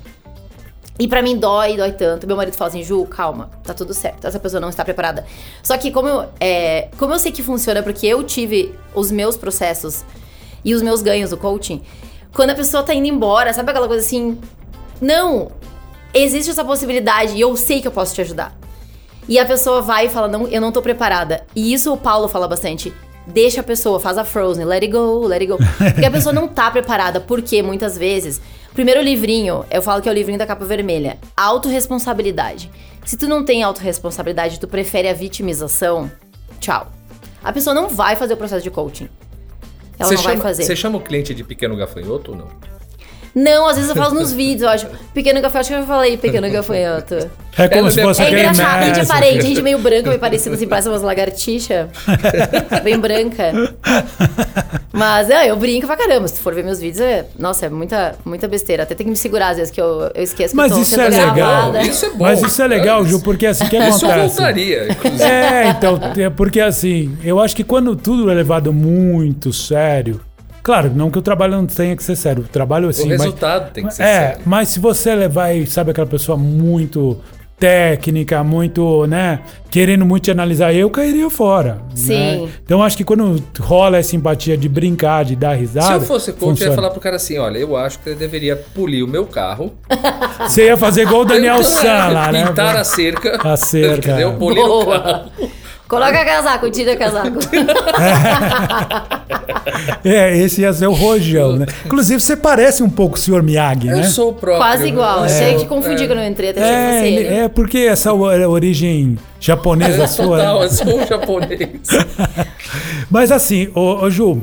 E 0.98 1.08
pra 1.08 1.22
mim 1.22 1.38
dói, 1.38 1.74
dói 1.74 1.92
tanto. 1.92 2.26
Meu 2.26 2.36
marido 2.36 2.54
fala 2.54 2.68
assim: 2.68 2.82
Ju, 2.82 3.06
calma, 3.06 3.48
tá 3.64 3.72
tudo 3.72 3.94
certo. 3.94 4.26
Essa 4.26 4.38
pessoa 4.38 4.60
não 4.60 4.68
está 4.68 4.84
preparada. 4.84 5.24
Só 5.62 5.78
que, 5.78 5.90
como 5.90 6.06
eu, 6.08 6.26
é, 6.38 6.88
como 6.98 7.14
eu 7.14 7.18
sei 7.18 7.32
que 7.32 7.42
funciona, 7.42 7.82
porque 7.82 8.06
eu 8.06 8.22
tive 8.24 8.74
os 8.94 9.10
meus 9.10 9.38
processos 9.38 10.04
e 10.62 10.74
os 10.74 10.82
meus 10.82 11.00
ganhos 11.00 11.30
do 11.30 11.38
coaching, 11.38 11.80
quando 12.34 12.50
a 12.50 12.54
pessoa 12.54 12.82
tá 12.82 12.92
indo 12.92 13.06
embora, 13.08 13.54
sabe 13.54 13.70
aquela 13.70 13.88
coisa 13.88 14.04
assim? 14.04 14.38
Não, 15.00 15.50
existe 16.14 16.50
essa 16.50 16.64
possibilidade 16.64 17.34
e 17.34 17.40
eu 17.40 17.56
sei 17.56 17.80
que 17.80 17.88
eu 17.88 17.92
posso 17.92 18.14
te 18.14 18.20
ajudar. 18.20 18.56
E 19.28 19.38
a 19.38 19.46
pessoa 19.46 19.80
vai 19.80 20.06
e 20.06 20.08
fala, 20.08 20.28
não, 20.28 20.48
eu 20.48 20.60
não 20.60 20.72
tô 20.72 20.82
preparada. 20.82 21.46
E 21.54 21.72
isso 21.72 21.92
o 21.92 21.96
Paulo 21.96 22.28
fala 22.28 22.48
bastante. 22.48 22.92
Deixa 23.26 23.60
a 23.60 23.64
pessoa, 23.64 24.00
faz 24.00 24.18
a 24.18 24.24
Frozen, 24.24 24.64
let 24.64 24.82
it 24.82 24.92
go, 24.92 25.26
let 25.26 25.40
it 25.40 25.46
go. 25.46 25.56
Porque 25.56 26.04
a 26.04 26.10
pessoa 26.12 26.32
não 26.32 26.48
tá 26.48 26.70
preparada, 26.70 27.20
porque 27.20 27.62
muitas 27.62 27.96
vezes. 27.96 28.40
Primeiro 28.74 29.00
livrinho, 29.00 29.64
eu 29.70 29.82
falo 29.82 30.02
que 30.02 30.08
é 30.08 30.12
o 30.12 30.14
livrinho 30.14 30.38
da 30.38 30.46
capa 30.46 30.64
vermelha. 30.64 31.18
Autoresponsabilidade. 31.36 32.70
Se 33.04 33.16
tu 33.16 33.28
não 33.28 33.44
tem 33.44 33.62
autorresponsabilidade, 33.62 34.58
tu 34.58 34.66
prefere 34.66 35.08
a 35.08 35.12
vitimização, 35.12 36.10
tchau. 36.58 36.90
A 37.44 37.52
pessoa 37.52 37.74
não 37.74 37.88
vai 37.88 38.16
fazer 38.16 38.34
o 38.34 38.36
processo 38.36 38.62
de 38.62 38.70
coaching. 38.70 39.08
Ela 39.98 40.08
Você 40.08 40.14
não 40.14 40.22
chama, 40.22 40.34
vai 40.34 40.42
fazer. 40.42 40.64
Você 40.64 40.76
chama 40.76 40.98
o 40.98 41.00
cliente 41.00 41.34
de 41.34 41.44
pequeno 41.44 41.76
gafanhoto 41.76 42.32
ou 42.32 42.36
não? 42.36 42.48
Não, 43.34 43.66
às 43.66 43.76
vezes 43.76 43.90
eu 43.90 43.96
faço 43.96 44.14
nos 44.14 44.30
vídeos, 44.34 44.62
eu 44.62 44.68
acho. 44.68 44.86
Pequeno 45.14 45.40
gafanhoto, 45.40 45.58
acho 45.60 45.68
que 45.68 45.74
eu 45.74 45.80
já 45.80 45.86
falei 45.86 46.16
pequeno 46.16 46.50
gafanhoto. 46.50 47.30
É 47.58 47.68
como 47.68 47.90
se 47.90 47.96
me- 47.98 48.02
fosse 48.04 48.22
É 48.22 48.30
engraçado, 48.30 48.82
a 48.82 48.84
gente 48.86 49.00
é 49.00 49.04
parente, 49.06 49.38
a 49.38 49.42
gente 49.42 49.58
é 49.60 49.62
meio 49.62 49.78
branca, 49.78 50.08
meio 50.08 50.18
parecido 50.20 50.54
assim, 50.54 50.66
parece 50.66 50.88
umas 50.88 51.02
lagartixas. 51.02 51.86
Bem 52.82 52.98
branca. 52.98 53.52
Mas 54.92 55.30
é, 55.30 55.50
eu 55.50 55.56
brinco 55.56 55.86
pra 55.86 55.96
caramba. 55.96 56.28
Se 56.28 56.34
tu 56.34 56.40
for 56.40 56.54
ver 56.54 56.64
meus 56.64 56.78
vídeos, 56.80 57.00
é. 57.00 57.26
Nossa, 57.38 57.66
é 57.66 57.68
muita, 57.68 58.14
muita 58.24 58.46
besteira. 58.48 58.82
Até 58.82 58.94
tem 58.94 59.04
que 59.04 59.10
me 59.10 59.16
segurar 59.16 59.48
às 59.50 59.56
vezes, 59.56 59.70
que 59.72 59.80
eu, 59.80 60.10
eu 60.14 60.22
esqueço 60.22 60.50
que 60.52 60.56
Mas 60.56 60.70
eu 60.70 60.76
tô 60.78 60.82
isso 60.82 60.94
sendo 60.94 61.02
é 61.02 61.08
legal. 61.08 61.34
gravada. 61.34 61.82
Isso 61.82 62.06
é 62.06 62.10
bom. 62.10 62.16
Mas 62.24 62.42
isso 62.42 62.62
é 62.62 62.66
legal, 62.66 63.04
Ju, 63.04 63.20
porque 63.20 63.46
assim, 63.46 63.64
o 63.64 63.68
que 63.70 63.76
Isso 63.76 64.04
eu 64.04 64.10
acontece? 64.10 64.34
voltaria, 64.36 64.88
inclusive. 64.92 65.22
É, 65.24 65.68
então, 65.68 66.00
é 66.18 66.30
porque 66.30 66.60
assim, 66.60 67.16
eu 67.24 67.40
acho 67.40 67.54
que 67.56 67.64
quando 67.64 67.94
tudo 67.96 68.30
é 68.30 68.34
levado 68.34 68.72
muito 68.72 69.52
sério, 69.52 70.20
claro, 70.62 70.90
não 70.94 71.10
que 71.10 71.18
o 71.18 71.22
trabalho 71.22 71.54
não 71.56 71.66
tenha 71.66 71.96
que 71.96 72.02
ser 72.02 72.16
sério, 72.16 72.42
o 72.44 72.48
trabalho 72.48 72.88
assim, 72.88 73.04
o 73.04 73.08
mas- 73.08 73.20
resultado 73.22 73.72
tem 73.72 73.86
que 73.86 73.94
ser 73.94 74.02
é, 74.02 74.06
sério. 74.28 74.42
mas 74.46 74.68
se 74.68 74.78
você 74.80 75.14
levar 75.14 75.52
e 75.54 75.66
sabe 75.66 75.90
aquela 75.90 76.06
pessoa 76.06 76.36
muito 76.38 77.18
técnica, 77.58 78.42
muito, 78.42 79.06
né, 79.06 79.38
querendo 79.70 80.04
muito 80.04 80.24
te 80.24 80.30
analisar, 80.32 80.74
eu 80.74 80.90
cairia 80.90 81.30
fora. 81.30 81.78
Sim. 81.94 82.42
né? 82.42 82.48
Então 82.64 82.82
acho 82.82 82.96
que 82.96 83.04
quando 83.04 83.40
rola 83.60 83.98
essa 83.98 84.16
empatia 84.16 84.56
de 84.56 84.68
brincar, 84.68 85.24
de 85.24 85.36
dar 85.36 85.54
risada, 85.54 85.86
Se 85.86 85.92
eu 85.94 86.00
fosse 86.00 86.32
coach, 86.32 86.42
eu 86.42 86.48
ia 86.48 86.54
funciona. 86.56 86.74
falar 86.74 86.90
pro 86.90 87.00
cara 87.00 87.16
assim: 87.16 87.38
olha, 87.38 87.58
eu 87.58 87.76
acho 87.76 88.00
que 88.00 88.08
ele 88.08 88.16
deveria 88.18 88.56
polir 88.56 89.04
o 89.04 89.08
meu 89.08 89.26
carro. 89.26 89.72
Você 90.42 90.66
ia 90.66 90.76
fazer 90.76 91.02
igual 91.02 91.20
o 91.20 91.24
Daniel 91.24 91.62
San 91.62 92.08
lá, 92.08 92.30
né? 92.32 92.46
Pintar 92.48 92.76
a 92.76 92.82
cerca. 92.82 93.38
A 93.48 93.56
cerca, 93.56 94.10
Entendeu? 94.10 94.30
é. 94.30 94.32
Polir 94.32 94.64
o 94.64 94.86
carro. 94.86 95.30
Coloca 95.88 96.24
casaco, 96.24 96.70
tira 96.70 96.96
casaco. 96.96 97.38
É, 100.04 100.36
esse 100.36 100.62
ia 100.62 100.72
ser 100.72 100.86
o 100.86 100.92
Rojão, 100.92 101.56
né? 101.56 101.66
Inclusive, 101.84 102.20
você 102.20 102.36
parece 102.36 102.82
um 102.82 102.90
pouco 102.90 103.16
o 103.16 103.18
Sr. 103.18 103.42
Miyagi, 103.42 103.86
né? 103.86 104.00
Eu 104.00 104.04
sou 104.04 104.30
o 104.30 104.32
próprio. 104.32 104.58
Quase 104.64 104.86
igual. 104.88 105.18
Eu 105.18 105.24
Achei 105.24 105.56
que 105.56 105.66
confundi 105.66 106.06
quando 106.06 106.18
eu 106.20 106.26
entrei, 106.28 106.50
até 106.50 106.60
É, 106.60 106.92
fosse 107.00 107.06
ele- 107.14 107.26
é 107.34 107.48
porque 107.48 107.78
essa 107.78 108.10
a 108.10 108.14
origem 108.48 109.16
japonesa 109.40 110.04
É, 110.04 110.06
sua. 110.06 110.38
total, 110.38 110.58
né? 110.60 110.64
eu 110.64 110.70
sou 110.70 111.00
um 111.00 111.06
japonês. 111.06 111.70
Mas 113.10 113.30
assim, 113.32 113.70
ô, 113.74 114.04
ô, 114.04 114.10
Ju, 114.10 114.42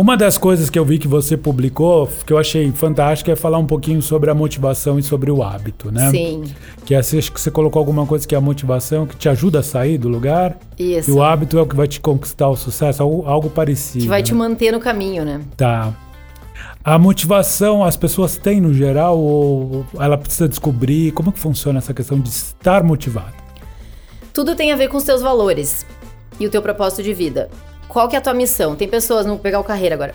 uma 0.00 0.16
das 0.16 0.38
coisas 0.38 0.70
que 0.70 0.78
eu 0.78 0.84
vi 0.84 0.98
que 0.98 1.06
você 1.06 1.36
publicou, 1.36 2.08
que 2.24 2.32
eu 2.32 2.38
achei 2.38 2.72
fantástica, 2.72 3.32
é 3.32 3.36
falar 3.36 3.58
um 3.58 3.66
pouquinho 3.66 4.00
sobre 4.00 4.30
a 4.30 4.34
motivação 4.34 4.98
e 4.98 5.02
sobre 5.02 5.30
o 5.30 5.42
hábito, 5.42 5.92
né? 5.92 6.10
Sim, 6.10 6.44
Que 6.86 6.94
é, 6.94 6.98
acho 7.00 7.30
que 7.30 7.38
você 7.38 7.50
colocou 7.50 7.80
alguma 7.80 8.06
coisa 8.06 8.26
que 8.26 8.34
é 8.34 8.38
a 8.38 8.40
motivação, 8.40 9.06
que 9.06 9.14
te 9.14 9.28
ajuda 9.28 9.58
a 9.58 9.62
sair 9.62 9.98
do 9.98 10.08
lugar. 10.08 10.58
isso. 10.78 11.10
E 11.10 11.12
o 11.12 11.22
hábito 11.22 11.58
é 11.58 11.60
o 11.60 11.66
que 11.66 11.76
vai 11.76 11.86
te 11.86 12.00
conquistar 12.00 12.48
o 12.48 12.56
sucesso, 12.56 13.02
algo, 13.02 13.28
algo 13.28 13.50
parecido. 13.50 14.04
Que 14.04 14.08
vai 14.08 14.20
né? 14.20 14.26
te 14.26 14.34
manter 14.34 14.72
no 14.72 14.80
caminho, 14.80 15.22
né? 15.22 15.42
Tá. 15.54 15.94
A 16.82 16.98
motivação 16.98 17.84
as 17.84 17.94
pessoas 17.94 18.38
têm 18.38 18.58
no 18.58 18.72
geral 18.72 19.18
ou 19.18 19.84
ela 19.98 20.16
precisa 20.16 20.48
descobrir 20.48 21.12
como 21.12 21.30
que 21.30 21.38
funciona 21.38 21.78
essa 21.78 21.92
questão 21.92 22.18
de 22.18 22.30
estar 22.30 22.82
motivado? 22.82 23.34
Tudo 24.32 24.56
tem 24.56 24.72
a 24.72 24.76
ver 24.76 24.88
com 24.88 24.96
os 24.96 25.04
teus 25.04 25.20
valores 25.20 25.84
e 26.38 26.46
o 26.46 26.50
teu 26.50 26.62
propósito 26.62 27.02
de 27.02 27.12
vida. 27.12 27.50
Qual 27.90 28.08
que 28.08 28.14
é 28.14 28.18
a 28.18 28.22
tua 28.22 28.32
missão? 28.32 28.76
Tem 28.76 28.88
pessoas, 28.88 29.26
vamos 29.26 29.40
pegar 29.40 29.58
o 29.58 29.64
carreira 29.64 29.94
agora. 29.96 30.14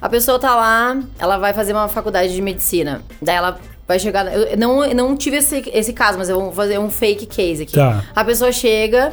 A 0.00 0.08
pessoa 0.08 0.38
tá 0.38 0.54
lá, 0.54 1.02
ela 1.18 1.36
vai 1.36 1.52
fazer 1.52 1.72
uma 1.72 1.88
faculdade 1.88 2.32
de 2.32 2.40
medicina. 2.40 3.02
Daí 3.20 3.34
ela 3.34 3.58
vai 3.86 3.98
chegar. 3.98 4.32
Eu 4.32 4.56
não, 4.56 4.86
não 4.94 5.16
tive 5.16 5.38
esse, 5.38 5.68
esse 5.74 5.92
caso, 5.92 6.16
mas 6.16 6.28
eu 6.28 6.40
vou 6.40 6.52
fazer 6.52 6.78
um 6.78 6.88
fake 6.88 7.26
case 7.26 7.64
aqui. 7.64 7.74
Tá. 7.74 8.04
A 8.14 8.24
pessoa 8.24 8.52
chega 8.52 9.12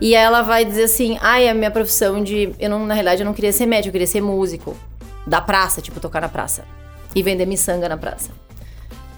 e 0.00 0.14
ela 0.14 0.42
vai 0.42 0.64
dizer 0.64 0.84
assim: 0.84 1.18
ai, 1.20 1.48
a 1.48 1.54
minha 1.54 1.70
profissão 1.70 2.22
de. 2.22 2.54
Eu 2.60 2.70
não, 2.70 2.86
na 2.86 2.94
realidade, 2.94 3.22
eu 3.22 3.26
não 3.26 3.34
queria 3.34 3.52
ser 3.52 3.66
médico, 3.66 3.88
eu 3.88 3.92
queria 3.92 4.06
ser 4.06 4.20
músico. 4.20 4.76
Da 5.26 5.40
praça, 5.40 5.80
tipo, 5.80 5.98
tocar 5.98 6.20
na 6.20 6.28
praça. 6.28 6.64
E 7.14 7.22
vender 7.22 7.46
miçanga 7.46 7.88
na 7.88 7.96
praça. 7.96 8.30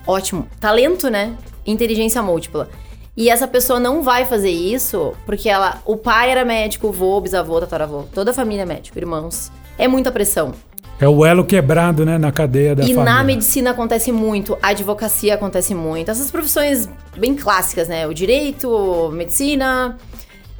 Ótimo. 0.06 0.48
Talento, 0.60 1.08
né? 1.08 1.34
Inteligência 1.66 2.22
múltipla. 2.22 2.68
E 3.16 3.30
essa 3.30 3.46
pessoa 3.46 3.78
não 3.78 4.02
vai 4.02 4.24
fazer 4.24 4.50
isso 4.50 5.14
porque 5.24 5.48
ela, 5.48 5.80
o 5.84 5.96
pai 5.96 6.30
era 6.30 6.44
médico, 6.44 6.88
o 6.88 6.92
vô, 6.92 7.20
bisavô, 7.20 7.60
tataravô, 7.60 8.04
toda 8.12 8.32
a 8.32 8.34
família 8.34 8.62
é 8.62 8.66
médico, 8.66 8.98
irmãos. 8.98 9.52
É 9.78 9.86
muita 9.86 10.10
pressão. 10.10 10.52
É 10.98 11.08
o 11.08 11.24
elo 11.24 11.44
quebrado, 11.44 12.04
né, 12.04 12.18
na 12.18 12.30
cadeia 12.30 12.74
da 12.74 12.82
e 12.82 12.86
família. 12.86 13.04
na 13.04 13.24
medicina 13.24 13.70
acontece 13.70 14.12
muito, 14.12 14.56
a 14.62 14.68
advocacia 14.68 15.34
acontece 15.34 15.74
muito. 15.74 16.10
Essas 16.10 16.30
profissões 16.30 16.88
bem 17.16 17.34
clássicas, 17.34 17.88
né? 17.88 18.06
O 18.06 18.14
direito, 18.14 19.10
medicina. 19.12 19.96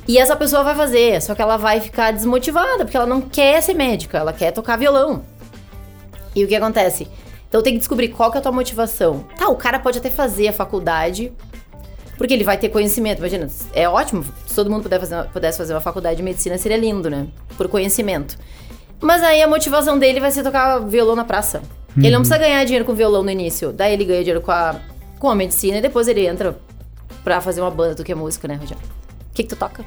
E 0.06 0.18
essa 0.18 0.36
pessoa 0.36 0.62
vai 0.62 0.74
fazer, 0.74 1.22
só 1.22 1.34
que 1.34 1.40
ela 1.40 1.56
vai 1.56 1.80
ficar 1.80 2.12
desmotivada, 2.12 2.84
porque 2.84 2.96
ela 2.96 3.06
não 3.06 3.20
quer 3.20 3.60
ser 3.62 3.74
médica, 3.74 4.18
ela 4.18 4.32
quer 4.32 4.50
tocar 4.50 4.76
violão. 4.76 5.22
E 6.36 6.44
o 6.44 6.48
que 6.48 6.54
acontece? 6.54 7.08
Então 7.48 7.62
tem 7.62 7.72
que 7.72 7.78
descobrir 7.78 8.08
qual 8.08 8.30
que 8.30 8.36
é 8.36 8.40
a 8.40 8.42
tua 8.42 8.52
motivação. 8.52 9.24
Tá, 9.38 9.48
o 9.48 9.56
cara 9.56 9.78
pode 9.78 9.98
até 9.98 10.10
fazer 10.10 10.48
a 10.48 10.52
faculdade, 10.52 11.32
porque 12.16 12.33
ele 12.35 12.44
vai 12.44 12.57
ter 12.59 12.68
conhecimento. 12.68 13.18
Imagina, 13.18 13.48
é 13.72 13.88
ótimo, 13.88 14.24
se 14.46 14.55
todo 14.55 14.70
mundo 14.70 14.83
puder 14.83 15.00
fazer, 15.00 15.24
pudesse 15.33 15.59
fazer 15.59 15.74
uma 15.74 15.81
faculdade 15.81 16.16
de 16.16 16.22
medicina, 16.22 16.57
seria 16.59 16.77
lindo, 16.77 17.09
né? 17.11 17.27
Por 17.57 17.68
conhecimento. 17.68 18.37
Mas 19.00 19.22
aí 19.22 19.42
a 19.42 19.48
motivação 19.48 19.98
dele 19.98 20.20
vai 20.20 20.31
ser 20.31 20.42
tocar 20.42 20.79
violão 20.79 21.14
na 21.16 21.24
praça. 21.24 21.62
Ele 21.96 22.11
não 22.11 22.20
precisa 22.20 22.38
ganhar 22.38 22.64
dinheiro 22.64 22.85
com 22.85 22.92
violão 22.94 23.22
no 23.22 23.31
início. 23.31 23.72
Daí 23.72 23.92
ele 23.92 24.05
ganha 24.05 24.20
dinheiro 24.20 24.40
com 24.40 24.50
a, 24.50 24.77
com 25.18 25.31
a 25.31 25.35
medicina 25.35 25.79
e 25.79 25.81
depois 25.81 26.09
ele 26.09 26.27
entra 26.27 26.57
pra 27.22 27.40
fazer 27.40 27.61
uma 27.61 27.70
banda 27.70 27.94
do 27.94 28.03
que 28.03 28.11
é 28.11 28.14
música, 28.14 28.48
né, 28.48 28.55
Rogério? 28.57 28.83
O 29.31 29.35
que, 29.35 29.42
que 29.44 29.48
tu 29.48 29.57
toca? 29.57 29.85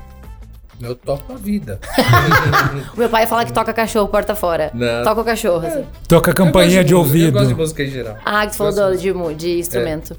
Eu 0.79 0.95
toco 0.95 1.33
a 1.33 1.35
vida. 1.35 1.79
O 2.95 2.99
meu 2.99 3.09
pai 3.09 3.25
fala 3.27 3.43
que 3.45 3.51
toca 3.51 3.73
cachorro 3.73 4.07
porta 4.07 4.35
fora. 4.35 4.71
Não. 4.73 5.03
Toca 5.03 5.21
o 5.21 5.23
cachorro, 5.23 5.65
assim. 5.65 5.85
Toca 6.07 6.33
campainha 6.33 6.83
de, 6.83 6.93
música, 6.93 6.97
ouvido. 6.97 7.25
Eu 7.27 7.31
gosto 7.31 7.47
de 7.47 7.55
música 7.55 7.83
em 7.83 7.89
geral. 7.89 8.17
Ah, 8.23 8.45
que 8.45 8.51
tu 8.51 8.57
falou 8.57 8.73
do- 8.73 8.97
de, 8.97 9.35
de 9.35 9.59
instrumento. 9.59 10.15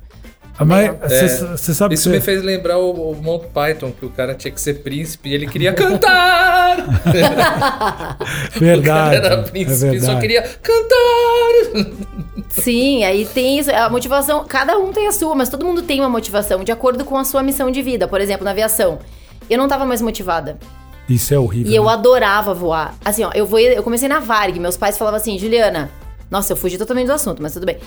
Ah, 0.58 0.64
Mas 0.64 1.12
É, 1.12 1.26
você 1.56 1.72
sabe 1.72 1.94
Isso 1.94 2.04
que 2.04 2.08
me 2.10 2.20
você- 2.20 2.24
fez 2.24 2.42
lembrar 2.42 2.78
o, 2.78 3.12
o 3.12 3.14
Monty 3.22 3.46
Python, 3.54 3.92
que 3.92 4.04
o 4.04 4.10
cara 4.10 4.34
tinha 4.34 4.50
que 4.50 4.60
ser 4.60 4.74
príncipe 4.82 5.28
e 5.28 5.34
ele 5.34 5.46
queria 5.46 5.72
cantar! 5.72 6.76
Verdade. 8.58 8.80
o 8.80 8.82
cara 8.82 9.14
era 9.14 9.34
é 9.34 9.42
príncipe 9.42 9.86
e 9.86 9.90
verdade. 9.98 10.04
só 10.12 10.18
queria 10.20 10.42
cantar! 10.42 11.92
Sim, 12.48 13.04
aí 13.04 13.24
tem 13.26 13.58
isso. 13.58 13.70
A 13.70 13.88
motivação, 13.88 14.44
cada 14.46 14.76
um 14.78 14.92
tem 14.92 15.06
a 15.06 15.12
sua, 15.12 15.34
mas 15.34 15.48
todo 15.48 15.64
mundo 15.64 15.82
tem 15.82 16.00
uma 16.00 16.08
motivação 16.08 16.64
de 16.64 16.72
acordo 16.72 17.04
com 17.04 17.16
a 17.16 17.24
sua 17.24 17.42
missão 17.42 17.70
de 17.70 17.80
vida. 17.82 18.08
Por 18.08 18.20
exemplo, 18.20 18.44
na 18.44 18.50
aviação. 18.50 18.98
Eu 19.48 19.58
não 19.58 19.68
tava 19.68 19.86
mais 19.86 20.02
motivada. 20.02 20.58
Isso 21.08 21.32
é 21.32 21.38
horrível. 21.38 21.72
E 21.72 21.76
eu 21.76 21.84
né? 21.84 21.92
adorava 21.92 22.52
voar. 22.52 22.94
Assim, 23.04 23.24
ó, 23.24 23.30
eu, 23.34 23.46
vou, 23.46 23.58
eu 23.60 23.82
comecei 23.82 24.08
na 24.08 24.18
Varg. 24.20 24.58
Meus 24.58 24.76
pais 24.76 24.98
falavam 24.98 25.18
assim, 25.18 25.38
Juliana. 25.38 25.90
Nossa, 26.30 26.52
eu 26.52 26.56
fugi 26.56 26.76
totalmente 26.76 27.06
do 27.06 27.12
assunto, 27.12 27.40
mas 27.42 27.52
tudo 27.54 27.64
bem. 27.64 27.78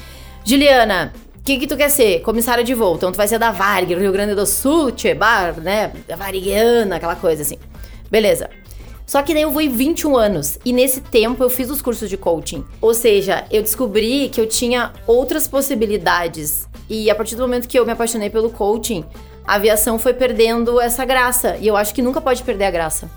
Juliana, 0.44 1.14
o 1.42 1.44
que, 1.44 1.58
que 1.58 1.66
tu 1.66 1.76
quer 1.76 1.90
ser? 1.90 2.22
Comissária 2.22 2.64
de 2.64 2.76
voo. 2.76 2.96
Então 2.96 3.12
tu 3.12 3.18
vai 3.18 3.28
ser 3.28 3.40
da 3.40 3.50
Varg, 3.50 3.96
Rio 3.96 4.12
Grande 4.12 4.36
do 4.36 4.46
Sul, 4.46 4.92
Tchebar, 4.92 5.60
né? 5.60 5.92
Da 6.08 6.16
Varguiana, 6.16 6.98
aquela 6.98 7.16
coisa 7.16 7.42
assim. 7.42 7.58
Beleza. 8.12 8.48
Só 9.08 9.24
que 9.24 9.34
daí 9.34 9.42
eu 9.42 9.52
voei 9.52 9.68
21 9.68 10.16
anos. 10.16 10.60
E 10.64 10.72
nesse 10.72 11.02
tempo 11.02 11.44
eu 11.44 11.50
fiz 11.50 11.68
os 11.72 11.82
cursos 11.82 12.08
de 12.12 12.16
coaching. 12.16 12.64
Ou 12.80 12.94
seja, 12.94 13.44
eu 13.50 13.64
descobri 13.64 14.30
que 14.30 14.40
eu 14.40 14.46
tinha 14.46 14.94
outras 15.08 15.48
possibilidades. 15.48 16.70
E 16.88 17.10
a 17.10 17.16
partir 17.16 17.36
do 17.36 17.42
momento 17.42 17.68
que 17.68 17.80
eu 17.80 17.88
me 17.88 17.92
apaixonei 17.92 18.30
pelo 18.30 18.52
coaching, 18.52 19.04
a 19.44 19.56
aviação 19.56 19.98
foi 19.98 20.14
perdendo 20.14 20.80
essa 20.80 21.04
graça. 21.06 21.58
E 21.60 21.68
eu 21.68 21.76
acho 21.76 21.92
que 21.92 22.04
nunca 22.04 22.22
pode 22.22 22.44
perder 22.44 22.66
a 22.66 22.72
graça. 22.72 23.10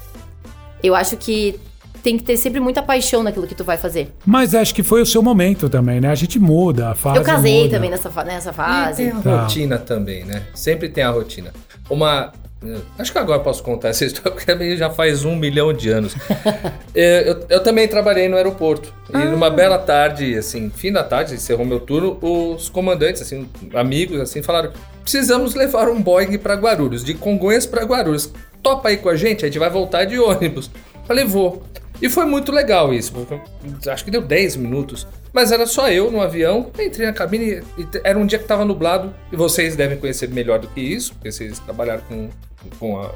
Eu 0.82 0.94
acho 0.94 1.18
que 1.18 1.60
tem 2.04 2.16
que 2.18 2.22
ter 2.22 2.36
sempre 2.36 2.60
muita 2.60 2.82
paixão 2.82 3.22
naquilo 3.22 3.46
que 3.46 3.54
tu 3.54 3.64
vai 3.64 3.76
fazer. 3.78 4.12
Mas 4.24 4.54
acho 4.54 4.72
que 4.74 4.82
foi 4.82 5.00
o 5.02 5.06
seu 5.06 5.22
momento 5.22 5.68
também, 5.70 6.00
né? 6.00 6.08
A 6.10 6.14
gente 6.14 6.38
muda, 6.38 6.90
a 6.90 6.94
fase 6.94 7.18
eu 7.18 7.24
casei 7.24 7.62
muda. 7.62 7.70
também 7.76 7.90
nessa, 7.90 8.24
nessa 8.24 8.50
E 8.50 8.52
fase. 8.52 9.02
tem 9.02 9.10
a 9.12 9.20
Tá. 9.22 9.40
rotina 9.42 9.78
também, 9.78 10.24
né? 10.24 10.42
Sempre 10.54 10.88
tem 10.90 11.02
a 11.02 11.10
rotina. 11.10 11.50
Uma. 11.90 12.30
eh, 12.64 12.76
Acho 12.98 13.10
que 13.10 13.18
agora 13.18 13.38
eu 13.40 13.42
posso 13.42 13.62
contar 13.62 13.88
essa 13.88 14.04
história, 14.06 14.30
porque 14.32 14.76
já 14.76 14.90
faz 14.90 15.24
um 15.24 15.34
milhão 15.34 15.72
de 15.72 15.88
anos. 15.90 16.14
Eh, 16.96 17.24
eu, 17.28 17.46
eu 17.56 17.60
também 17.62 17.88
trabalhei 17.88 18.28
no 18.28 18.36
aeroporto. 18.36 18.92
E 19.12 19.18
numa 19.24 19.50
bela 19.50 19.78
tarde, 19.78 20.36
assim, 20.36 20.70
fim 20.70 20.92
da 20.92 21.02
tarde, 21.02 21.34
encerrou 21.34 21.66
meu 21.66 21.80
turno, 21.80 22.16
os 22.22 22.68
comandantes, 22.68 23.20
assim, 23.22 23.48
amigos, 23.74 24.20
assim, 24.20 24.42
falaram: 24.42 24.70
precisamos 25.02 25.54
levar 25.56 25.88
um 25.88 26.00
Boeing 26.00 26.38
para 26.38 26.54
Guarulhos, 26.54 27.02
de 27.02 27.14
Congonhas 27.14 27.66
para 27.66 27.82
Guarulhos. 27.84 28.30
Topa 28.62 28.90
aí 28.90 28.96
com 28.98 29.08
a 29.08 29.16
gente, 29.16 29.44
a 29.44 29.48
gente 29.48 29.58
vai 29.58 29.70
voltar 29.70 30.04
de 30.04 30.18
ônibus. 30.20 30.70
Falei, 31.06 31.24
vou. 31.24 31.62
E 32.02 32.08
foi 32.08 32.24
muito 32.24 32.50
legal 32.52 32.92
isso. 32.92 33.12
Acho 33.88 34.04
que 34.04 34.10
deu 34.10 34.22
10 34.22 34.56
minutos. 34.56 35.06
Mas 35.32 35.50
era 35.50 35.66
só 35.66 35.90
eu 35.90 36.10
no 36.10 36.20
avião. 36.20 36.70
Entrei 36.78 37.06
na 37.06 37.12
cabine 37.12 37.62
e 37.78 37.86
era 38.04 38.18
um 38.18 38.26
dia 38.26 38.38
que 38.38 38.44
estava 38.44 38.64
nublado. 38.64 39.14
E 39.32 39.36
vocês 39.36 39.74
devem 39.76 39.98
conhecer 39.98 40.28
melhor 40.28 40.58
do 40.58 40.68
que 40.68 40.80
isso, 40.80 41.14
porque 41.14 41.30
vocês 41.32 41.58
trabalharam 41.60 42.02
com, 42.08 42.28
com 42.78 43.00
a 43.00 43.10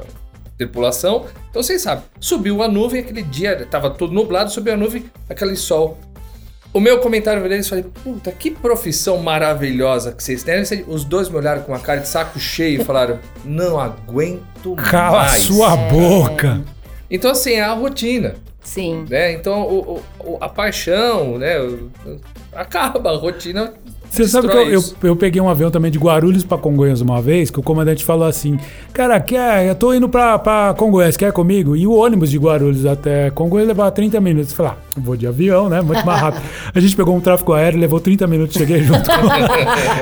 tripulação. 0.57 1.27
Então 1.51 1.63
vocês 1.63 1.83
sabem. 1.83 2.05
Subiu 2.21 2.63
a 2.63 2.69
nuvem 2.69 3.01
aquele 3.01 3.23
dia, 3.23 3.55
estava 3.61 3.91
tudo 3.91 4.13
nublado, 4.13 4.51
subiu 4.51 4.75
a 4.75 4.77
nuvem, 4.77 5.05
aquele 5.29 5.57
sol. 5.57 5.99
O 6.73 6.81
meu 6.81 6.99
comentário 6.99 7.43
deles 7.49 7.69
falei, 7.69 7.85
puta, 8.05 8.31
que 8.31 8.51
profissão 8.51 9.19
maravilhosa 9.19 10.13
que 10.13 10.23
vocês 10.23 10.43
têm. 10.43 10.63
Os 10.87 11.03
dois 11.03 11.29
me 11.29 11.37
olharam 11.37 11.63
com 11.63 11.73
uma 11.73 11.81
cara 11.81 12.01
de 12.01 12.09
saco 12.09 12.39
cheio 12.39 12.83
e 12.83 12.85
falaram, 12.85 13.19
não 13.45 13.81
aguento 13.81 14.77
Cala 14.77 15.25
mais. 15.25 15.43
sua 15.43 15.75
boca. 15.77 16.63
Então, 17.11 17.31
assim, 17.31 17.53
é 17.55 17.63
a 17.63 17.73
rotina, 17.73 18.35
Sim. 18.69 19.05
né? 19.09 19.33
Então, 19.33 19.63
o, 19.63 20.03
o- 20.21 20.37
a 20.41 20.49
paixão, 20.49 21.39
né? 21.39 21.55
acaba, 22.55 23.11
a 23.11 23.17
rotina 23.17 23.73
Você 24.11 24.27
sabe 24.27 24.49
que 24.49 24.57
eu, 24.57 24.69
eu, 24.71 24.83
eu 25.03 25.17
peguei 25.17 25.41
um 25.41 25.49
avião 25.49 25.71
também 25.71 25.91
de 25.91 25.99
Guarulhos 25.99 26.45
pra 26.45 26.59
Congonhas 26.59 27.01
uma 27.01 27.21
vez, 27.23 27.51
que 27.51 27.59
o 27.59 27.63
comandante 27.63 28.05
falou 28.05 28.27
assim: 28.27 28.59
Cara, 28.93 29.19
quer, 29.21 29.67
eu 29.67 29.75
tô 29.75 29.93
indo 29.95 30.09
pra, 30.09 30.39
pra 30.39 30.75
Congonhas, 30.77 31.17
quer 31.17 31.33
comigo? 31.33 31.75
E 31.77 31.87
o 31.87 31.93
ônibus 31.93 32.31
de 32.31 32.39
Guarulhos 32.39 32.85
até 32.85 33.31
Congonhas 33.31 33.69
levava 33.69 33.91
30 33.91 34.21
minutos. 34.21 34.51
Eu 34.51 34.57
falei, 34.57 34.73
ah, 34.73 34.77
vou 35.01 35.17
de 35.17 35.27
avião, 35.27 35.69
né? 35.69 35.81
Muito 35.81 36.05
mais 36.05 36.21
rápido. 36.21 36.43
A 36.75 36.81
gente 36.81 36.95
pegou 36.97 37.15
um 37.17 37.21
tráfego 37.21 37.53
aéreo, 37.55 37.81
levou 37.81 38.01
30 38.01 38.27
minutos, 38.27 38.57
cheguei 38.57 38.83
junto 38.83 39.09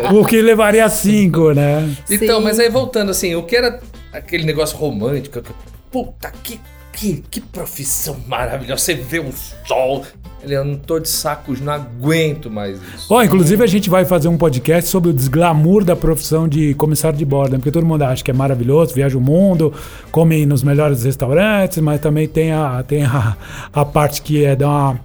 com 0.08 0.14
o 0.20 0.24
que 0.26 0.40
levaria 0.42 0.88
5, 0.88 1.52
né? 1.52 1.94
Então, 2.10 2.38
Sim. 2.38 2.44
mas 2.44 2.58
aí 2.58 2.68
voltando 2.68 3.10
assim, 3.10 3.34
o 3.36 3.42
que 3.44 3.54
era 3.56 3.80
aquele 4.12 4.44
negócio 4.44 4.76
romântico, 4.76 5.40
que, 5.40 5.52
puta, 5.90 6.32
que, 6.42 6.60
que, 6.96 7.22
que 7.30 7.40
profissão 7.40 8.16
maravilhosa, 8.26 8.82
você 8.82 8.94
vê 8.94 9.20
o 9.20 9.30
sol. 9.66 10.04
Ele, 10.42 10.54
eu 10.54 10.64
não 10.64 10.76
tô 10.76 10.98
de 10.98 11.08
sacos, 11.08 11.60
não 11.60 11.72
aguento 11.72 12.50
mais 12.50 12.78
isso. 12.94 13.12
Ó, 13.12 13.22
inclusive 13.22 13.62
a 13.62 13.66
gente 13.66 13.90
vai 13.90 14.04
fazer 14.04 14.28
um 14.28 14.36
podcast 14.38 14.88
sobre 14.88 15.10
o 15.10 15.12
desglamour 15.12 15.84
da 15.84 15.94
profissão 15.94 16.48
de 16.48 16.72
comissário 16.74 17.18
de 17.18 17.24
bordo, 17.24 17.52
né? 17.52 17.58
porque 17.58 17.70
todo 17.70 17.84
mundo 17.84 18.02
acha 18.02 18.24
que 18.24 18.30
é 18.30 18.34
maravilhoso, 18.34 18.94
viaja 18.94 19.18
o 19.18 19.20
mundo, 19.20 19.72
come 20.10 20.46
nos 20.46 20.62
melhores 20.62 21.04
restaurantes, 21.04 21.78
mas 21.78 22.00
também 22.00 22.26
tem 22.26 22.52
a, 22.52 22.82
tem 22.82 23.04
a, 23.04 23.36
a 23.72 23.84
parte 23.84 24.22
que 24.22 24.44
é 24.44 24.56
dar 24.56 24.68
uma, 24.68 25.00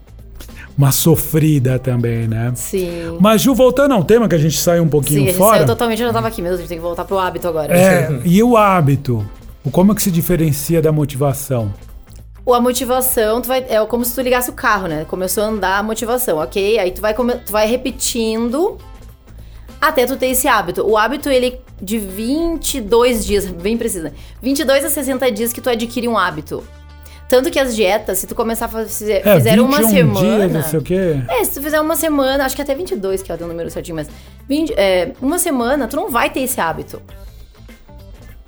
uma 0.78 0.92
sofrida 0.92 1.80
também, 1.80 2.28
né? 2.28 2.54
Sim. 2.56 3.18
Mas, 3.20 3.42
Ju, 3.42 3.54
voltando 3.56 3.94
ao 3.94 4.04
tema 4.04 4.30
que 4.30 4.36
a 4.36 4.40
gente 4.40 4.58
saiu 4.58 4.84
um 4.84 4.90
pouquinho 4.90 5.22
Sim, 5.22 5.26
a 5.26 5.32
gente 5.32 5.38
fora. 5.38 5.58
saiu 5.58 5.68
totalmente, 5.68 6.02
eu 6.02 6.08
já 6.08 6.14
tava 6.14 6.28
aqui 6.28 6.42
mesmo, 6.42 6.56
a 6.56 6.60
gente 6.60 6.70
tem 6.70 6.78
que 6.78 6.84
voltar 6.84 7.04
pro 7.04 7.18
hábito 7.18 7.48
agora. 7.48 7.74
É, 7.76 8.20
e 8.24 8.42
o 8.44 8.56
hábito? 8.56 9.26
Como 9.70 9.92
é 9.92 9.96
que 9.96 10.02
se 10.02 10.10
diferencia 10.10 10.82
da 10.82 10.92
motivação? 10.92 11.74
Ou 12.44 12.56
a 12.56 12.62
motivação, 12.62 13.42
tu 13.42 13.48
vai, 13.48 13.64
é 13.70 13.86
como 13.86 14.04
se 14.04 14.16
tu 14.16 14.22
ligasse 14.22 14.50
o 14.50 14.54
carro, 14.54 14.88
né? 14.88 15.06
Começou 15.08 15.44
a 15.44 15.48
andar 15.48 15.78
a 15.78 15.84
motivação, 15.84 16.40
ok? 16.40 16.80
Aí 16.80 16.92
tu 16.92 17.02
vai, 17.02 17.14
tu 17.14 17.52
vai 17.52 17.68
repetindo 17.68 18.78
até 19.80 20.06
tu 20.06 20.18
ter 20.18 20.28
esse 20.28 20.48
hábito. 20.48 20.84
O 20.88 20.98
hábito, 20.98 21.30
ele 21.30 21.60
de 21.82 22.00
22 22.00 23.26
dias, 23.26 23.46
bem 23.46 23.78
preciso, 23.78 24.06
né? 24.06 24.14
22 24.42 24.86
a 24.86 24.90
60 24.90 25.32
dias 25.32 25.54
que 25.54 25.62
tu 25.62 25.70
adquire 25.70 26.08
um 26.08 26.18
hábito. 26.18 26.64
Tanto 27.30 27.50
que 27.50 27.60
as 27.60 27.76
dietas, 27.76 28.18
se 28.18 28.28
tu 28.28 28.36
começar 28.36 28.66
a 28.66 28.68
fazer, 28.68 29.26
É, 29.26 29.36
fizer 29.36 29.62
uma 29.62 29.78
21 29.78 29.90
semana... 29.90 30.38
dias, 30.38 30.52
não 30.52 30.64
sei 30.64 30.80
o 30.80 30.82
quê. 30.82 31.22
É, 31.30 31.44
se 31.46 31.54
tu 31.54 31.62
fizer 31.62 31.80
uma 31.80 31.96
semana, 31.96 32.46
acho 32.46 32.56
que 32.56 32.62
até 32.62 32.76
22, 32.76 33.24
que 33.24 33.32
é 33.32 33.36
o 33.36 33.48
número 33.48 33.70
certinho, 33.70 33.96
mas 33.96 34.10
20, 34.50 34.74
é, 34.76 35.12
uma 35.22 35.40
semana, 35.40 35.88
tu 35.88 35.96
não 35.96 36.10
vai 36.10 36.30
ter 36.30 36.42
esse 36.42 36.60
hábito. 36.60 37.02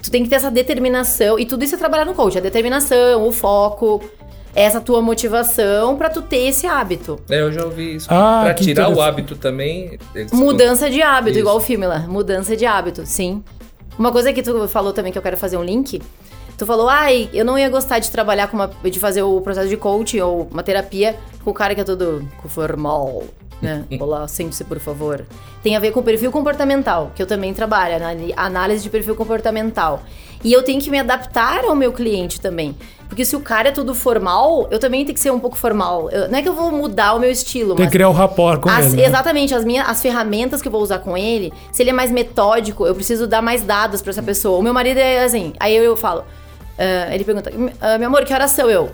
Tu 0.03 0.11
tem 0.11 0.21
que 0.23 0.29
ter 0.29 0.35
essa 0.35 0.51
determinação, 0.51 1.39
e 1.39 1.45
tudo 1.45 1.63
isso 1.63 1.75
é 1.75 1.77
trabalhar 1.77 2.05
no 2.05 2.13
coach, 2.13 2.37
a 2.37 2.41
determinação, 2.41 3.25
o 3.25 3.31
foco, 3.31 4.03
essa 4.53 4.81
tua 4.81 5.01
motivação 5.01 5.95
pra 5.97 6.09
tu 6.09 6.21
ter 6.21 6.47
esse 6.49 6.67
hábito. 6.67 7.19
É, 7.29 7.39
eu 7.41 7.51
já 7.51 7.63
ouvi 7.65 7.95
isso. 7.95 8.07
Ah, 8.11 8.41
pra 8.43 8.53
tirar 8.53 8.89
o 8.89 9.01
hábito 9.01 9.35
também. 9.35 9.97
eles- 10.13 10.31
Mudança 10.33 10.89
de 10.89 11.01
hábito, 11.01 11.31
Isso. 11.31 11.39
igual 11.39 11.55
o 11.57 11.61
filme 11.61 11.87
lá, 11.87 11.99
mudança 11.99 12.55
de 12.55 12.65
hábito, 12.65 13.05
sim. 13.05 13.41
Uma 13.97 14.11
coisa 14.11 14.33
que 14.33 14.43
tu 14.43 14.67
falou 14.67 14.91
também 14.91 15.11
que 15.11 15.17
eu 15.17 15.21
quero 15.21 15.37
fazer 15.37 15.55
um 15.57 15.63
link, 15.63 16.01
tu 16.57 16.65
falou, 16.65 16.89
ai, 16.89 17.29
eu 17.33 17.45
não 17.45 17.57
ia 17.57 17.69
gostar 17.69 17.99
de 17.99 18.11
trabalhar 18.11 18.47
com 18.47 18.57
uma, 18.57 18.69
de 18.83 18.99
fazer 18.99 19.23
o 19.23 19.39
processo 19.41 19.69
de 19.69 19.77
coaching 19.77 20.19
ou 20.19 20.47
uma 20.51 20.61
terapia 20.63 21.15
com 21.43 21.49
o 21.51 21.53
cara 21.53 21.73
que 21.73 21.81
é 21.81 21.83
todo 21.83 22.27
formal, 22.47 23.23
né? 23.63 23.85
Olá, 23.99 24.27
sente-se, 24.27 24.63
por 24.63 24.79
favor. 24.79 25.25
Tem 25.63 25.75
a 25.75 25.79
ver 25.79 25.91
com 25.91 26.01
o 26.01 26.03
perfil 26.03 26.31
comportamental, 26.31 27.11
que 27.15 27.21
eu 27.21 27.25
também 27.27 27.53
trabalho, 27.53 27.95
anali- 27.95 28.33
análise 28.35 28.83
de 28.83 28.89
perfil 28.89 29.15
comportamental. 29.15 30.03
E 30.43 30.51
eu 30.51 30.61
tenho 30.61 30.81
que 30.81 30.89
me 30.91 30.99
adaptar 30.99 31.63
ao 31.63 31.73
meu 31.75 31.93
cliente 31.93 32.39
também. 32.41 32.75
Porque 33.07 33.23
se 33.23 33.35
o 33.35 33.39
cara 33.39 33.69
é 33.69 33.71
todo 33.71 33.93
formal, 33.95 34.67
eu 34.71 34.79
também 34.79 35.05
tenho 35.05 35.13
que 35.13 35.19
ser 35.21 35.31
um 35.31 35.39
pouco 35.39 35.55
formal. 35.55 36.09
Eu- 36.09 36.27
não 36.29 36.37
é 36.37 36.41
que 36.41 36.49
eu 36.49 36.53
vou 36.53 36.71
mudar 36.71 37.13
o 37.13 37.19
meu 37.19 37.29
estilo, 37.31 37.75
Tem 37.75 37.85
que 37.85 37.91
criar 37.91 38.09
o 38.09 38.11
rapport 38.11 38.59
com 38.59 38.67
as- 38.69 38.87
ele. 38.87 38.97
né? 38.97 39.05
Exatamente, 39.07 39.53
as 39.55 39.63
minhas 39.63 39.87
as 39.87 40.01
ferramentas 40.01 40.61
que 40.61 40.67
eu 40.67 40.71
vou 40.71 40.81
usar 40.81 40.99
com 40.99 41.15
ele, 41.15 41.53
se 41.71 41.81
ele 41.83 41.91
é 41.91 41.93
mais 41.93 42.11
metódico, 42.11 42.85
eu 42.85 42.93
preciso 42.95 43.25
dar 43.27 43.41
mais 43.41 43.61
dados 43.63 44.01
pra 44.01 44.09
essa 44.09 44.23
pessoa. 44.23 44.57
O 44.57 44.61
meu 44.61 44.73
marido 44.73 44.97
é 44.97 45.23
assim, 45.23 45.53
aí 45.59 45.75
eu, 45.75 45.83
eu 45.83 45.95
falo, 45.95 46.23
ah, 46.77 47.13
ele 47.13 47.23
pergunta, 47.23 47.51
"Ah, 47.79 47.97
meu 47.97 48.07
amor, 48.07 48.25
que 48.25 48.33
horas 48.33 48.51
são 48.51 48.69
eu? 48.69 48.89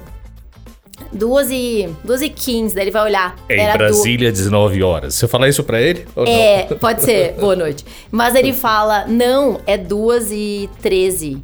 Duas 1.12 1.50
e, 1.50 1.90
duas 2.04 2.22
e 2.22 2.30
15, 2.30 2.76
daí 2.76 2.84
ele 2.86 2.92
vai 2.92 3.04
olhar. 3.04 3.36
Em 3.50 3.60
Era 3.60 3.74
du- 3.74 3.78
Brasília, 3.80 4.32
19 4.32 4.84
horas. 4.84 5.16
Você 5.16 5.28
fala 5.28 5.48
isso 5.50 5.64
pra 5.64 5.82
ele? 5.82 6.06
Ou 6.16 6.26
É, 6.28 6.64
pode 6.80 7.04
ser. 7.04 7.34
Boa 7.42 7.56
noite. 7.56 7.84
Mas 8.12 8.36
ele 8.36 8.54
fala, 8.54 9.06
não, 9.08 9.60
é 9.66 9.78
duas 9.78 10.32
e 10.32 10.70
13. 10.82 11.42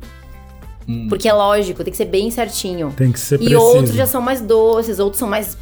Porque 1.09 1.27
é 1.27 1.33
lógico, 1.33 1.83
tem 1.83 1.89
que 1.91 1.97
ser 1.97 2.05
bem 2.05 2.29
certinho. 2.29 2.93
Tem 2.95 3.11
que 3.11 3.19
ser 3.19 3.35
E 3.35 3.37
preciso. 3.39 3.59
outros 3.59 3.95
já 3.95 4.05
são 4.05 4.21
mais 4.21 4.39
doces, 4.39 4.99
outros 4.99 5.17
são 5.17 5.27
mais 5.27 5.57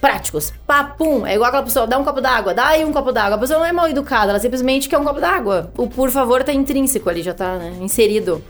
práticos. 0.00 0.52
Papum, 0.66 1.24
é 1.24 1.34
igual 1.34 1.48
aquela 1.48 1.62
pessoa, 1.62 1.86
dá 1.86 1.96
um 1.96 2.02
copo 2.04 2.20
d'água, 2.20 2.52
dá 2.52 2.66
aí 2.68 2.84
um 2.84 2.92
copo 2.92 3.12
d'água. 3.12 3.36
A 3.36 3.38
pessoa 3.38 3.60
não 3.60 3.66
é 3.66 3.70
mal 3.72 3.88
educada, 3.88 4.30
ela 4.30 4.40
simplesmente 4.40 4.88
quer 4.88 4.98
um 4.98 5.04
copo 5.04 5.20
d'água. 5.20 5.70
O 5.78 5.86
por 5.86 6.10
favor 6.10 6.42
tá 6.42 6.52
intrínseco 6.52 7.08
ali, 7.08 7.22
já 7.22 7.32
tá 7.32 7.56
né, 7.56 7.72
inserido. 7.80 8.42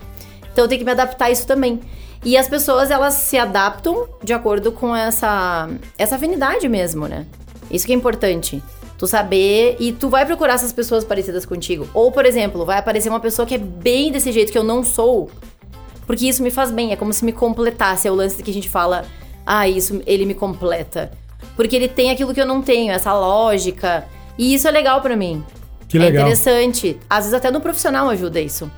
Então 0.51 0.65
eu 0.65 0.67
tenho 0.67 0.79
que 0.79 0.85
me 0.85 0.91
adaptar 0.91 1.25
a 1.25 1.31
isso 1.31 1.45
também. 1.45 1.79
E 2.25 2.35
as 2.35 2.49
pessoas, 2.49 2.89
elas 2.89 3.13
se 3.13 3.37
adaptam 3.37 4.09
de 4.23 4.33
acordo 4.33 4.71
com 4.71 4.95
essa, 4.95 5.69
essa 5.95 6.15
afinidade 6.15 6.67
mesmo, 6.67 7.07
né? 7.07 7.27
Isso 7.69 7.85
que 7.85 7.93
é 7.93 7.95
importante. 7.95 8.63
Tu 8.97 9.05
saber 9.05 9.77
e 9.79 9.91
tu 9.91 10.09
vai 10.09 10.25
procurar 10.25 10.55
essas 10.55 10.73
pessoas 10.73 11.03
parecidas 11.03 11.45
contigo. 11.45 11.87
Ou, 11.93 12.11
por 12.11 12.25
exemplo, 12.25 12.65
vai 12.65 12.79
aparecer 12.79 13.09
uma 13.09 13.19
pessoa 13.19 13.45
que 13.45 13.53
é 13.53 13.59
bem 13.59 14.11
desse 14.11 14.31
jeito 14.31 14.51
que 14.51 14.57
eu 14.57 14.63
não 14.63 14.83
sou. 14.83 15.29
Porque 16.07 16.27
isso 16.27 16.41
me 16.41 16.49
faz 16.49 16.71
bem, 16.71 16.91
é 16.91 16.95
como 16.95 17.13
se 17.13 17.23
me 17.23 17.31
completasse. 17.31 18.07
É 18.07 18.11
o 18.11 18.15
lance 18.15 18.41
que 18.41 18.49
a 18.49 18.53
gente 18.53 18.69
fala, 18.69 19.05
ah, 19.45 19.69
isso, 19.69 20.01
ele 20.07 20.25
me 20.25 20.33
completa. 20.33 21.11
Porque 21.55 21.75
ele 21.75 21.87
tem 21.87 22.09
aquilo 22.09 22.33
que 22.33 22.41
eu 22.41 22.45
não 22.45 22.59
tenho, 22.59 22.91
essa 22.91 23.13
lógica. 23.13 24.07
E 24.35 24.55
isso 24.55 24.67
é 24.67 24.71
legal 24.71 24.99
pra 24.99 25.15
mim. 25.15 25.43
Que 25.87 25.97
É 25.97 26.01
legal. 26.01 26.23
interessante. 26.23 26.97
Às 27.09 27.25
vezes 27.25 27.33
até 27.33 27.51
no 27.51 27.61
profissional 27.61 28.09
ajuda 28.09 28.39
isso. 28.41 28.69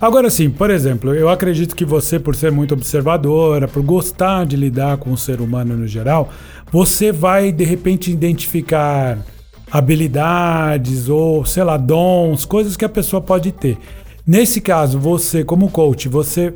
Agora 0.00 0.28
sim, 0.28 0.50
por 0.50 0.70
exemplo, 0.70 1.14
eu 1.14 1.28
acredito 1.28 1.74
que 1.76 1.84
você, 1.84 2.18
por 2.18 2.34
ser 2.34 2.50
muito 2.50 2.74
observadora, 2.74 3.68
por 3.68 3.82
gostar 3.82 4.44
de 4.44 4.56
lidar 4.56 4.96
com 4.98 5.12
o 5.12 5.16
ser 5.16 5.40
humano 5.40 5.76
no 5.76 5.86
geral, 5.86 6.30
você 6.72 7.12
vai 7.12 7.52
de 7.52 7.64
repente 7.64 8.10
identificar 8.10 9.18
habilidades 9.70 11.08
ou, 11.08 11.44
sei 11.44 11.62
lá, 11.64 11.76
dons, 11.76 12.44
coisas 12.44 12.76
que 12.76 12.84
a 12.84 12.88
pessoa 12.88 13.20
pode 13.20 13.52
ter. 13.52 13.78
Nesse 14.26 14.60
caso, 14.60 14.98
você, 14.98 15.44
como 15.44 15.70
coach, 15.70 16.08
você 16.08 16.52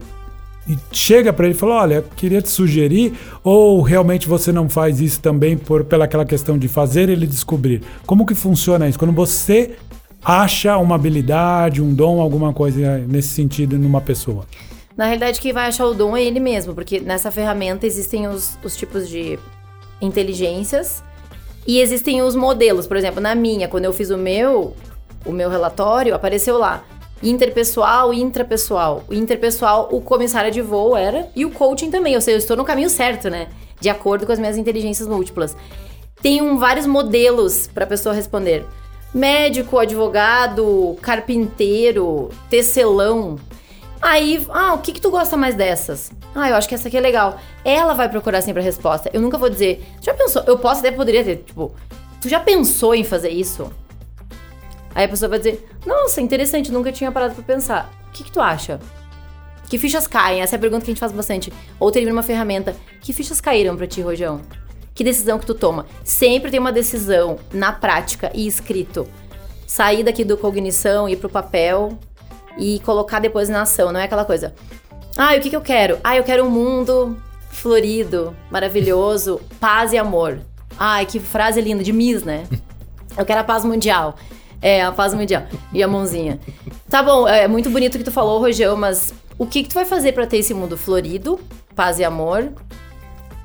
chega 0.92 1.32
para 1.32 1.46
ele 1.46 1.54
e 1.54 1.58
fala: 1.58 1.82
Olha, 1.82 2.04
queria 2.16 2.40
te 2.40 2.48
sugerir, 2.48 3.14
ou 3.42 3.82
realmente 3.82 4.28
você 4.28 4.52
não 4.52 4.68
faz 4.68 5.00
isso 5.00 5.20
também 5.20 5.56
por 5.56 5.84
pela 5.84 6.04
aquela 6.04 6.24
questão 6.24 6.58
de 6.58 6.68
fazer 6.68 7.08
ele 7.08 7.26
descobrir? 7.26 7.82
Como 8.06 8.26
que 8.26 8.34
funciona 8.34 8.88
isso? 8.88 8.98
Quando 8.98 9.12
você 9.12 9.76
acha 10.24 10.76
uma 10.78 10.94
habilidade, 10.94 11.82
um 11.82 11.92
dom, 11.92 12.20
alguma 12.20 12.52
coisa 12.52 12.98
nesse 12.98 13.28
sentido 13.28 13.78
numa 13.78 14.00
pessoa. 14.00 14.46
Na 14.96 15.04
realidade, 15.06 15.40
quem 15.40 15.52
vai 15.52 15.66
achar 15.66 15.86
o 15.86 15.94
dom 15.94 16.16
é 16.16 16.22
ele 16.22 16.40
mesmo, 16.40 16.72
porque 16.72 17.00
nessa 17.00 17.30
ferramenta 17.30 17.86
existem 17.86 18.26
os, 18.26 18.56
os 18.64 18.76
tipos 18.76 19.08
de 19.08 19.38
inteligências 20.00 21.02
e 21.66 21.80
existem 21.80 22.22
os 22.22 22.34
modelos. 22.34 22.86
Por 22.86 22.96
exemplo, 22.96 23.20
na 23.20 23.34
minha, 23.34 23.68
quando 23.68 23.84
eu 23.84 23.92
fiz 23.92 24.10
o 24.10 24.16
meu, 24.16 24.74
o 25.26 25.32
meu 25.32 25.50
relatório, 25.50 26.14
apareceu 26.14 26.56
lá 26.58 26.84
interpessoal 27.30 28.12
e 28.12 28.20
intrapessoal. 28.20 29.04
O 29.08 29.14
interpessoal, 29.14 29.88
o 29.90 30.00
comissário 30.00 30.50
de 30.50 30.60
voo 30.60 30.96
era, 30.96 31.28
e 31.34 31.44
o 31.44 31.50
coaching 31.50 31.90
também. 31.90 32.14
Ou 32.14 32.20
seja, 32.20 32.36
eu 32.36 32.38
estou 32.38 32.56
no 32.56 32.64
caminho 32.64 32.90
certo, 32.90 33.30
né? 33.30 33.48
De 33.80 33.88
acordo 33.88 34.26
com 34.26 34.32
as 34.32 34.38
minhas 34.38 34.56
inteligências 34.56 35.08
múltiplas. 35.08 35.56
Tem 36.20 36.40
um, 36.40 36.56
vários 36.56 36.86
modelos 36.86 37.66
para 37.66 37.84
a 37.84 37.86
pessoa 37.86 38.14
responder. 38.14 38.64
Médico, 39.12 39.78
advogado, 39.78 40.96
carpinteiro, 41.00 42.30
tecelão. 42.48 43.36
Aí, 44.00 44.44
ah, 44.50 44.74
o 44.74 44.78
que 44.78 44.92
que 44.92 45.00
tu 45.00 45.10
gosta 45.10 45.36
mais 45.36 45.54
dessas? 45.54 46.12
Ah, 46.34 46.50
eu 46.50 46.56
acho 46.56 46.68
que 46.68 46.74
essa 46.74 46.88
aqui 46.88 46.96
é 46.96 47.00
legal. 47.00 47.38
Ela 47.64 47.94
vai 47.94 48.08
procurar 48.08 48.42
sempre 48.42 48.60
a 48.60 48.64
resposta. 48.64 49.08
Eu 49.12 49.20
nunca 49.20 49.38
vou 49.38 49.48
dizer, 49.48 49.86
já 50.00 50.12
pensou? 50.12 50.42
Eu 50.46 50.58
posso 50.58 50.80
até 50.80 50.90
poderia 50.90 51.24
ter, 51.24 51.36
tipo, 51.36 51.72
tu 52.20 52.28
já 52.28 52.40
pensou 52.40 52.94
em 52.94 53.04
fazer 53.04 53.30
isso? 53.30 53.70
Aí 54.94 55.04
a 55.04 55.08
pessoa 55.08 55.28
vai 55.28 55.38
dizer, 55.38 55.66
nossa, 55.84 56.20
interessante, 56.20 56.70
nunca 56.70 56.92
tinha 56.92 57.10
parado 57.10 57.34
pra 57.34 57.42
pensar. 57.42 57.90
O 58.08 58.12
que 58.12 58.24
que 58.24 58.32
tu 58.32 58.40
acha? 58.40 58.78
Que 59.68 59.78
fichas 59.78 60.06
caem? 60.06 60.40
Essa 60.40 60.54
é 60.54 60.58
a 60.58 60.60
pergunta 60.60 60.84
que 60.84 60.90
a 60.90 60.94
gente 60.94 61.00
faz 61.00 61.10
bastante. 61.10 61.52
Ou 61.80 61.90
termina 61.90 62.12
uma 62.12 62.22
ferramenta. 62.22 62.76
Que 63.00 63.12
fichas 63.12 63.40
caíram 63.40 63.76
pra 63.76 63.86
ti, 63.86 64.00
Rojão? 64.00 64.42
Que 64.94 65.02
decisão 65.02 65.38
que 65.38 65.46
tu 65.46 65.54
toma? 65.54 65.86
Sempre 66.04 66.50
tem 66.50 66.60
uma 66.60 66.70
decisão 66.70 67.38
na 67.52 67.72
prática 67.72 68.30
e 68.32 68.46
escrito. 68.46 69.08
Sair 69.66 70.04
daqui 70.04 70.24
do 70.24 70.36
cognição, 70.36 71.08
ir 71.08 71.16
pro 71.16 71.28
papel 71.28 71.98
e 72.56 72.78
colocar 72.80 73.18
depois 73.18 73.48
na 73.48 73.62
ação. 73.62 73.90
Não 73.90 73.98
é 73.98 74.04
aquela 74.04 74.24
coisa. 74.24 74.54
Ah, 75.16 75.34
o 75.34 75.40
que, 75.40 75.50
que 75.50 75.56
eu 75.56 75.60
quero? 75.60 75.98
Ah, 76.04 76.16
eu 76.16 76.22
quero 76.22 76.44
um 76.44 76.50
mundo 76.50 77.16
florido, 77.50 78.36
maravilhoso, 78.50 79.40
paz 79.58 79.92
e 79.92 79.98
amor. 79.98 80.40
Ai, 80.76 81.06
que 81.06 81.20
frase 81.20 81.60
linda, 81.60 81.82
de 81.82 81.92
Miss, 81.92 82.22
né? 82.24 82.46
Eu 83.16 83.24
quero 83.24 83.40
a 83.40 83.44
paz 83.44 83.64
mundial. 83.64 84.16
É, 84.64 84.82
a 84.82 84.90
paz 84.90 85.12
mundial. 85.12 85.42
E 85.74 85.82
a 85.82 85.86
mãozinha. 85.86 86.40
Tá 86.88 87.02
bom, 87.02 87.28
é 87.28 87.46
muito 87.46 87.68
bonito 87.68 87.96
o 87.96 87.98
que 87.98 88.04
tu 88.04 88.10
falou, 88.10 88.40
Rojão, 88.40 88.78
mas 88.78 89.12
o 89.36 89.44
que, 89.44 89.62
que 89.62 89.68
tu 89.68 89.74
vai 89.74 89.84
fazer 89.84 90.12
pra 90.12 90.26
ter 90.26 90.38
esse 90.38 90.54
mundo 90.54 90.74
florido, 90.74 91.38
paz 91.76 91.98
e 91.98 92.04
amor? 92.04 92.44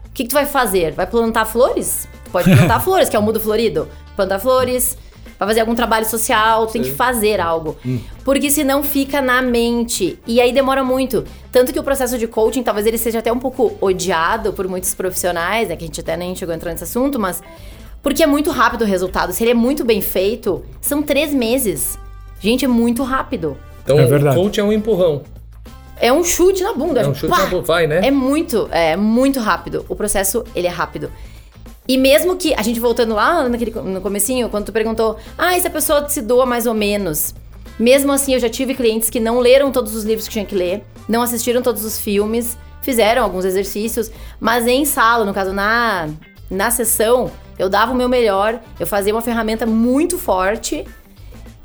O 0.05 0.11
que, 0.13 0.23
que 0.23 0.29
tu 0.29 0.33
vai 0.33 0.45
fazer? 0.45 0.93
Vai 0.93 1.05
plantar 1.05 1.43
flores? 1.43 2.07
Pode 2.31 2.49
plantar 2.55 2.79
flores, 2.79 3.09
que 3.09 3.17
é 3.17 3.19
o 3.19 3.21
mundo 3.21 3.37
florido. 3.37 3.89
Plantar 4.15 4.39
flores, 4.39 4.97
vai 5.37 5.45
fazer 5.49 5.59
algum 5.59 5.75
trabalho 5.75 6.05
social, 6.05 6.67
tem 6.67 6.81
que 6.83 6.91
fazer 6.93 7.41
algo. 7.41 7.75
Porque 8.23 8.49
senão 8.49 8.81
fica 8.81 9.21
na 9.21 9.41
mente. 9.41 10.17
E 10.25 10.39
aí 10.39 10.53
demora 10.53 10.85
muito. 10.85 11.25
Tanto 11.51 11.73
que 11.73 11.79
o 11.79 11.83
processo 11.83 12.17
de 12.17 12.27
coaching, 12.27 12.63
talvez 12.63 12.87
ele 12.87 12.97
seja 12.97 13.19
até 13.19 13.29
um 13.29 13.39
pouco 13.39 13.75
odiado 13.81 14.53
por 14.53 14.69
muitos 14.69 14.93
profissionais, 14.95 15.67
né? 15.67 15.75
Que 15.75 15.83
a 15.83 15.87
gente 15.87 15.99
até 15.99 16.15
nem 16.15 16.33
chegou 16.33 16.53
a 16.53 16.55
entrar 16.55 16.71
nesse 16.71 16.85
assunto, 16.85 17.19
mas. 17.19 17.43
Porque 18.01 18.23
é 18.23 18.27
muito 18.27 18.51
rápido 18.51 18.81
o 18.83 18.85
resultado. 18.85 19.33
Se 19.33 19.43
ele 19.43 19.51
é 19.51 19.55
muito 19.55 19.83
bem 19.83 20.01
feito, 20.01 20.63
são 20.81 21.01
três 21.01 21.33
meses. 21.33 21.97
Gente, 22.39 22.63
é 22.63 22.67
muito 22.67 23.03
rápido. 23.03 23.57
Então, 23.83 23.99
É 23.99 24.05
verdade. 24.05 24.37
o 24.37 24.41
coach 24.43 24.59
é 24.59 24.63
um 24.63 24.71
empurrão. 24.71 25.23
É 25.99 26.13
um 26.13 26.23
chute 26.23 26.63
na 26.63 26.73
bunda. 26.73 27.01
É 27.01 27.07
um 27.07 27.13
chute 27.13 27.29
pá! 27.29 27.39
na 27.39 27.45
bunda. 27.47 27.63
Vai, 27.63 27.87
né? 27.87 28.01
É 28.03 28.11
muito, 28.11 28.69
é 28.71 28.95
muito 28.95 29.39
rápido. 29.39 29.85
O 29.89 29.95
processo, 29.95 30.43
ele 30.55 30.67
é 30.67 30.69
rápido. 30.69 31.11
E 31.87 31.97
mesmo 31.97 32.35
que, 32.37 32.53
a 32.53 32.61
gente 32.61 32.79
voltando 32.79 33.15
lá 33.15 33.49
naquele, 33.49 33.71
no 33.71 33.99
comecinho, 33.99 34.47
quando 34.47 34.65
tu 34.65 34.71
perguntou, 34.71 35.17
ah, 35.37 35.57
e 35.57 35.61
se 35.61 35.67
a 35.67 35.71
pessoa 35.71 36.07
se 36.07 36.21
doa 36.21 36.45
mais 36.45 36.67
ou 36.67 36.73
menos? 36.73 37.33
Mesmo 37.79 38.11
assim, 38.11 38.33
eu 38.33 38.39
já 38.39 38.47
tive 38.47 38.75
clientes 38.75 39.09
que 39.09 39.19
não 39.19 39.39
leram 39.39 39.71
todos 39.71 39.95
os 39.95 40.03
livros 40.03 40.27
que 40.27 40.33
tinha 40.33 40.45
que 40.45 40.53
ler, 40.53 40.83
não 41.07 41.21
assistiram 41.21 41.61
todos 41.61 41.83
os 41.83 41.97
filmes, 41.97 42.57
fizeram 42.81 43.23
alguns 43.23 43.43
exercícios, 43.43 44.11
mas 44.39 44.67
em 44.67 44.85
sala, 44.85 45.25
no 45.25 45.33
caso, 45.33 45.51
na, 45.51 46.09
na 46.49 46.69
sessão, 46.69 47.31
eu 47.59 47.69
dava 47.69 47.91
o 47.91 47.95
meu 47.95 48.09
melhor, 48.09 48.59
eu 48.79 48.87
fazia 48.87 49.13
uma 49.13 49.21
ferramenta 49.21 49.65
muito 49.65 50.17
forte 50.17 50.83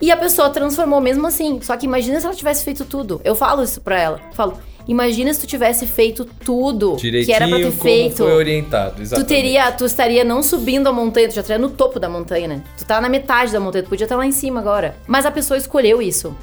e 0.03 0.11
a 0.11 0.17
pessoa 0.17 0.51
transformou 0.51 1.01
mesmo 1.01 1.27
assim. 1.27 1.59
Só 1.63 1.77
que 1.77 1.87
imagina 1.87 2.21
se 2.21 2.27
ela 2.27 2.35
tivesse 2.35 2.65
feito 2.65 2.85
tudo. 2.85 3.21
Eu 3.25 3.35
falo 3.35 3.63
isso 3.63 3.81
pra 3.81 3.99
ela. 3.99 4.21
Eu 4.29 4.35
falo, 4.35 4.59
imagina 4.87 5.33
se 5.33 5.41
tu 5.41 5.47
tivesse 5.47 5.87
feito 5.87 6.25
tudo 6.25 6.97
Direitinho 6.97 7.27
que 7.27 7.33
era 7.43 7.49
pra 7.49 7.57
ter 7.57 7.71
como 7.71 7.83
feito. 7.83 8.17
foi 8.17 8.33
orientado, 8.35 8.97
Tu 8.97 9.03
exatamente. 9.03 9.29
teria, 9.29 9.73
tu 9.73 9.85
estaria 9.87 10.25
não 10.25 10.43
subindo 10.43 10.89
a 10.89 10.93
montanha, 10.93 11.29
tu 11.29 11.35
já 11.35 11.41
estaria 11.41 11.65
no 11.65 11.71
topo 11.73 11.99
da 11.99 12.09
montanha, 12.09 12.49
né? 12.49 12.63
Tu 12.77 12.85
tá 12.85 13.01
na 13.01 13.09
metade 13.09 13.53
da 13.53 13.61
montanha, 13.61 13.85
tu 13.85 13.89
podia 13.89 14.05
estar 14.05 14.17
lá 14.17 14.27
em 14.27 14.33
cima 14.33 14.61
agora. 14.61 14.97
Mas 15.07 15.25
a 15.25 15.31
pessoa 15.31 15.57
escolheu 15.57 16.03
isso. 16.03 16.37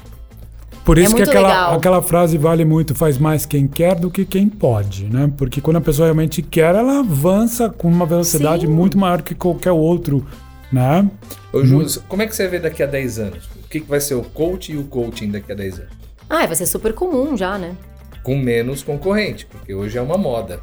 Por 0.84 0.98
isso 0.98 1.10
que 1.10 1.20
muito 1.20 1.30
aquela, 1.30 1.48
legal. 1.48 1.74
aquela 1.74 2.02
frase 2.02 2.36
vale 2.36 2.64
muito, 2.64 2.94
faz 2.94 3.16
mais 3.16 3.46
quem 3.46 3.68
quer 3.68 3.94
do 3.94 4.10
que 4.10 4.24
quem 4.24 4.48
pode, 4.48 5.04
né? 5.04 5.32
Porque 5.36 5.60
quando 5.60 5.76
a 5.76 5.80
pessoa 5.80 6.06
realmente 6.06 6.42
quer, 6.42 6.74
ela 6.74 6.98
avança 7.00 7.70
com 7.70 7.88
uma 7.88 8.04
velocidade 8.04 8.66
Sim. 8.66 8.72
muito 8.72 8.98
maior 8.98 9.22
que 9.22 9.34
qualquer 9.34 9.70
outro, 9.70 10.26
né? 10.72 11.08
Ô, 11.52 11.64
Ju, 11.64 12.02
como 12.08 12.22
é 12.22 12.26
que 12.26 12.34
você 12.34 12.48
vê 12.48 12.58
daqui 12.58 12.82
a 12.82 12.86
10 12.86 13.18
anos? 13.20 13.48
O 13.64 13.68
que, 13.68 13.80
que 13.80 13.88
vai 13.88 14.00
ser 14.00 14.14
o 14.14 14.22
coach 14.22 14.72
e 14.72 14.76
o 14.76 14.84
coaching 14.84 15.30
daqui 15.30 15.52
a 15.52 15.54
10 15.54 15.78
anos? 15.78 15.92
Ah, 16.28 16.46
vai 16.46 16.56
ser 16.56 16.66
super 16.66 16.92
comum 16.92 17.36
já, 17.36 17.56
né? 17.56 17.76
Com 18.22 18.36
menos 18.36 18.82
concorrente, 18.82 19.46
porque 19.46 19.72
hoje 19.72 19.98
é 19.98 20.02
uma 20.02 20.18
moda. 20.18 20.60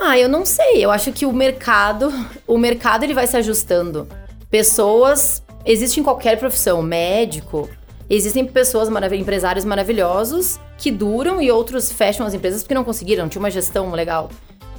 Ah, 0.00 0.18
eu 0.18 0.28
não 0.28 0.46
sei. 0.46 0.84
Eu 0.84 0.90
acho 0.90 1.12
que 1.12 1.26
o 1.26 1.32
mercado, 1.32 2.12
o 2.46 2.56
mercado 2.56 3.04
ele 3.04 3.14
vai 3.14 3.26
se 3.26 3.36
ajustando. 3.36 4.06
Pessoas, 4.50 5.42
existe 5.64 6.00
em 6.00 6.02
qualquer 6.02 6.38
profissão, 6.38 6.82
médico, 6.82 7.68
existem 8.16 8.44
pessoas, 8.44 8.88
marav 8.88 9.14
empresários 9.14 9.64
maravilhosos 9.64 10.58
que 10.76 10.90
duram 10.90 11.40
e 11.40 11.50
outros 11.50 11.92
fecham 11.92 12.26
as 12.26 12.34
empresas 12.34 12.62
porque 12.62 12.74
não 12.74 12.84
conseguiram, 12.84 13.28
tinha 13.28 13.40
uma 13.40 13.50
gestão 13.50 13.90
legal. 13.92 14.30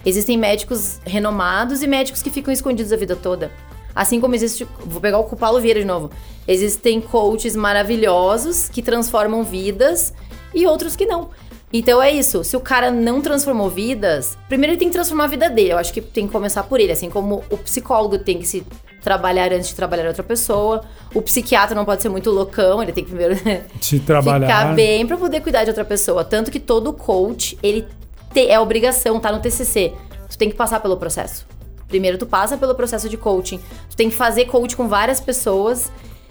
Existem 0.05 0.37
médicos 0.37 0.99
renomados 1.05 1.83
e 1.83 1.87
médicos 1.87 2.21
que 2.21 2.29
ficam 2.29 2.51
escondidos 2.51 2.91
a 2.91 2.97
vida 2.97 3.15
toda. 3.15 3.51
Assim 3.93 4.19
como 4.19 4.33
existe, 4.33 4.67
vou 4.85 5.01
pegar 5.01 5.19
o 5.19 5.35
Paulo 5.35 5.59
Vieira 5.59 5.79
de 5.79 5.85
novo. 5.85 6.09
Existem 6.47 6.99
coaches 6.99 7.55
maravilhosos 7.55 8.67
que 8.67 8.81
transformam 8.81 9.43
vidas 9.43 10.13
e 10.53 10.65
outros 10.65 10.95
que 10.95 11.05
não. 11.05 11.29
Então 11.73 12.01
é 12.03 12.11
isso, 12.11 12.43
se 12.43 12.57
o 12.57 12.59
cara 12.59 12.91
não 12.91 13.21
transformou 13.21 13.69
vidas, 13.69 14.37
primeiro 14.49 14.73
ele 14.73 14.79
tem 14.79 14.89
que 14.89 14.93
transformar 14.93 15.23
a 15.23 15.27
vida 15.27 15.49
dele. 15.49 15.71
Eu 15.71 15.77
acho 15.77 15.93
que 15.93 16.01
tem 16.01 16.27
que 16.27 16.33
começar 16.33 16.63
por 16.63 16.79
ele, 16.79 16.91
assim 16.91 17.09
como 17.09 17.43
o 17.49 17.57
psicólogo 17.57 18.17
tem 18.19 18.39
que 18.39 18.45
se 18.45 18.65
trabalhar 19.01 19.51
antes 19.53 19.69
de 19.69 19.75
trabalhar 19.75 20.05
outra 20.07 20.21
pessoa. 20.23 20.83
O 21.15 21.21
psiquiatra 21.21 21.73
não 21.73 21.85
pode 21.85 22.01
ser 22.01 22.09
muito 22.09 22.29
loucão, 22.29 22.83
ele 22.83 22.91
tem 22.91 23.03
que 23.05 23.09
primeiro 23.11 23.35
Se 23.81 23.99
trabalhar. 23.99 24.47
ficar 24.47 24.75
bem 24.75 25.07
pra 25.07 25.15
poder 25.15 25.39
cuidar 25.41 25.63
de 25.63 25.69
outra 25.69 25.85
pessoa. 25.85 26.23
Tanto 26.25 26.51
que 26.51 26.59
todo 26.59 26.91
coach, 26.91 27.57
ele 27.63 27.87
te- 28.33 28.47
é 28.47 28.59
obrigação, 28.59 29.19
tá 29.19 29.31
no 29.31 29.39
TCC. 29.39 29.93
tu 30.29 30.37
tem 30.37 30.49
que 30.49 30.55
passar 30.55 30.81
pelo 30.81 30.97
processo. 30.97 31.47
Primeiro 31.87 32.17
tu 32.17 32.25
passa 32.25 32.57
pelo 32.57 32.75
processo 32.75 33.07
de 33.09 33.15
coaching. 33.17 33.59
Tu 33.89 33.95
tem 33.95 34.09
que 34.09 34.15
fazer 34.15 34.45
coach 34.45 34.75
com 34.75 34.87
várias 34.89 35.19
pessoas 35.21 35.89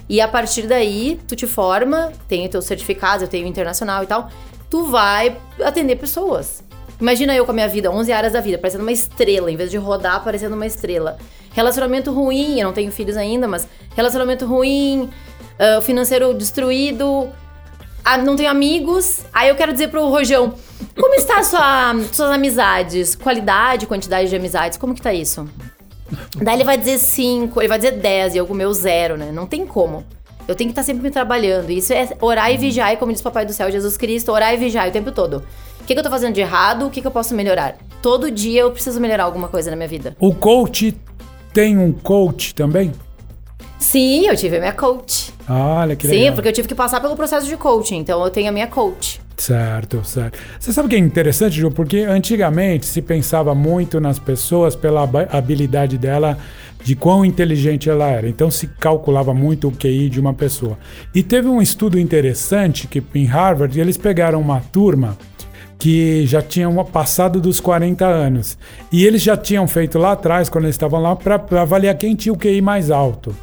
e 0.09 0.21
a 0.21 0.29
partir 0.29 0.67
daí 0.67 1.19
tu 1.27 1.35
te 1.35 1.47
forma, 1.47 2.13
tem 2.29 2.47
o 2.47 2.49
teu 2.49 2.61
certificado, 2.63 3.25
eu 3.25 3.29
tenho 3.29 3.47
internacional 3.47 4.03
e 4.03 4.07
tal. 4.07 4.29
Tu 4.71 4.85
vai 4.87 5.37
atender 5.63 5.97
pessoas. 5.97 6.63
Imagina 7.01 7.35
eu 7.35 7.45
com 7.45 7.51
a 7.51 7.55
minha 7.55 7.69
vida, 7.69 7.91
11 7.91 8.13
áreas 8.13 8.33
da 8.35 8.41
vida, 8.41 8.59
parecendo 8.59 8.85
uma 8.85 8.93
estrela, 8.93 9.51
em 9.51 9.57
vez 9.57 9.71
de 9.71 9.77
rodar 9.77 10.23
parecendo 10.23 10.55
uma 10.55 10.67
estrela. 10.67 11.19
Relacionamento 11.53 12.13
ruim, 12.13 12.61
eu 12.61 12.67
não 12.67 12.73
tenho 12.73 12.93
filhos 12.93 13.17
ainda, 13.17 13.49
mas 13.49 13.67
relacionamento 13.97 14.47
ruim, 14.47 15.11
uh, 15.59 15.83
financeiro 15.83 16.33
destruído, 16.35 17.29
ah, 18.05 18.19
não 18.19 18.37
tenho 18.37 18.51
amigos. 18.51 19.21
Aí 19.33 19.49
eu 19.49 19.57
quero 19.57 19.73
dizer 19.73 19.89
pro 19.89 20.09
Rojão, 20.09 20.55
como 20.99 21.15
está 21.15 21.43
sua, 21.43 21.95
suas 22.13 22.31
amizades? 22.31 23.15
Qualidade, 23.15 23.87
quantidade 23.87 24.29
de 24.29 24.37
amizades, 24.37 24.79
como 24.79 24.95
que 24.95 25.03
tá 25.03 25.13
isso? 25.13 25.49
Daí 26.37 26.57
ele 26.57 26.65
vai 26.65 26.77
dizer 26.77 26.99
5, 26.99 27.61
ele 27.61 27.69
vai 27.69 27.79
dizer 27.79 27.93
10 27.93 28.35
e 28.35 28.39
eu 28.39 28.47
com 28.47 28.53
o 28.53 28.57
meu 28.57 28.73
zero, 28.75 29.17
né? 29.17 29.31
Não 29.33 29.47
tem 29.47 29.65
como. 29.67 30.05
Eu 30.51 30.57
tenho 30.57 30.69
que 30.69 30.73
estar 30.73 30.83
sempre 30.83 31.05
me 31.05 31.13
trabalhando. 31.13 31.71
Isso 31.71 31.93
é 31.93 32.09
orar 32.21 32.53
e 32.53 32.57
vigiar, 32.57 32.97
como 32.97 33.13
diz 33.13 33.21
o 33.21 33.25
Papai 33.25 33.47
do 33.47 33.53
Céu, 33.53 33.71
Jesus 33.71 33.97
Cristo, 33.97 34.33
orar 34.33 34.53
e 34.53 34.57
vigiar 34.57 34.89
o 34.89 34.91
tempo 34.91 35.13
todo. 35.13 35.45
O 35.81 35.85
que, 35.85 35.95
que 35.95 36.01
eu 36.01 36.03
tô 36.03 36.11
fazendo 36.11 36.35
de 36.35 36.41
errado? 36.41 36.89
O 36.89 36.91
que, 36.91 37.01
que 37.01 37.07
eu 37.07 37.11
posso 37.13 37.37
melhorar? 37.37 37.79
Todo 38.03 38.29
dia 38.33 38.63
eu 38.63 38.73
preciso 38.73 39.01
melhorar 39.01 39.23
alguma 39.23 39.47
coisa 39.47 39.71
na 39.71 39.77
minha 39.77 39.89
vida. 39.89 40.17
O 40.19 40.35
coach 40.35 40.97
tem 41.55 41.79
um 41.79 41.93
coach 41.93 42.53
também? 42.53 42.91
Sim, 43.79 44.27
eu 44.27 44.37
tive 44.37 44.57
a 44.57 44.59
minha 44.59 44.73
coach. 44.73 45.33
Olha 45.49 45.95
que 45.95 46.09
Sim, 46.09 46.15
legal. 46.15 46.35
porque 46.35 46.49
eu 46.49 46.53
tive 46.53 46.67
que 46.67 46.75
passar 46.75 47.01
pelo 47.01 47.15
processo 47.15 47.47
de 47.47 47.57
coaching, 47.57 47.99
então 47.99 48.21
eu 48.25 48.31
tenho 48.31 48.49
a 48.49 48.53
minha 48.53 48.67
coach. 48.67 49.20
Certo, 49.41 50.05
certo. 50.05 50.39
Você 50.59 50.71
sabe 50.71 50.87
o 50.87 50.91
que 50.91 50.97
é 50.97 50.99
interessante, 50.99 51.57
Ju? 51.57 51.71
Porque 51.71 52.01
antigamente 52.01 52.85
se 52.85 53.01
pensava 53.01 53.55
muito 53.55 53.99
nas 53.99 54.19
pessoas 54.19 54.77
pela 54.77 55.09
habilidade 55.31 55.97
dela, 55.97 56.37
de 56.85 56.95
quão 56.95 57.25
inteligente 57.25 57.89
ela 57.89 58.07
era. 58.07 58.29
Então 58.29 58.51
se 58.51 58.67
calculava 58.67 59.33
muito 59.33 59.69
o 59.69 59.73
QI 59.73 60.11
de 60.11 60.21
uma 60.21 60.35
pessoa. 60.35 60.79
E 61.15 61.23
teve 61.23 61.49
um 61.49 61.63
estudo 61.63 61.99
interessante 61.99 62.87
que 62.87 63.03
em 63.15 63.25
Harvard 63.25 63.81
eles 63.81 63.97
pegaram 63.97 64.39
uma 64.43 64.61
turma 64.61 65.17
que 65.79 66.27
já 66.27 66.43
tinham 66.43 66.85
passado 66.85 67.41
dos 67.41 67.61
40 67.61 68.05
anos. 68.05 68.59
E 68.93 69.07
eles 69.07 69.23
já 69.23 69.39
tinham 69.39 69.67
feito 69.67 69.99
lá 69.99 70.13
atrás, 70.13 70.51
quando 70.51 70.65
eles 70.65 70.75
estavam 70.75 71.01
lá, 71.01 71.17
para 71.17 71.43
avaliar 71.63 71.95
quem 71.95 72.15
tinha 72.15 72.35
o 72.35 72.37
QI 72.37 72.61
mais 72.61 72.91
alto. 72.91 73.35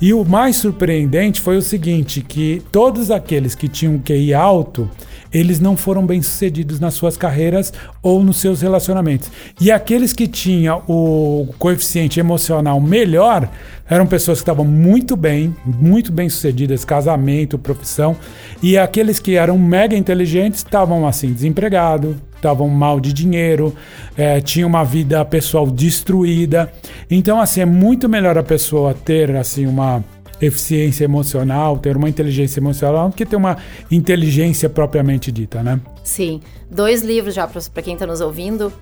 E 0.00 0.12
o 0.12 0.24
mais 0.24 0.56
surpreendente 0.56 1.40
foi 1.40 1.56
o 1.56 1.62
seguinte, 1.62 2.20
que 2.20 2.62
todos 2.70 3.10
aqueles 3.10 3.54
que 3.54 3.66
tinham 3.66 3.98
QI 3.98 4.34
alto, 4.34 4.90
eles 5.32 5.58
não 5.58 5.74
foram 5.74 6.04
bem-sucedidos 6.04 6.78
nas 6.78 6.92
suas 6.94 7.16
carreiras 7.16 7.72
ou 8.06 8.22
nos 8.22 8.36
seus 8.36 8.62
relacionamentos. 8.62 9.28
E 9.60 9.72
aqueles 9.72 10.12
que 10.12 10.28
tinham 10.28 10.80
o 10.86 11.52
coeficiente 11.58 12.20
emocional 12.20 12.80
melhor, 12.80 13.50
eram 13.90 14.06
pessoas 14.06 14.38
que 14.38 14.42
estavam 14.42 14.64
muito 14.64 15.16
bem, 15.16 15.52
muito 15.64 16.12
bem-sucedidas, 16.12 16.84
casamento, 16.84 17.58
profissão, 17.58 18.16
e 18.62 18.78
aqueles 18.78 19.18
que 19.18 19.34
eram 19.34 19.58
mega 19.58 19.96
inteligentes 19.96 20.60
estavam 20.60 21.04
assim, 21.04 21.32
desempregados, 21.32 22.14
estavam 22.36 22.68
mal 22.68 23.00
de 23.00 23.12
dinheiro, 23.12 23.74
eh, 24.16 24.40
tinham 24.40 24.68
uma 24.68 24.84
vida 24.84 25.24
pessoal 25.24 25.68
destruída. 25.68 26.72
Então, 27.10 27.40
assim, 27.40 27.62
é 27.62 27.66
muito 27.66 28.08
melhor 28.08 28.38
a 28.38 28.42
pessoa 28.44 28.94
ter 28.94 29.34
assim 29.34 29.66
uma 29.66 30.04
eficiência 30.40 31.04
emocional, 31.04 31.78
ter 31.78 31.96
uma 31.96 32.08
inteligência 32.08 32.60
emocional, 32.60 33.08
do 33.08 33.14
que 33.14 33.24
ter 33.24 33.36
uma 33.36 33.56
inteligência 33.90 34.68
propriamente 34.68 35.32
dita, 35.32 35.62
né? 35.62 35.80
Sim. 36.04 36.40
Dois 36.70 37.02
livros 37.02 37.34
já 37.34 37.46
pra 37.46 37.60
pra 37.72 37.82
quem 37.82 37.96
tá 37.96 38.06
nos 38.06 38.20
ouvindo: 38.20 38.72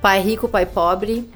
Pai 0.00 0.20
Rico, 0.20 0.48
Pai 0.48 0.66
Pobre 0.66 1.28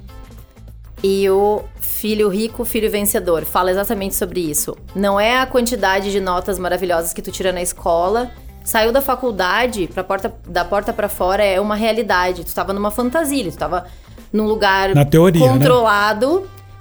e 1.02 1.28
o 1.30 1.62
Filho 1.80 2.28
Rico, 2.28 2.64
Filho 2.64 2.90
Vencedor. 2.90 3.44
Fala 3.44 3.70
exatamente 3.70 4.14
sobre 4.14 4.40
isso. 4.40 4.76
Não 4.94 5.18
é 5.18 5.40
a 5.40 5.46
quantidade 5.46 6.10
de 6.10 6.20
notas 6.20 6.58
maravilhosas 6.58 7.12
que 7.12 7.22
tu 7.22 7.30
tira 7.30 7.52
na 7.52 7.62
escola. 7.62 8.30
Saiu 8.64 8.92
da 8.92 9.00
faculdade, 9.00 9.88
pra 9.92 10.04
porta, 10.04 10.32
da 10.46 10.64
porta 10.64 10.92
para 10.92 11.08
fora 11.08 11.42
é 11.42 11.60
uma 11.60 11.74
realidade. 11.74 12.44
Tu 12.44 12.54
tava 12.54 12.72
numa 12.72 12.90
fantasia, 12.90 13.50
tu 13.50 13.56
tava 13.56 13.86
num 14.32 14.46
lugar 14.46 14.94
Na 14.94 15.04
teoria, 15.04 15.52
né? 15.54 15.58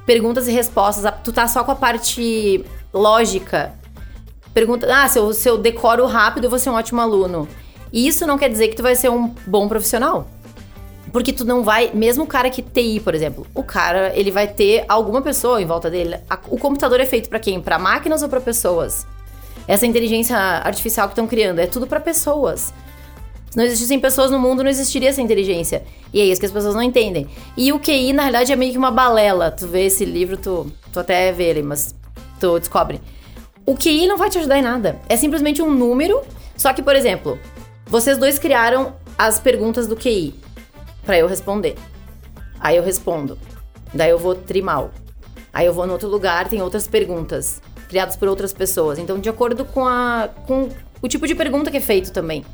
Perguntas 0.08 0.48
e 0.48 0.52
respostas. 0.52 1.14
Tu 1.24 1.32
tá 1.32 1.48
só 1.48 1.64
com 1.64 1.72
a 1.72 1.76
parte 1.76 2.66
lógica. 2.92 3.74
Pergunta, 4.54 4.88
ah, 4.92 5.08
se 5.08 5.20
eu, 5.20 5.32
se 5.34 5.48
eu 5.48 5.58
decoro 5.60 6.06
rápido, 6.08 6.46
eu 6.46 6.50
vou 6.50 6.58
ser 6.58 6.72
um 6.72 6.74
ótimo 6.74 7.00
aluno. 7.00 7.48
E 7.94 8.08
isso 8.08 8.26
não 8.26 8.38
quer 8.40 8.50
dizer 8.50 8.70
que 8.70 8.76
tu 8.76 8.82
vai 8.82 8.96
ser 8.96 9.10
um 9.10 9.28
bom 9.46 9.68
profissional. 9.68 10.28
Porque 11.14 11.32
tu 11.32 11.46
não 11.46 11.64
vai, 11.64 11.92
mesmo 11.94 12.24
o 12.24 12.28
cara 12.28 12.50
que 12.50 12.62
TI, 12.62 13.00
por 13.00 13.14
exemplo, 13.16 13.46
o 13.54 13.64
cara, 13.64 14.12
ele 14.16 14.32
vai 14.32 14.48
ter 14.48 14.84
alguma 14.90 15.22
pessoa 15.22 15.62
em 15.62 15.66
volta 15.66 15.90
dele. 15.90 16.16
A- 16.30 16.40
o 16.50 16.58
computador 16.58 17.00
é 17.00 17.06
feito 17.06 17.30
pra 17.30 17.40
quem? 17.40 17.62
Pra 17.62 17.78
máquinas 17.78 18.24
ou 18.24 18.30
pra 18.30 18.42
pessoas? 18.42 19.06
Essa 19.68 19.86
inteligência 19.86 20.36
artificial 20.38 21.08
que 21.08 21.14
estão 21.14 21.28
criando 21.28 21.60
é 21.60 21.68
tudo 21.68 21.86
pra 21.88 22.00
pessoas. 22.00 22.74
Se 23.50 23.58
não 23.58 23.64
existissem 23.64 24.00
pessoas 24.00 24.30
no 24.30 24.40
mundo, 24.40 24.64
não 24.64 24.70
existiria 24.70 25.10
essa 25.10 25.22
inteligência. 25.22 25.84
E 26.14 26.20
é 26.20 26.26
isso 26.26 26.40
que 26.40 26.46
as 26.46 26.52
pessoas 26.52 26.76
não 26.76 26.82
entendem. 26.82 27.28
E 27.56 27.72
o 27.72 27.80
QI, 27.80 28.14
na 28.14 28.24
realidade, 28.24 28.52
é 28.52 28.56
meio 28.56 28.72
que 28.72 28.78
uma 28.78 28.92
balela. 28.92 29.52
Tu 29.52 29.68
vê 29.68 29.86
esse 29.86 30.04
livro, 30.04 30.38
tu, 30.38 30.72
tu 30.92 31.00
até 31.00 31.32
vê 31.32 31.46
ele, 31.46 31.64
mas 31.64 31.96
tu 32.40 32.60
descobre. 32.60 33.02
O 33.66 33.76
QI 33.76 34.08
não 34.08 34.18
vai 34.18 34.30
te 34.30 34.38
ajudar 34.38 34.58
em 34.58 34.62
nada. 34.62 35.00
É 35.08 35.16
simplesmente 35.16 35.62
um 35.62 35.72
número. 35.72 36.22
Só 36.56 36.74
que, 36.74 36.82
por 36.82 36.96
exemplo, 36.96 37.40
vocês 37.86 38.18
dois 38.18 38.38
criaram 38.38 38.96
as 39.18 39.40
perguntas 39.40 39.88
do 39.88 39.96
QI 39.96 40.36
pra 41.06 41.18
eu 41.18 41.28
responder. 41.28 41.76
Aí 42.60 42.76
eu 42.76 42.84
respondo. 42.84 43.38
Daí 43.94 44.10
eu 44.10 44.20
vou 44.20 44.36
trimal. 44.36 44.92
Aí 45.54 45.66
eu 45.66 45.74
vou 45.74 45.88
no 45.88 45.94
outro 45.94 46.08
lugar, 46.08 46.48
tem 46.48 46.62
outras 46.62 46.88
perguntas 46.88 47.62
criadas 47.88 48.16
por 48.16 48.28
outras 48.28 48.54
pessoas. 48.54 49.00
Então, 49.00 49.20
de 49.20 49.30
acordo 49.30 49.66
com 49.66 49.88
a 49.88 50.30
com 50.46 50.70
o 51.02 51.08
tipo 51.08 51.26
de 51.26 51.36
pergunta 51.36 51.72
que 51.72 51.78
é 51.78 51.82
feito 51.82 52.12
também. 52.12 52.46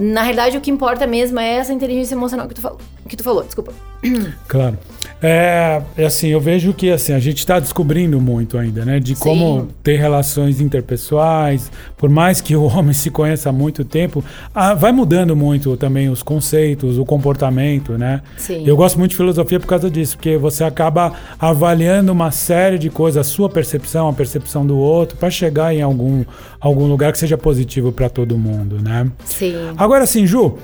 Na 0.00 0.22
realidade, 0.22 0.56
o 0.56 0.62
que 0.62 0.70
importa 0.70 1.06
mesmo 1.06 1.38
é 1.38 1.56
essa 1.56 1.74
inteligência 1.74 2.14
emocional 2.14 2.48
que 2.48 2.54
tu 2.54 2.62
falou. 2.62 2.80
Que 3.10 3.16
tu 3.16 3.24
falou, 3.24 3.42
desculpa. 3.42 3.72
Claro. 4.46 4.78
É, 5.22 5.82
é 5.98 6.06
assim, 6.06 6.28
eu 6.28 6.40
vejo 6.40 6.72
que 6.72 6.90
assim, 6.90 7.12
a 7.12 7.18
gente 7.18 7.38
está 7.38 7.60
descobrindo 7.60 8.18
muito 8.20 8.56
ainda, 8.56 8.84
né? 8.84 8.98
De 8.98 9.14
como 9.14 9.62
Sim. 9.62 9.68
ter 9.82 9.96
relações 9.96 10.60
interpessoais, 10.60 11.70
por 11.96 12.08
mais 12.08 12.40
que 12.40 12.56
o 12.56 12.62
homem 12.72 12.94
se 12.94 13.10
conheça 13.10 13.50
há 13.50 13.52
muito 13.52 13.84
tempo, 13.84 14.24
ah, 14.54 14.72
vai 14.74 14.92
mudando 14.92 15.36
muito 15.36 15.76
também 15.76 16.08
os 16.08 16.22
conceitos, 16.22 16.98
o 16.98 17.04
comportamento, 17.04 17.98
né? 17.98 18.22
Sim. 18.38 18.64
Eu 18.64 18.76
gosto 18.76 18.98
muito 18.98 19.10
de 19.10 19.16
filosofia 19.16 19.60
por 19.60 19.66
causa 19.66 19.90
disso, 19.90 20.16
porque 20.16 20.38
você 20.38 20.64
acaba 20.64 21.12
avaliando 21.38 22.12
uma 22.12 22.30
série 22.30 22.78
de 22.78 22.88
coisas, 22.88 23.26
a 23.26 23.28
sua 23.28 23.50
percepção, 23.50 24.08
a 24.08 24.12
percepção 24.12 24.64
do 24.64 24.78
outro, 24.78 25.18
para 25.18 25.30
chegar 25.30 25.74
em 25.74 25.82
algum, 25.82 26.24
algum 26.60 26.86
lugar 26.86 27.12
que 27.12 27.18
seja 27.18 27.36
positivo 27.36 27.92
para 27.92 28.08
todo 28.08 28.38
mundo, 28.38 28.78
né? 28.80 29.10
Sim. 29.24 29.54
Agora 29.76 30.06
sim, 30.06 30.26
Ju, 30.26 30.56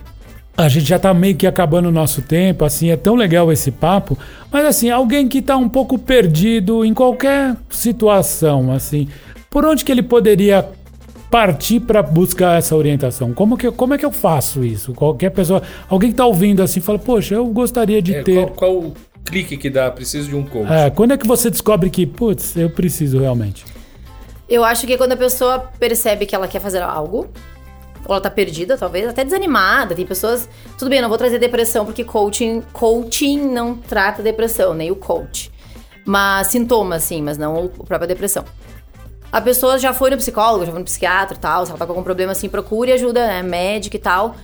a 0.56 0.68
gente 0.68 0.86
já 0.86 0.98
tá 0.98 1.12
meio 1.12 1.36
que 1.36 1.46
acabando 1.46 1.88
o 1.88 1.92
nosso 1.92 2.22
tempo, 2.22 2.64
assim, 2.64 2.90
é 2.90 2.96
tão 2.96 3.14
legal 3.14 3.52
esse 3.52 3.70
papo, 3.70 4.16
mas 4.50 4.64
assim, 4.64 4.90
alguém 4.90 5.28
que 5.28 5.42
tá 5.42 5.56
um 5.56 5.68
pouco 5.68 5.98
perdido 5.98 6.84
em 6.84 6.94
qualquer 6.94 7.56
situação, 7.68 8.72
assim, 8.72 9.08
por 9.50 9.64
onde 9.66 9.84
que 9.84 9.92
ele 9.92 10.02
poderia 10.02 10.66
partir 11.30 11.80
para 11.80 12.02
buscar 12.02 12.58
essa 12.58 12.74
orientação? 12.74 13.34
Como 13.34 13.56
que, 13.56 13.70
como 13.70 13.94
é 13.94 13.98
que 13.98 14.06
eu 14.06 14.12
faço 14.12 14.64
isso? 14.64 14.94
Qualquer 14.94 15.30
pessoa, 15.30 15.62
alguém 15.88 16.10
que 16.10 16.16
tá 16.16 16.24
ouvindo 16.24 16.62
assim, 16.62 16.80
fala, 16.80 16.98
poxa, 16.98 17.34
eu 17.34 17.46
gostaria 17.46 18.00
de 18.00 18.14
É, 18.14 18.22
ter... 18.22 18.34
qual, 18.34 18.48
qual 18.48 18.72
o 18.72 18.94
clique 19.24 19.56
que 19.56 19.68
dá? 19.68 19.90
Preciso 19.90 20.28
de 20.28 20.36
um 20.36 20.44
coach. 20.44 20.72
É, 20.72 20.88
quando 20.88 21.12
é 21.12 21.16
que 21.18 21.26
você 21.26 21.50
descobre 21.50 21.90
que, 21.90 22.06
putz, 22.06 22.56
eu 22.56 22.70
preciso 22.70 23.18
realmente? 23.18 23.64
Eu 24.48 24.64
acho 24.64 24.86
que 24.86 24.92
é 24.92 24.96
quando 24.96 25.12
a 25.12 25.16
pessoa 25.16 25.58
percebe 25.78 26.24
que 26.24 26.34
ela 26.34 26.46
quer 26.46 26.60
fazer 26.60 26.80
algo, 26.80 27.26
ou 28.08 28.14
ela 28.14 28.20
tá 28.20 28.30
perdida, 28.30 28.76
talvez, 28.76 29.08
até 29.08 29.24
desanimada. 29.24 29.94
Tem 29.94 30.06
pessoas. 30.06 30.48
Tudo 30.78 30.88
bem, 30.88 30.98
eu 30.98 31.02
não 31.02 31.08
vou 31.08 31.18
trazer 31.18 31.38
depressão, 31.38 31.84
porque 31.84 32.04
coaching, 32.04 32.62
coaching 32.72 33.38
não 33.48 33.74
trata 33.76 34.22
depressão, 34.22 34.72
nem 34.74 34.90
o 34.90 34.96
coach. 34.96 35.50
Mas 36.04 36.48
sintomas, 36.48 37.02
sim, 37.02 37.20
mas 37.22 37.36
não 37.36 37.70
a 37.80 37.84
própria 37.84 38.06
depressão. 38.06 38.44
A 39.32 39.40
pessoa 39.40 39.78
já 39.78 39.92
foi 39.92 40.10
no 40.10 40.16
psicólogo, 40.16 40.64
já 40.64 40.70
foi 40.70 40.78
no 40.78 40.84
psiquiatra 40.84 41.36
e 41.36 41.40
tal, 41.40 41.66
se 41.66 41.70
ela 41.72 41.78
tá 41.78 41.84
com 41.84 41.92
algum 41.92 42.02
problema 42.04 42.32
assim, 42.32 42.48
procure 42.48 42.92
ajuda, 42.92 43.26
né, 43.26 43.42
médica 43.42 43.96
e 43.96 44.00
tal. 44.00 44.36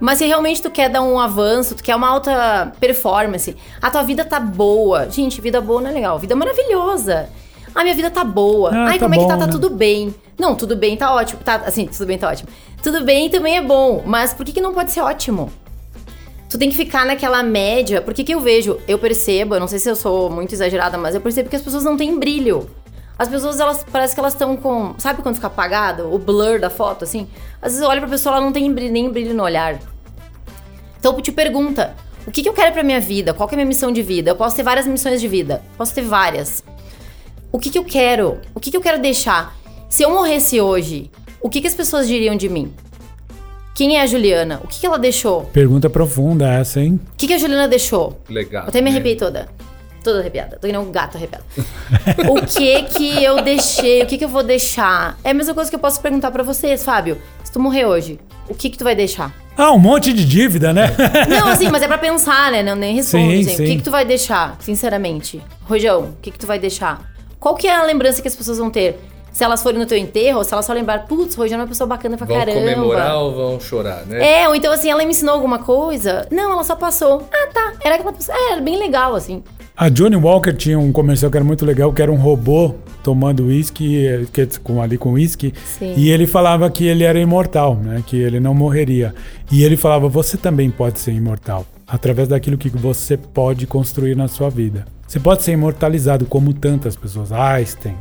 Mas 0.00 0.18
se 0.18 0.26
realmente 0.26 0.62
tu 0.62 0.70
quer 0.70 0.88
dar 0.88 1.02
um 1.02 1.18
avanço, 1.18 1.74
tu 1.74 1.82
quer 1.82 1.96
uma 1.96 2.08
alta 2.08 2.72
performance, 2.78 3.56
a 3.82 3.90
tua 3.90 4.02
vida 4.04 4.24
tá 4.24 4.38
boa. 4.38 5.10
Gente, 5.10 5.40
vida 5.40 5.60
boa 5.60 5.80
não 5.80 5.90
é 5.90 5.92
legal, 5.92 6.18
vida 6.20 6.36
maravilhosa. 6.36 7.28
A 7.74 7.82
minha 7.82 7.94
vida 7.94 8.10
tá 8.10 8.22
boa. 8.22 8.70
Ah, 8.72 8.86
Ai, 8.86 8.98
tá 8.98 9.04
como 9.04 9.14
é 9.14 9.18
que 9.18 9.26
tá? 9.26 9.34
bom, 9.34 9.40
Tá 9.40 9.46
né? 9.46 9.52
tudo 9.52 9.70
bem. 9.70 10.14
Não, 10.38 10.54
tudo 10.54 10.76
bem 10.76 10.96
tá 10.96 11.12
ótimo. 11.12 11.40
Tá, 11.44 11.56
assim, 11.66 11.86
tudo 11.86 12.06
bem 12.06 12.16
tá 12.16 12.28
ótimo. 12.30 12.48
Tudo 12.82 13.04
bem 13.04 13.28
também 13.28 13.56
é 13.56 13.62
bom, 13.62 14.02
mas 14.06 14.32
por 14.32 14.46
que, 14.46 14.52
que 14.52 14.60
não 14.60 14.72
pode 14.72 14.92
ser 14.92 15.00
ótimo? 15.00 15.50
Tu 16.48 16.56
tem 16.56 16.70
que 16.70 16.76
ficar 16.76 17.04
naquela 17.04 17.42
média, 17.42 18.00
porque 18.00 18.24
que 18.24 18.32
eu 18.32 18.40
vejo, 18.40 18.80
eu 18.88 18.98
percebo, 18.98 19.54
eu 19.54 19.60
não 19.60 19.68
sei 19.68 19.78
se 19.78 19.90
eu 19.90 19.96
sou 19.96 20.30
muito 20.30 20.54
exagerada, 20.54 20.96
mas 20.96 21.14
eu 21.14 21.20
percebo 21.20 21.50
que 21.50 21.56
as 21.56 21.62
pessoas 21.62 21.84
não 21.84 21.96
têm 21.96 22.18
brilho. 22.18 22.70
As 23.18 23.28
pessoas, 23.28 23.58
elas 23.58 23.84
parece 23.90 24.14
que 24.14 24.20
elas 24.20 24.32
estão 24.32 24.56
com. 24.56 24.94
Sabe 24.96 25.22
quando 25.22 25.34
fica 25.34 25.48
apagado? 25.48 26.12
O 26.14 26.18
blur 26.18 26.60
da 26.60 26.70
foto, 26.70 27.02
assim? 27.02 27.28
Às 27.60 27.72
vezes 27.72 27.82
eu 27.82 27.88
olho 27.88 28.00
pra 28.00 28.08
pessoa, 28.08 28.36
ela 28.36 28.44
não 28.44 28.52
tem 28.52 28.72
brilho, 28.72 28.92
nem 28.92 29.10
brilho 29.10 29.34
no 29.34 29.42
olhar. 29.42 29.78
Então 30.98 31.20
te 31.20 31.32
pergunta, 31.32 31.94
O 32.26 32.30
que, 32.30 32.42
que 32.42 32.48
eu 32.48 32.52
quero 32.52 32.72
pra 32.72 32.82
minha 32.82 33.00
vida? 33.00 33.34
Qual 33.34 33.48
que 33.48 33.54
é 33.54 33.56
a 33.56 33.58
minha 33.58 33.66
missão 33.66 33.90
de 33.90 34.02
vida? 34.02 34.30
Eu 34.30 34.36
posso 34.36 34.54
ter 34.54 34.62
várias 34.62 34.86
missões 34.86 35.20
de 35.20 35.26
vida. 35.26 35.62
Posso 35.76 35.94
ter 35.94 36.02
várias. 36.02 36.62
O 37.50 37.58
que, 37.58 37.70
que 37.70 37.78
eu 37.78 37.84
quero? 37.84 38.40
O 38.54 38.60
que, 38.60 38.70
que 38.70 38.76
eu 38.76 38.80
quero 38.80 39.00
deixar? 39.00 39.56
Se 39.88 40.02
eu 40.02 40.10
morresse 40.10 40.60
hoje, 40.60 41.10
o 41.40 41.48
que, 41.48 41.60
que 41.60 41.66
as 41.66 41.74
pessoas 41.74 42.08
diriam 42.08 42.36
de 42.36 42.48
mim? 42.48 42.72
Quem 43.74 43.96
é 43.96 44.02
a 44.02 44.06
Juliana? 44.06 44.60
O 44.64 44.66
que, 44.66 44.80
que 44.80 44.86
ela 44.86 44.98
deixou? 44.98 45.44
Pergunta 45.52 45.88
profunda 45.88 46.48
essa, 46.48 46.80
hein? 46.80 46.98
O 47.14 47.16
que, 47.16 47.28
que 47.28 47.34
a 47.34 47.38
Juliana 47.38 47.68
deixou? 47.68 48.20
Legal. 48.28 48.66
Até 48.66 48.80
me 48.80 48.86
né? 48.86 48.96
arrepiei 48.96 49.14
toda. 49.14 49.48
Toda 50.02 50.18
arrepiada. 50.18 50.56
Tô 50.56 50.66
que 50.66 50.72
nem 50.72 50.80
um 50.80 50.90
gato 50.90 51.16
arrepiado. 51.16 51.44
o 52.28 52.44
que 52.44 52.82
que 52.84 53.22
eu 53.22 53.40
deixei? 53.42 54.02
O 54.02 54.06
que 54.06 54.18
que 54.18 54.24
eu 54.24 54.28
vou 54.28 54.42
deixar? 54.42 55.16
É 55.22 55.30
a 55.30 55.34
mesma 55.34 55.54
coisa 55.54 55.70
que 55.70 55.76
eu 55.76 55.80
posso 55.80 56.00
perguntar 56.00 56.30
pra 56.32 56.42
vocês, 56.42 56.84
Fábio. 56.84 57.18
Se 57.44 57.52
tu 57.52 57.60
morrer 57.60 57.84
hoje, 57.84 58.18
o 58.48 58.54
que 58.54 58.68
que 58.68 58.78
tu 58.78 58.82
vai 58.82 58.96
deixar? 58.96 59.32
Ah, 59.56 59.72
um 59.72 59.78
monte 59.78 60.12
de 60.12 60.24
dívida, 60.24 60.72
né? 60.72 60.94
Não, 61.28 61.48
assim, 61.48 61.68
mas 61.68 61.82
é 61.82 61.86
pra 61.86 61.98
pensar, 61.98 62.50
né? 62.50 62.62
Não, 62.62 62.74
nem 62.74 62.94
respondo. 62.94 63.30
Sim, 63.30 63.40
assim. 63.40 63.54
O 63.54 63.56
sim. 63.56 63.64
que 63.64 63.76
que 63.76 63.82
tu 63.82 63.90
vai 63.90 64.04
deixar, 64.04 64.56
sinceramente? 64.60 65.42
Rojão, 65.62 66.02
o 66.02 66.16
que 66.22 66.30
que 66.30 66.38
tu 66.38 66.46
vai 66.46 66.58
deixar? 66.58 67.12
Qual 67.38 67.54
que 67.54 67.66
é 67.66 67.76
a 67.76 67.82
lembrança 67.82 68.22
que 68.22 68.28
as 68.28 68.34
pessoas 68.36 68.58
vão 68.58 68.70
ter? 68.70 68.98
Se 69.38 69.44
elas 69.44 69.62
forem 69.62 69.78
no 69.78 69.86
teu 69.86 69.96
enterro, 69.96 70.38
ou 70.38 70.42
se 70.44 70.52
elas 70.52 70.66
só 70.66 70.72
lembrar, 70.72 71.06
putz, 71.06 71.36
Rojão 71.36 71.60
é 71.60 71.62
uma 71.62 71.68
pessoa 71.68 71.86
bacana 71.86 72.16
pra 72.16 72.26
Vão 72.26 72.36
caramba. 72.36 72.58
comemorar 72.58 73.18
ou 73.18 73.32
vão 73.36 73.60
chorar, 73.60 74.04
né? 74.04 74.42
É, 74.42 74.48
ou 74.48 74.54
então 74.56 74.72
assim, 74.72 74.90
ela 74.90 75.04
me 75.04 75.10
ensinou 75.10 75.32
alguma 75.32 75.60
coisa? 75.60 76.26
Não, 76.28 76.50
ela 76.50 76.64
só 76.64 76.74
passou. 76.74 77.22
Ah, 77.32 77.48
tá. 77.54 77.72
Era 77.84 77.94
aquela 77.94 78.12
pessoa. 78.12 78.36
É, 78.36 78.52
era 78.54 78.60
bem 78.60 78.76
legal, 78.76 79.14
assim. 79.14 79.44
A 79.76 79.88
Johnny 79.88 80.16
Walker 80.16 80.52
tinha 80.54 80.76
um 80.76 80.90
comercial 80.90 81.30
que 81.30 81.36
era 81.36 81.44
muito 81.44 81.64
legal, 81.64 81.92
que 81.92 82.02
era 82.02 82.10
um 82.10 82.16
robô 82.16 82.74
tomando 83.00 83.44
uísque, 83.44 84.26
que- 84.32 84.58
com, 84.58 84.82
ali 84.82 84.98
com 84.98 85.12
uísque, 85.12 85.54
Sim. 85.64 85.94
e 85.96 86.10
ele 86.10 86.26
falava 86.26 86.68
que 86.68 86.84
ele 86.84 87.04
era 87.04 87.20
imortal, 87.20 87.76
né? 87.76 88.02
Que 88.04 88.16
ele 88.16 88.40
não 88.40 88.52
morreria. 88.54 89.14
E 89.52 89.62
ele 89.62 89.76
falava, 89.76 90.08
você 90.08 90.36
também 90.36 90.68
pode 90.68 90.98
ser 90.98 91.12
imortal, 91.12 91.64
através 91.86 92.26
daquilo 92.26 92.58
que 92.58 92.68
você 92.68 93.16
pode 93.16 93.68
construir 93.68 94.16
na 94.16 94.26
sua 94.26 94.50
vida. 94.50 94.84
Você 95.06 95.20
pode 95.20 95.42
ser 95.44 95.52
imortalizado 95.52 96.26
como 96.26 96.52
tantas 96.52 96.94
pessoas, 96.96 97.30
Einstein, 97.32 97.94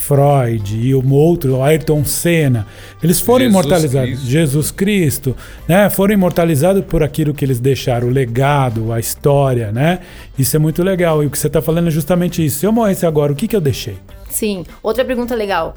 Freud 0.00 0.76
e 0.76 0.94
um 0.94 1.12
outro, 1.12 1.62
Ayrton 1.62 2.04
Senna. 2.06 2.66
Eles 3.02 3.20
foram 3.20 3.44
Jesus 3.44 3.52
imortalizados. 3.52 4.10
Cristo. 4.10 4.30
Jesus 4.30 4.70
Cristo, 4.70 5.36
né? 5.68 5.90
Foram 5.90 6.14
imortalizados 6.14 6.82
por 6.86 7.02
aquilo 7.02 7.34
que 7.34 7.44
eles 7.44 7.60
deixaram, 7.60 8.08
o 8.08 8.10
legado, 8.10 8.92
a 8.94 8.98
história, 8.98 9.70
né? 9.70 10.00
Isso 10.38 10.56
é 10.56 10.58
muito 10.58 10.82
legal. 10.82 11.22
E 11.22 11.26
o 11.26 11.30
que 11.30 11.38
você 11.38 11.48
está 11.48 11.60
falando 11.60 11.88
é 11.88 11.90
justamente 11.90 12.44
isso. 12.44 12.60
Se 12.60 12.66
eu 12.66 12.72
morresse 12.72 13.04
agora, 13.04 13.30
o 13.30 13.36
que, 13.36 13.46
que 13.46 13.54
eu 13.54 13.60
deixei? 13.60 13.98
Sim. 14.30 14.64
Outra 14.82 15.04
pergunta 15.04 15.34
legal. 15.34 15.76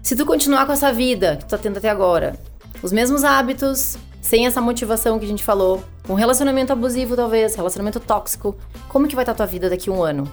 Se 0.00 0.14
tu 0.14 0.24
continuar 0.24 0.64
com 0.64 0.72
essa 0.72 0.92
vida 0.92 1.34
que 1.36 1.46
tu 1.46 1.48
tá 1.48 1.58
tendo 1.58 1.78
até 1.78 1.90
agora, 1.90 2.36
os 2.80 2.92
mesmos 2.92 3.24
hábitos, 3.24 3.98
sem 4.22 4.46
essa 4.46 4.60
motivação 4.60 5.18
que 5.18 5.24
a 5.24 5.28
gente 5.28 5.42
falou, 5.42 5.82
um 6.08 6.14
relacionamento 6.14 6.72
abusivo 6.72 7.16
talvez, 7.16 7.56
relacionamento 7.56 7.98
tóxico, 7.98 8.56
como 8.88 9.08
que 9.08 9.16
vai 9.16 9.24
estar 9.24 9.34
tua 9.34 9.46
vida 9.46 9.68
daqui 9.68 9.90
a 9.90 9.92
um 9.92 10.02
ano? 10.02 10.30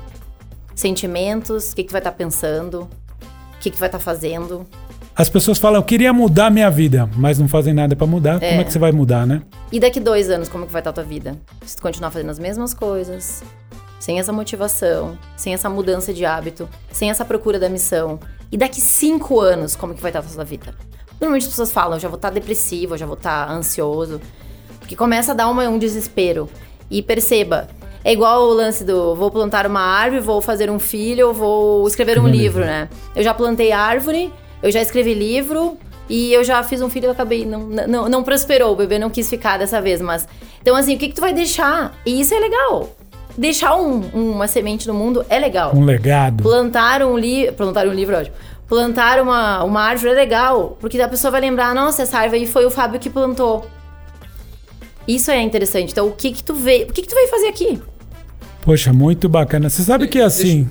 Sentimentos, 0.75 1.71
o 1.71 1.75
que, 1.75 1.83
que 1.83 1.89
tu 1.89 1.91
vai 1.91 1.99
estar 2.01 2.11
pensando, 2.11 2.81
o 2.81 3.59
que, 3.59 3.69
que 3.69 3.77
tu 3.77 3.79
vai 3.79 3.87
estar 3.89 3.99
fazendo. 3.99 4.65
As 5.15 5.29
pessoas 5.29 5.59
falam, 5.59 5.79
eu 5.79 5.83
queria 5.83 6.11
mudar 6.11 6.49
minha 6.49 6.69
vida, 6.71 7.07
mas 7.15 7.37
não 7.37 7.47
fazem 7.47 7.73
nada 7.73 7.95
para 7.95 8.07
mudar. 8.07 8.39
Como 8.39 8.61
é 8.61 8.63
que 8.63 8.73
você 8.73 8.79
vai 8.79 8.91
mudar, 8.91 9.27
né? 9.27 9.43
E 9.71 9.79
daqui 9.79 9.99
dois 9.99 10.29
anos, 10.29 10.49
como 10.49 10.65
que 10.65 10.71
vai 10.71 10.81
estar 10.81 10.91
tua 10.91 11.03
vida? 11.03 11.37
Se 11.65 11.75
tu 11.75 11.81
continuar 11.83 12.09
fazendo 12.09 12.31
as 12.31 12.39
mesmas 12.39 12.73
coisas, 12.73 13.43
sem 13.99 14.19
essa 14.19 14.33
motivação, 14.33 15.17
sem 15.37 15.53
essa 15.53 15.69
mudança 15.69 16.11
de 16.11 16.25
hábito, 16.25 16.67
sem 16.91 17.11
essa 17.11 17.23
procura 17.23 17.59
da 17.59 17.69
missão. 17.69 18.19
E 18.51 18.57
daqui 18.57 18.81
cinco 18.81 19.39
anos, 19.39 19.75
como 19.75 19.93
que 19.93 20.01
vai 20.01 20.09
estar 20.09 20.19
a 20.19 20.23
tua 20.23 20.43
vida? 20.43 20.73
Normalmente 21.21 21.43
as 21.43 21.49
pessoas 21.49 21.71
falam, 21.71 21.93
eu 21.93 21.99
já 21.99 22.07
vou 22.09 22.15
estar 22.17 22.31
depressivo, 22.31 22.95
eu 22.95 22.97
já 22.97 23.05
vou 23.05 23.15
estar 23.15 23.49
ansioso. 23.51 24.19
Porque 24.79 24.95
começa 24.95 25.31
a 25.31 25.35
dar 25.35 25.47
uma- 25.47 25.69
um 25.69 25.77
desespero. 25.77 26.49
E 26.89 27.01
perceba, 27.03 27.67
é 28.03 28.11
igual 28.13 28.43
o 28.49 28.53
lance 28.53 28.83
do 28.83 29.15
vou 29.15 29.31
plantar 29.31 29.65
uma 29.65 29.79
árvore, 29.81 30.21
vou 30.21 30.41
fazer 30.41 30.69
um 30.69 30.79
filho, 30.79 31.27
ou 31.27 31.33
vou 31.33 31.87
escrever 31.87 32.19
um 32.19 32.27
livro, 32.27 32.65
né? 32.65 32.89
Eu 33.15 33.23
já 33.23 33.33
plantei 33.33 33.71
árvore, 33.71 34.31
eu 34.61 34.71
já 34.71 34.81
escrevi 34.81 35.13
livro 35.13 35.77
e 36.09 36.33
eu 36.33 36.43
já 36.43 36.61
fiz 36.63 36.81
um 36.81 36.89
filho 36.89 37.07
e 37.07 37.11
acabei. 37.11 37.45
Não, 37.45 37.59
não, 37.61 38.09
não 38.09 38.23
prosperou, 38.23 38.73
o 38.73 38.75
bebê 38.75 38.99
não 38.99 39.09
quis 39.09 39.29
ficar 39.29 39.57
dessa 39.57 39.81
vez, 39.81 40.01
mas. 40.01 40.27
Então, 40.61 40.75
assim, 40.75 40.95
o 40.95 40.97
que, 40.97 41.09
que 41.09 41.15
tu 41.15 41.21
vai 41.21 41.33
deixar? 41.33 41.93
E 42.05 42.19
isso 42.21 42.33
é 42.33 42.39
legal. 42.39 42.89
Deixar 43.37 43.75
um- 43.75 44.01
uma 44.13 44.47
semente 44.47 44.87
no 44.87 44.93
mundo 44.93 45.25
é 45.29 45.39
legal. 45.39 45.71
Um 45.75 45.83
legado. 45.85 46.43
Plantar 46.43 47.01
um 47.03 47.17
livro. 47.17 47.53
Plantar 47.55 47.87
um 47.87 47.93
livro, 47.93 48.15
ótimo. 48.15 48.35
Plantar 48.67 49.19
uma, 49.21 49.63
uma 49.63 49.81
árvore 49.81 50.11
é 50.11 50.15
legal, 50.15 50.77
porque 50.79 51.01
a 51.01 51.07
pessoa 51.07 51.31
vai 51.31 51.41
lembrar, 51.41 51.73
nossa, 51.75 52.03
essa 52.03 52.17
árvore 52.19 52.41
aí 52.41 52.47
foi 52.47 52.65
o 52.65 52.69
Fábio 52.71 52.99
que 52.99 53.09
plantou. 53.09 53.65
Isso 55.07 55.31
é 55.31 55.41
interessante. 55.41 55.91
Então, 55.91 56.07
o 56.07 56.11
que 56.11 56.31
que 56.31 56.43
tu 56.43 56.53
veio. 56.53 56.87
O 56.89 56.93
que 56.93 57.01
que 57.01 57.07
tu 57.07 57.15
veio 57.15 57.27
fazer 57.27 57.47
aqui? 57.47 57.81
Poxa, 58.63 58.93
muito 58.93 59.27
bacana. 59.27 59.69
Você 59.69 59.83
sabe 59.83 60.07
que 60.07 60.19
assim. 60.19 60.69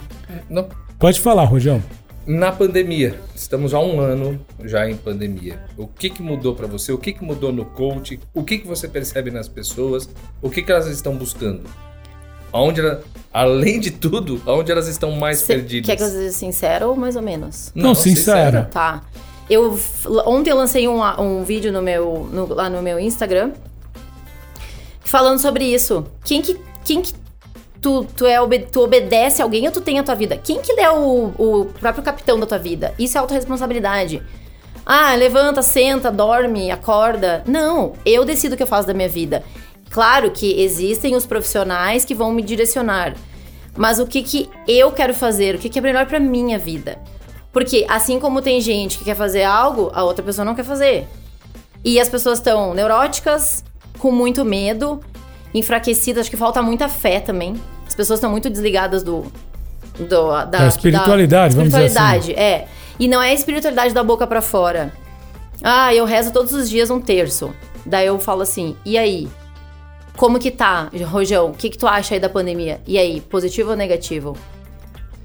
Não, 0.49 0.67
Pode 0.99 1.21
falar, 1.21 1.45
Rojão. 1.45 1.83
Na 2.25 2.53
pandemia, 2.53 3.19
estamos 3.35 3.75
há 3.75 3.81
um 3.81 3.99
ano 4.01 4.39
já 4.65 4.89
em 4.89 4.97
pandemia. 4.97 5.59
O 5.77 5.89
que, 5.89 6.09
que 6.09 6.23
mudou 6.23 6.55
para 6.55 6.69
você? 6.69 6.93
O 6.93 6.99
que, 6.99 7.13
que 7.13 7.25
mudou 7.25 7.53
no 7.53 7.65
coach? 7.65 8.21
O 8.33 8.45
que, 8.45 8.59
que 8.59 8.67
você 8.67 8.87
percebe 8.87 9.31
nas 9.31 9.49
pessoas? 9.49 10.09
O 10.41 10.49
que, 10.49 10.63
que 10.63 10.71
elas 10.71 10.87
estão 10.87 11.17
buscando? 11.17 11.63
Aonde 12.53 12.81
ela- 12.81 13.03
além 13.33 13.81
de 13.81 13.91
tudo, 13.91 14.41
aonde 14.47 14.71
elas 14.71 14.87
estão 14.87 15.11
mais 15.13 15.39
Cê 15.41 15.55
perdidas? 15.55 15.87
Quer 15.87 15.97
que 15.97 16.03
eu 16.05 16.09
seja 16.09 16.31
sincera 16.31 16.87
ou 16.87 16.95
mais 16.95 17.17
ou 17.17 17.23
menos? 17.23 17.73
Não, 17.75 17.95
sincera. 17.95 18.69
Tá. 18.71 19.03
Eu 19.51 19.77
ontem 20.25 20.51
eu 20.51 20.57
lancei 20.57 20.87
um, 20.87 21.03
um 21.21 21.43
vídeo 21.43 21.73
no 21.73 21.83
meu, 21.83 22.29
no- 22.33 22.55
lá 22.55 22.71
no 22.71 22.81
meu 22.81 23.01
Instagram 23.01 23.51
falando 25.01 25.41
sobre 25.41 25.65
isso. 25.65 26.07
Quem 26.25 26.41
que, 26.41 26.57
quem 26.85 27.03
que 27.03 27.13
tu, 27.83 28.07
tu, 28.17 28.25
é, 28.25 28.39
tu 28.61 28.81
obedece 28.81 29.43
a 29.43 29.45
alguém 29.45 29.67
ou 29.67 29.73
tu 29.73 29.81
tem 29.81 29.99
a 29.99 30.05
tua 30.05 30.15
vida? 30.15 30.37
Quem 30.37 30.63
que 30.63 30.81
é 30.81 30.91
o, 30.91 31.33
o 31.37 31.65
próprio 31.81 32.03
capitão 32.03 32.39
da 32.39 32.47
tua 32.47 32.59
vida? 32.59 32.95
Isso 32.99 33.19
é 33.19 33.21
autorresponsabilidade. 33.21 34.23
Ah, 34.87 35.15
levanta, 35.15 35.61
senta, 35.63 36.11
dorme, 36.11 36.71
acorda. 36.71 37.43
Não, 37.47 37.93
eu 38.07 38.25
decido 38.25 38.55
o 38.55 38.57
que 38.57 38.63
eu 38.63 38.69
faço 38.69 38.87
da 38.87 38.95
minha 38.95 39.09
vida. 39.09 39.43
Claro 39.91 40.31
que 40.31 40.63
existem 40.63 41.15
os 41.17 41.27
profissionais 41.27 42.05
que 42.05 42.15
vão 42.15 42.33
me 42.33 42.43
direcionar. 42.43 43.15
Mas 43.77 43.99
o 43.99 44.07
que 44.07 44.23
que 44.23 44.51
eu 44.67 44.93
quero 44.93 45.13
fazer? 45.13 45.55
O 45.55 45.59
que 45.59 45.69
que 45.69 45.79
é 45.79 45.83
melhor 45.83 46.07
pra 46.07 46.21
minha 46.21 46.59
vida? 46.59 46.99
Porque 47.53 47.85
assim 47.89 48.19
como 48.19 48.41
tem 48.41 48.61
gente 48.61 48.97
que 48.99 49.05
quer 49.05 49.17
fazer 49.17 49.43
algo, 49.43 49.91
a 49.93 50.05
outra 50.05 50.25
pessoa 50.25 50.45
não 50.45 50.55
quer 50.55 50.65
fazer. 50.65 51.07
E 51.85 52.01
as 52.01 52.09
pessoas 52.09 52.39
estão 52.39 52.75
neuróticas, 52.75 53.65
com 53.99 54.11
muito 54.11 54.45
medo, 54.45 55.01
enfraquecidas, 55.55 56.23
acho 56.23 56.31
que 56.31 56.37
falta 56.37 56.63
muita 56.63 56.89
fé 56.89 57.21
também. 57.21 57.55
As 57.87 57.95
pessoas 57.95 58.19
estão 58.19 58.31
muito 58.31 58.49
desligadas 58.49 59.03
do, 59.03 59.25
do 59.99 60.29
da, 60.31 60.45
Da 60.45 60.67
espiritualidade, 60.67 61.55
vamos 61.55 61.73
dizer 61.73 61.85
assim. 61.85 61.95
espiritualidade, 61.95 62.33
é. 62.41 62.69
E 62.99 63.09
não 63.09 63.23
é 63.23 63.31
a 63.31 63.35
espiritualidade 63.35 63.93
da 63.93 64.03
boca 64.03 64.27
pra 64.27 64.41
fora. 64.41 64.93
Ah, 65.63 65.95
eu 65.95 66.05
rezo 66.05 66.33
todos 66.33 66.53
os 66.53 66.69
dias 66.69 66.91
um 66.91 67.01
terço. 67.01 67.53
Daí 67.85 68.07
eu 68.07 68.19
falo 68.19 68.43
assim: 68.43 68.77
"E 68.85 68.97
aí? 68.97 69.29
Como 70.17 70.39
que 70.39 70.51
tá, 70.51 70.89
Rojão? 71.11 71.51
O 71.51 71.55
que 71.55 71.71
que 71.71 71.79
tu 71.79 71.87
acha 71.87 72.15
aí 72.15 72.21
da 72.21 72.29
pandemia? 72.29 72.81
E 72.87 72.99
aí, 72.99 73.21
positivo 73.21 73.71
ou 73.71 73.77
negativo?" 73.77 74.37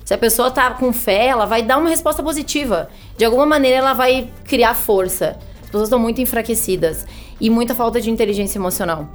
Se 0.05 0.13
a 0.13 0.17
pessoa 0.17 0.49
tá 0.49 0.71
com 0.71 0.93
fé, 0.93 1.27
ela 1.27 1.45
vai 1.45 1.61
dar 1.61 1.77
uma 1.77 1.89
resposta 1.89 2.23
positiva. 2.23 2.89
De 3.17 3.25
alguma 3.25 3.45
maneira, 3.45 3.77
ela 3.79 3.93
vai 3.93 4.29
criar 4.45 4.73
força. 4.73 5.37
As 5.61 5.65
pessoas 5.65 5.83
estão 5.89 5.99
muito 5.99 6.21
enfraquecidas. 6.21 7.05
E 7.41 7.49
muita 7.49 7.75
falta 7.75 7.99
de 7.99 8.09
inteligência 8.09 8.57
emocional. 8.57 9.09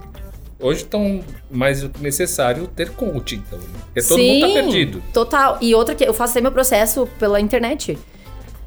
Hoje 0.62 0.82
estão 0.82 1.20
mais 1.50 1.82
do 1.82 1.88
que 1.88 2.00
necessário 2.00 2.68
ter 2.68 2.90
coach, 2.90 3.34
então. 3.34 3.58
né? 3.58 3.64
Porque 3.86 4.08
todo 4.08 4.22
mundo 4.22 4.40
tá 4.40 4.54
perdido. 4.54 5.02
Total. 5.12 5.58
E 5.60 5.74
outra 5.74 5.94
que 5.94 6.04
eu 6.04 6.14
faço 6.14 6.32
até 6.32 6.40
meu 6.40 6.52
processo 6.52 7.08
pela 7.18 7.40
internet. 7.40 7.98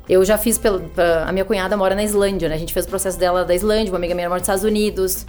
Eu 0.07 0.23
já 0.23 0.37
fiz 0.37 0.57
pela. 0.57 0.83
a 1.25 1.31
minha 1.31 1.45
cunhada 1.45 1.75
mora 1.75 1.95
na 1.95 2.03
Islândia, 2.03 2.49
né? 2.49 2.55
A 2.55 2.57
gente 2.57 2.73
fez 2.73 2.85
o 2.85 2.89
processo 2.89 3.17
dela 3.17 3.43
da 3.43 3.55
Islândia, 3.55 3.91
uma 3.91 3.97
amiga 3.97 4.13
minha 4.13 4.27
mora 4.27 4.39
nos 4.39 4.43
Estados 4.43 4.63
Unidos. 4.63 5.25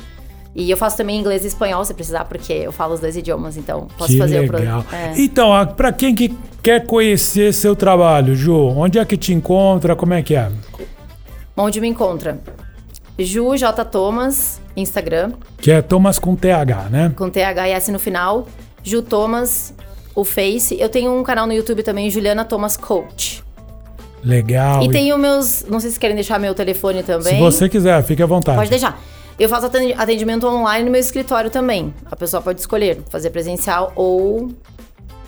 E 0.57 0.71
eu 0.71 0.77
faço 0.77 0.97
também 0.97 1.21
inglês 1.21 1.45
e 1.45 1.49
espanhol, 1.49 1.85
se 1.85 1.93
precisar, 1.93 2.25
porque 2.25 2.53
eu 2.53 2.73
falo 2.73 2.95
os 2.95 3.01
dois 3.01 3.15
idiomas, 3.15 3.59
então 3.59 3.89
posso 3.99 4.13
que 4.13 4.19
fazer 4.19 4.41
legal. 4.41 4.81
o 4.81 4.85
pro... 4.85 4.97
é. 4.97 5.13
Então, 5.19 5.67
pra 5.77 5.93
quem 5.93 6.15
que 6.15 6.35
quer 6.63 6.87
conhecer 6.87 7.53
seu 7.53 7.77
trabalho, 7.77 8.35
Ju, 8.35 8.57
onde 8.57 8.99
é 8.99 9.05
que 9.05 9.19
te 9.19 9.35
encontra? 9.35 9.95
Como 9.95 10.15
é 10.15 10.23
que 10.23 10.35
é? 10.35 10.51
Onde 11.55 11.79
me 11.79 11.89
encontra? 11.89 12.39
Ju 13.19 13.57
J. 13.57 13.85
Thomas, 13.85 14.61
Instagram, 14.77 15.33
Que 15.59 15.71
é 15.73 15.81
Thomas 15.83 16.19
com 16.19 16.37
TH, 16.37 16.89
né? 16.91 17.13
com 17.17 17.31
THS 17.31 17.89
no 17.89 17.99
final. 17.99 18.47
Ju 18.83 19.03
Thomas, 19.03 19.73
o 20.15 20.25
Face. 20.25 20.77
Eu 20.79 20.89
tenho 20.89 21.13
um 21.19 21.23
canal 21.23 21.47
no 21.47 21.53
YouTube 21.53 21.83
também, 21.83 22.09
Juliana 22.11 22.45
Thomas 22.45 22.77
Coach. 22.77 23.43
Legal. 24.23 24.83
E 24.83 24.91
tenho 24.91 25.17
meus. 25.19 25.65
Não 25.69 25.79
sei 25.81 25.91
se 25.91 25.99
querem 26.01 26.15
deixar 26.17 26.39
meu 26.39 26.55
telefone 26.55 27.03
também. 27.03 27.35
Se 27.35 27.41
você 27.41 27.69
quiser, 27.69 28.03
fique 28.03 28.23
à 28.23 28.27
vontade. 28.27 28.59
Pode 28.59 28.71
deixar. 28.71 29.01
Eu 29.39 29.49
faço 29.49 29.67
atendi- 29.67 29.93
atendimento 29.97 30.47
online 30.47 30.85
no 30.85 30.91
meu 30.91 31.01
escritório 31.01 31.51
também. 31.51 31.93
A 32.11 32.17
pessoa 32.17 32.43
pode 32.43 32.59
escolher 32.61 32.99
fazer 33.11 33.31
presencial 33.31 33.93
ou 33.95 34.51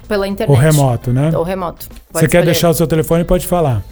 pela 0.08 0.26
internet. 0.26 0.56
Ou 0.56 0.60
remoto, 0.60 1.12
né? 1.12 1.30
Ou 1.36 1.42
remoto. 1.42 1.86
Pode 1.88 1.98
Você 2.12 2.20
quer 2.20 2.38
escolher. 2.38 2.44
deixar 2.44 2.70
o 2.70 2.74
seu 2.74 2.86
telefone, 2.86 3.24
pode 3.24 3.46
falar. 3.46 3.82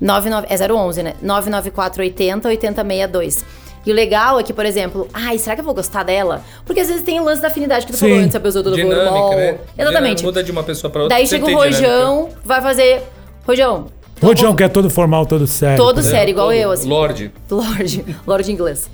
99, 0.00 0.46
é 0.50 0.72
011, 0.72 1.02
né? 1.02 1.14
994 1.22 2.02
80 2.02 2.48
8062. 2.48 3.44
E 3.86 3.92
o 3.92 3.94
legal 3.94 4.40
é 4.40 4.42
que, 4.42 4.52
por 4.52 4.64
exemplo, 4.64 5.06
ai, 5.12 5.36
será 5.38 5.54
que 5.54 5.60
eu 5.60 5.64
vou 5.64 5.74
gostar 5.74 6.02
dela? 6.04 6.42
Porque 6.64 6.80
às 6.80 6.88
vezes 6.88 7.02
tem 7.02 7.20
o 7.20 7.24
lance 7.24 7.42
da 7.42 7.48
afinidade 7.48 7.84
que 7.84 7.92
tu 7.92 7.98
Sim. 7.98 8.08
falou 8.08 8.24
antes, 8.24 8.34
a 8.34 8.40
pessoa 8.40 8.64
toda 8.64 8.76
Dinâmica, 8.76 9.04
formal. 9.04 9.36
né? 9.36 9.58
Exatamente. 9.76 10.24
Muda 10.24 10.42
de 10.42 10.50
uma 10.50 10.62
pessoa 10.62 10.90
pra 10.90 11.02
outra. 11.02 11.16
Daí 11.16 11.26
chega 11.26 11.44
o 11.44 11.46
tem 11.46 11.56
dinâmica. 11.56 11.86
Rojão, 11.86 12.28
vai 12.44 12.62
fazer. 12.62 13.02
Rojão. 13.46 13.86
Rojão, 14.22 14.56
que 14.56 14.62
é 14.64 14.68
todo 14.68 14.88
formal, 14.88 15.26
todo 15.26 15.46
sério. 15.46 15.76
Todo 15.76 15.96
ligado? 15.96 16.10
sério, 16.10 16.30
igual 16.30 16.46
todo 16.46 16.56
eu, 16.56 16.70
assim. 16.70 16.88
Lorde. 16.88 17.32
Lorde, 17.50 18.04
Lorde 18.26 18.52
inglês. 18.52 18.88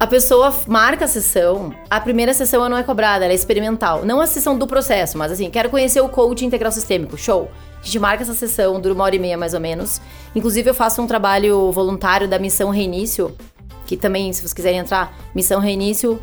A 0.00 0.06
pessoa 0.06 0.52
marca 0.66 1.04
a 1.04 1.08
sessão, 1.08 1.72
a 1.88 2.00
primeira 2.00 2.34
sessão 2.34 2.58
ela 2.58 2.68
não 2.68 2.76
é 2.76 2.82
cobrada, 2.82 3.24
ela 3.24 3.32
é 3.32 3.36
experimental. 3.36 4.04
Não 4.04 4.20
a 4.20 4.26
sessão 4.26 4.58
do 4.58 4.66
processo, 4.66 5.16
mas 5.16 5.30
assim, 5.30 5.48
quero 5.48 5.70
conhecer 5.70 6.00
o 6.00 6.08
coach 6.08 6.44
integral 6.44 6.72
sistêmico, 6.72 7.16
show. 7.16 7.48
A 7.82 7.84
gente 7.84 7.98
marca 7.98 8.22
essa 8.22 8.32
sessão, 8.32 8.80
dura 8.80 8.94
uma 8.94 9.02
hora 9.02 9.16
e 9.16 9.18
meia 9.18 9.36
mais 9.36 9.54
ou 9.54 9.60
menos. 9.60 10.00
Inclusive, 10.36 10.70
eu 10.70 10.74
faço 10.74 11.02
um 11.02 11.06
trabalho 11.06 11.72
voluntário 11.72 12.28
da 12.28 12.38
Missão 12.38 12.70
Reinício, 12.70 13.36
que 13.84 13.96
também, 13.96 14.32
se 14.32 14.40
vocês 14.40 14.54
quiserem 14.54 14.78
entrar, 14.78 15.12
Missão 15.34 15.58
Reinício 15.60 16.22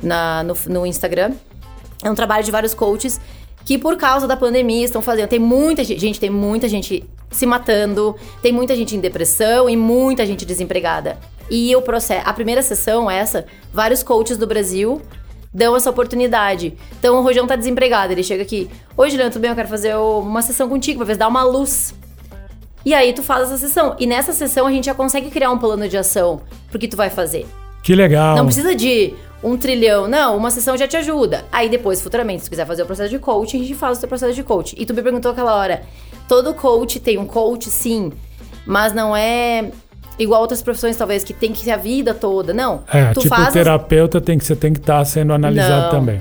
na, 0.00 0.44
no, 0.44 0.56
no 0.68 0.86
Instagram. 0.86 1.32
É 2.02 2.08
um 2.08 2.14
trabalho 2.14 2.44
de 2.44 2.50
vários 2.52 2.74
coaches 2.74 3.20
que, 3.64 3.76
por 3.76 3.96
causa 3.96 4.28
da 4.28 4.36
pandemia, 4.36 4.84
estão 4.84 5.02
fazendo. 5.02 5.28
Tem 5.28 5.40
muita 5.40 5.82
gente, 5.82 6.00
gente, 6.00 6.20
tem 6.20 6.30
muita 6.30 6.68
gente 6.68 7.04
se 7.28 7.44
matando, 7.44 8.14
tem 8.40 8.52
muita 8.52 8.76
gente 8.76 8.94
em 8.94 9.00
depressão 9.00 9.68
e 9.68 9.76
muita 9.76 10.24
gente 10.24 10.46
desempregada. 10.46 11.18
E 11.50 11.74
o 11.74 11.82
processo, 11.82 12.22
a 12.24 12.32
primeira 12.32 12.62
sessão, 12.62 13.10
essa, 13.10 13.46
vários 13.72 14.04
coaches 14.04 14.36
do 14.36 14.46
Brasil 14.46 15.02
dão 15.54 15.76
essa 15.76 15.88
oportunidade. 15.88 16.76
Então 16.98 17.16
o 17.16 17.22
Rojão 17.22 17.46
tá 17.46 17.54
desempregado, 17.54 18.12
ele 18.12 18.24
chega 18.24 18.42
aqui. 18.42 18.68
Oi, 18.96 19.08
Juliana, 19.08 19.30
tudo 19.30 19.42
bem? 19.42 19.50
Eu 19.50 19.56
quero 19.56 19.68
fazer 19.68 19.94
uma 19.94 20.42
sessão 20.42 20.68
contigo 20.68 20.98
pra 20.98 21.06
ver 21.06 21.12
se 21.12 21.18
dá 21.20 21.28
uma 21.28 21.44
luz. 21.44 21.94
E 22.84 22.92
aí 22.92 23.12
tu 23.12 23.22
faz 23.22 23.44
essa 23.44 23.56
sessão. 23.56 23.94
E 23.98 24.06
nessa 24.06 24.32
sessão 24.32 24.66
a 24.66 24.72
gente 24.72 24.86
já 24.86 24.94
consegue 24.94 25.30
criar 25.30 25.50
um 25.52 25.58
plano 25.58 25.88
de 25.88 25.96
ação 25.96 26.42
pro 26.68 26.78
que 26.78 26.88
tu 26.88 26.96
vai 26.96 27.08
fazer. 27.08 27.46
Que 27.82 27.94
legal. 27.94 28.36
Não 28.36 28.46
precisa 28.46 28.74
de 28.74 29.14
um 29.42 29.56
trilhão. 29.56 30.08
Não, 30.08 30.36
uma 30.36 30.50
sessão 30.50 30.76
já 30.76 30.88
te 30.88 30.96
ajuda. 30.96 31.44
Aí 31.52 31.68
depois, 31.68 32.02
futuramente, 32.02 32.40
se 32.40 32.48
tu 32.48 32.50
quiser 32.50 32.66
fazer 32.66 32.82
o 32.82 32.86
processo 32.86 33.10
de 33.10 33.18
coaching, 33.18 33.58
a 33.58 33.62
gente 33.62 33.74
faz 33.74 33.98
o 33.98 34.00
teu 34.00 34.08
processo 34.08 34.34
de 34.34 34.42
coaching. 34.42 34.76
E 34.78 34.84
tu 34.84 34.92
me 34.92 35.02
perguntou 35.02 35.30
aquela 35.30 35.54
hora, 35.54 35.82
todo 36.28 36.52
coach 36.54 36.98
tem 36.98 37.16
um 37.16 37.26
coach, 37.26 37.70
sim, 37.70 38.12
mas 38.66 38.92
não 38.92 39.16
é 39.16 39.70
igual 40.18 40.40
outras 40.40 40.62
profissões, 40.62 40.96
talvez, 40.96 41.24
que 41.24 41.32
tem 41.32 41.52
que 41.52 41.60
ser 41.60 41.72
a 41.72 41.76
vida 41.76 42.14
toda. 42.14 42.52
Não. 42.52 42.84
É, 42.92 43.12
tu 43.12 43.20
tipo, 43.20 43.34
faz 43.34 43.52
terapeuta 43.52 44.20
tem 44.20 44.38
que, 44.38 44.44
você 44.44 44.56
tem 44.56 44.72
que 44.72 44.80
estar 44.80 45.04
sendo 45.04 45.32
analisado 45.32 45.84
Não. 45.84 45.90
também. 45.90 46.20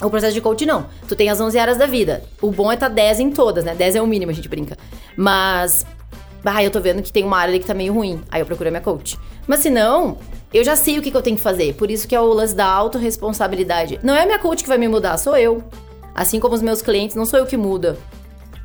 O 0.00 0.10
processo 0.10 0.34
de 0.34 0.40
coaching 0.40 0.66
não. 0.66 0.86
Tu 1.08 1.14
tem 1.14 1.30
as 1.30 1.40
11 1.40 1.58
áreas 1.58 1.78
da 1.78 1.86
vida. 1.86 2.24
O 2.42 2.50
bom 2.50 2.70
é 2.70 2.74
estar 2.74 2.88
10 2.88 3.20
em 3.20 3.30
todas, 3.30 3.64
né? 3.64 3.74
10 3.74 3.96
é 3.96 4.02
o 4.02 4.06
mínimo, 4.06 4.30
a 4.30 4.34
gente 4.34 4.48
brinca. 4.48 4.76
Mas, 5.16 5.86
ah, 6.44 6.62
eu 6.62 6.70
tô 6.70 6.80
vendo 6.80 7.02
que 7.02 7.12
tem 7.12 7.24
uma 7.24 7.38
área 7.38 7.52
ali 7.52 7.58
que 7.58 7.66
tá 7.66 7.74
meio 7.74 7.94
ruim. 7.94 8.20
Aí 8.30 8.40
eu 8.40 8.46
procuro 8.46 8.68
a 8.68 8.70
minha 8.70 8.82
coach. 8.82 9.18
Mas 9.46 9.60
se 9.60 9.70
não, 9.70 10.18
eu 10.52 10.62
já 10.62 10.76
sei 10.76 10.98
o 10.98 11.02
que, 11.02 11.10
que 11.10 11.16
eu 11.16 11.22
tenho 11.22 11.36
que 11.36 11.42
fazer. 11.42 11.74
Por 11.74 11.90
isso 11.90 12.06
que 12.06 12.14
é 12.14 12.20
o 12.20 12.32
lance 12.32 12.54
da 12.54 12.66
autorresponsabilidade. 12.66 13.98
Não 14.02 14.14
é 14.14 14.22
a 14.22 14.26
minha 14.26 14.38
coach 14.38 14.62
que 14.62 14.68
vai 14.68 14.78
me 14.78 14.88
mudar, 14.88 15.16
sou 15.16 15.36
eu. 15.36 15.62
Assim 16.14 16.38
como 16.38 16.54
os 16.54 16.62
meus 16.62 16.82
clientes, 16.82 17.16
não 17.16 17.24
sou 17.24 17.38
eu 17.38 17.46
que 17.46 17.56
muda. 17.56 17.96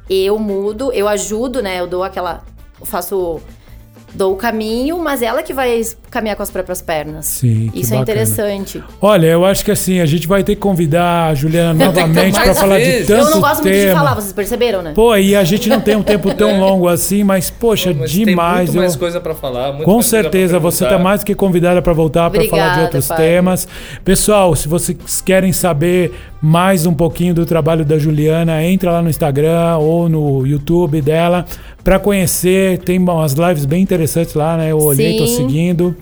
Eu 0.09 0.38
mudo, 0.38 0.91
eu 0.91 1.07
ajudo, 1.07 1.61
né? 1.61 1.80
Eu 1.80 1.88
dou 1.88 2.03
aquela. 2.03 2.43
Eu 2.80 2.86
faço. 2.86 3.39
Dou 4.14 4.34
o 4.34 4.36
caminho, 4.36 4.97
mas 4.99 5.22
ela 5.22 5.43
que 5.43 5.53
vai 5.53 5.82
caminhar 6.10 6.36
com 6.36 6.43
as 6.43 6.49
próprias 6.49 6.82
pernas. 6.82 7.26
Sim, 7.28 7.70
que 7.72 7.80
Isso 7.82 7.93
é 7.93 7.97
bacana. 7.97 8.01
interessante. 8.22 8.84
Olha, 9.01 9.28
eu 9.28 9.45
acho 9.45 9.64
que 9.64 9.72
assim, 9.72 9.99
a 9.99 10.05
gente 10.05 10.28
vai 10.28 10.43
ter 10.43 10.55
que 10.55 10.62
convidar 10.62 11.28
a 11.30 11.36
Juliana 11.36 11.74
novamente 11.86 12.34
mais 12.36 12.45
para 12.45 12.55
falar 12.55 12.80
de 12.80 13.03
tanto 13.05 13.12
eu 13.12 13.30
não 13.30 13.39
gosto 13.39 13.62
muito 13.64 13.74
de 13.76 13.84
tema. 13.86 13.95
falar, 13.99 14.16
vocês 14.16 14.34
perceberam, 14.34 14.82
né? 14.82 14.91
Pô, 14.95 15.16
e 15.16 15.36
a 15.36 15.43
gente 15.43 15.70
não 15.70 15.80
tem 15.80 15.95
um 15.95 16.01
tempo 16.03 16.34
tão 16.34 16.60
longo 16.60 16.88
assim, 16.88 17.24
mas 17.24 17.49
poxa, 17.51 17.93
Mas 17.97 18.12
demais. 18.12 18.55
Tem 18.55 18.66
muito 18.68 18.78
mais 18.78 18.93
eu- 18.93 18.99
coisa 18.99 19.20
pra 19.22 19.36
falar. 19.36 19.74
muito 19.74 19.86
Com 19.86 19.95
mais 19.95 20.05
certeza, 20.07 20.57
você 20.60 20.78
está 20.78 20.88
perguntar. 20.89 21.03
mais 21.10 21.20
do 21.22 21.26
que 21.26 21.36
convidada 21.36 21.82
para 21.82 21.93
voltar 21.93 22.30
para 22.32 22.43
falar 22.45 22.76
de 22.76 22.82
outros 22.82 23.07
temas. 23.10 23.68
Pessoal, 24.03 24.55
se 24.55 24.68
vocês 24.68 25.22
querem 25.24 25.53
saber 25.53 26.12
mais 26.41 26.86
um 26.86 26.93
pouquinho 26.93 27.34
do 27.34 27.45
trabalho 27.45 27.84
da 27.86 27.97
Juliana, 27.97 28.64
entra 28.64 28.91
lá 28.91 29.01
no 29.01 29.10
Instagram 29.10 29.78
ou 29.78 30.07
no 30.10 30.47
YouTube 30.47 31.01
dela 31.01 31.45
para 31.84 31.99
conhecer. 31.99 32.80
Tem 32.80 32.97
umas 32.97 33.34
lives 33.34 33.65
bem 33.65 33.82
interessantes 33.82 34.34
lá, 34.34 34.57
né? 34.57 34.71
Eu 34.71 34.80
olhei, 34.80 35.17
tô 35.17 35.27
Sim. 35.27 35.36
seguindo. 35.36 35.95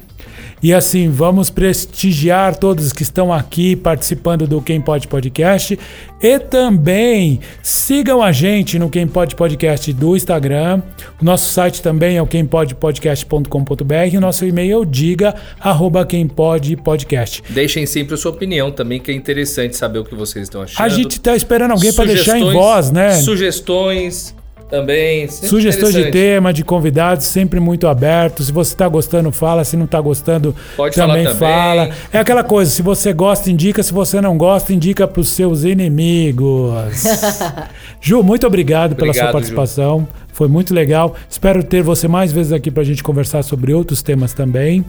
E 0.62 0.74
assim, 0.74 1.10
vamos 1.10 1.52
prestigiar 1.52 2.56
todos 2.56 2.92
que 2.92 3.04
estão 3.04 3.32
aqui 3.32 3.76
participando 3.76 4.48
do 4.48 4.60
Quem 4.60 4.82
Pode 4.82 5.08
Podcast. 5.08 5.78
E 6.20 6.40
também 6.40 7.40
sigam 7.62 8.24
a 8.24 8.32
gente 8.32 8.80
no 8.80 8.90
Quem 8.90 9.06
Pode 9.06 9.36
Podcast 9.36 9.94
do 9.94 10.18
Instagram. 10.18 10.82
O 11.22 11.26
nosso 11.26 11.52
site 11.52 11.80
também 11.80 12.18
é 12.18 12.22
o 12.22 12.26
quempodepodcast.com.br. 12.26 14.18
O 14.18 14.20
nosso 14.20 14.46
e-mail 14.46 14.74
é 14.74 14.78
o 14.78 14.86
diga 14.86 15.36
arroba 15.60 16.04
quem 16.04 16.28
pode 16.28 16.76
podcast. 16.76 17.44
Deixem 17.50 17.86
sempre 17.86 18.16
a 18.16 18.18
sua 18.18 18.32
opinião 18.32 18.72
também, 18.72 19.00
que 19.00 19.12
é 19.12 19.14
interessante 19.14 19.76
saber 19.76 20.00
o 20.00 20.04
que 20.04 20.16
vocês 20.16 20.46
estão 20.46 20.64
achando. 20.64 20.84
A 20.84 20.90
gente 20.90 21.22
tá 21.22 21.36
esperando 21.36 21.72
alguém 21.72 21.94
para 21.94 22.06
deixar 22.06 22.40
em 22.40 22.52
voz, 22.52 22.90
né? 22.90 23.12
Sugestões 23.12 24.36
também. 24.70 25.28
sempre 25.28 25.48
Sugestões 25.48 25.94
de 25.94 26.12
tema, 26.12 26.54
de 26.54 26.64
convidados, 26.64 27.26
sempre 27.26 27.60
muito 27.60 27.88
aberto. 27.88 28.44
Se 28.44 28.52
você 28.52 28.74
está 28.74 28.88
gostando, 28.88 29.32
fala. 29.32 29.64
Se 29.64 29.76
não 29.78 29.86
está 29.86 30.00
gostando, 30.00 30.56
Pode 30.76 30.96
também, 30.96 31.24
também. 31.24 31.40
fala. 31.40 31.90
É 32.12 32.20
aquela 32.20 32.44
coisa, 32.44 32.70
se 32.70 32.82
você 32.82 33.14
gosta, 33.14 33.50
indica. 33.50 33.82
Se 33.82 33.94
você 33.94 34.22
não 34.22 34.38
gosta, 34.38 34.74
indica 34.74 35.08
para 35.08 35.22
os 35.22 35.30
seus 35.30 35.64
inimigos. 35.64 37.04
Ju, 38.02 38.22
muito 38.24 38.46
obrigado, 38.46 38.96
pela 38.96 39.14
sua 39.14 39.24
Obrigado, 39.24 39.34
participação. 39.34 40.08
Foi 40.32 40.48
muito 40.48 40.74
legal. 40.74 41.16
Espero 41.30 41.64
ter 41.64 41.82
você 41.82 42.08
mais 42.08 42.32
vezes 42.32 42.54
aqui 42.54 42.70
para 42.70 42.84
a 42.84 42.86
gente 42.86 43.02
conversar 43.02 43.44
sobre 43.44 43.74
outros 43.74 44.02
temas 44.02 44.34
também. 44.34 44.86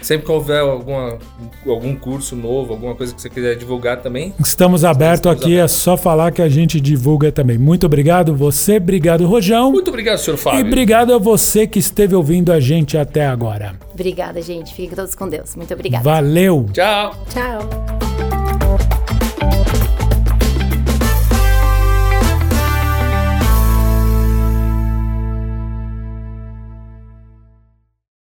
Sempre 0.00 0.26
que 0.26 0.32
houver 0.32 0.60
alguma, 0.60 1.18
algum 1.66 1.94
curso 1.94 2.34
novo, 2.34 2.72
alguma 2.72 2.94
coisa 2.94 3.14
que 3.14 3.20
você 3.20 3.28
quiser 3.28 3.56
divulgar 3.56 4.00
também, 4.00 4.34
Estamos 4.38 4.84
abertos 4.84 5.32
Estamos 5.32 5.42
aqui, 5.42 5.58
é 5.58 5.68
só 5.68 5.96
falar 5.96 6.32
que 6.32 6.42
a 6.42 6.48
gente 6.48 6.80
divulga 6.80 7.30
também. 7.30 7.58
Muito 7.58 7.86
obrigado 7.86 8.34
você, 8.34 8.76
obrigado 8.76 9.26
Rojão. 9.26 9.70
muito 9.72 9.88
obrigado, 9.88 10.18
senhor 10.18 10.36
Fábio. 10.36 10.60
E 10.60 10.62
obrigado 10.62 11.14
a 11.14 11.18
você 11.18 11.66
que 11.66 11.78
esteve 11.78 12.14
ouvindo 12.14 12.52
a 12.52 12.60
gente 12.60 12.96
até 12.96 13.26
agora. 13.26 13.74
Obrigada, 13.92 14.40
gente. 14.40 14.74
Fiquem 14.74 14.96
todos 14.96 15.14
com 15.14 15.28
Deus. 15.28 15.54
Muito 15.54 15.74
obrigada. 15.74 16.04
Valeu! 16.04 16.66
Tchau. 16.72 17.14
Tchau. 17.32 17.99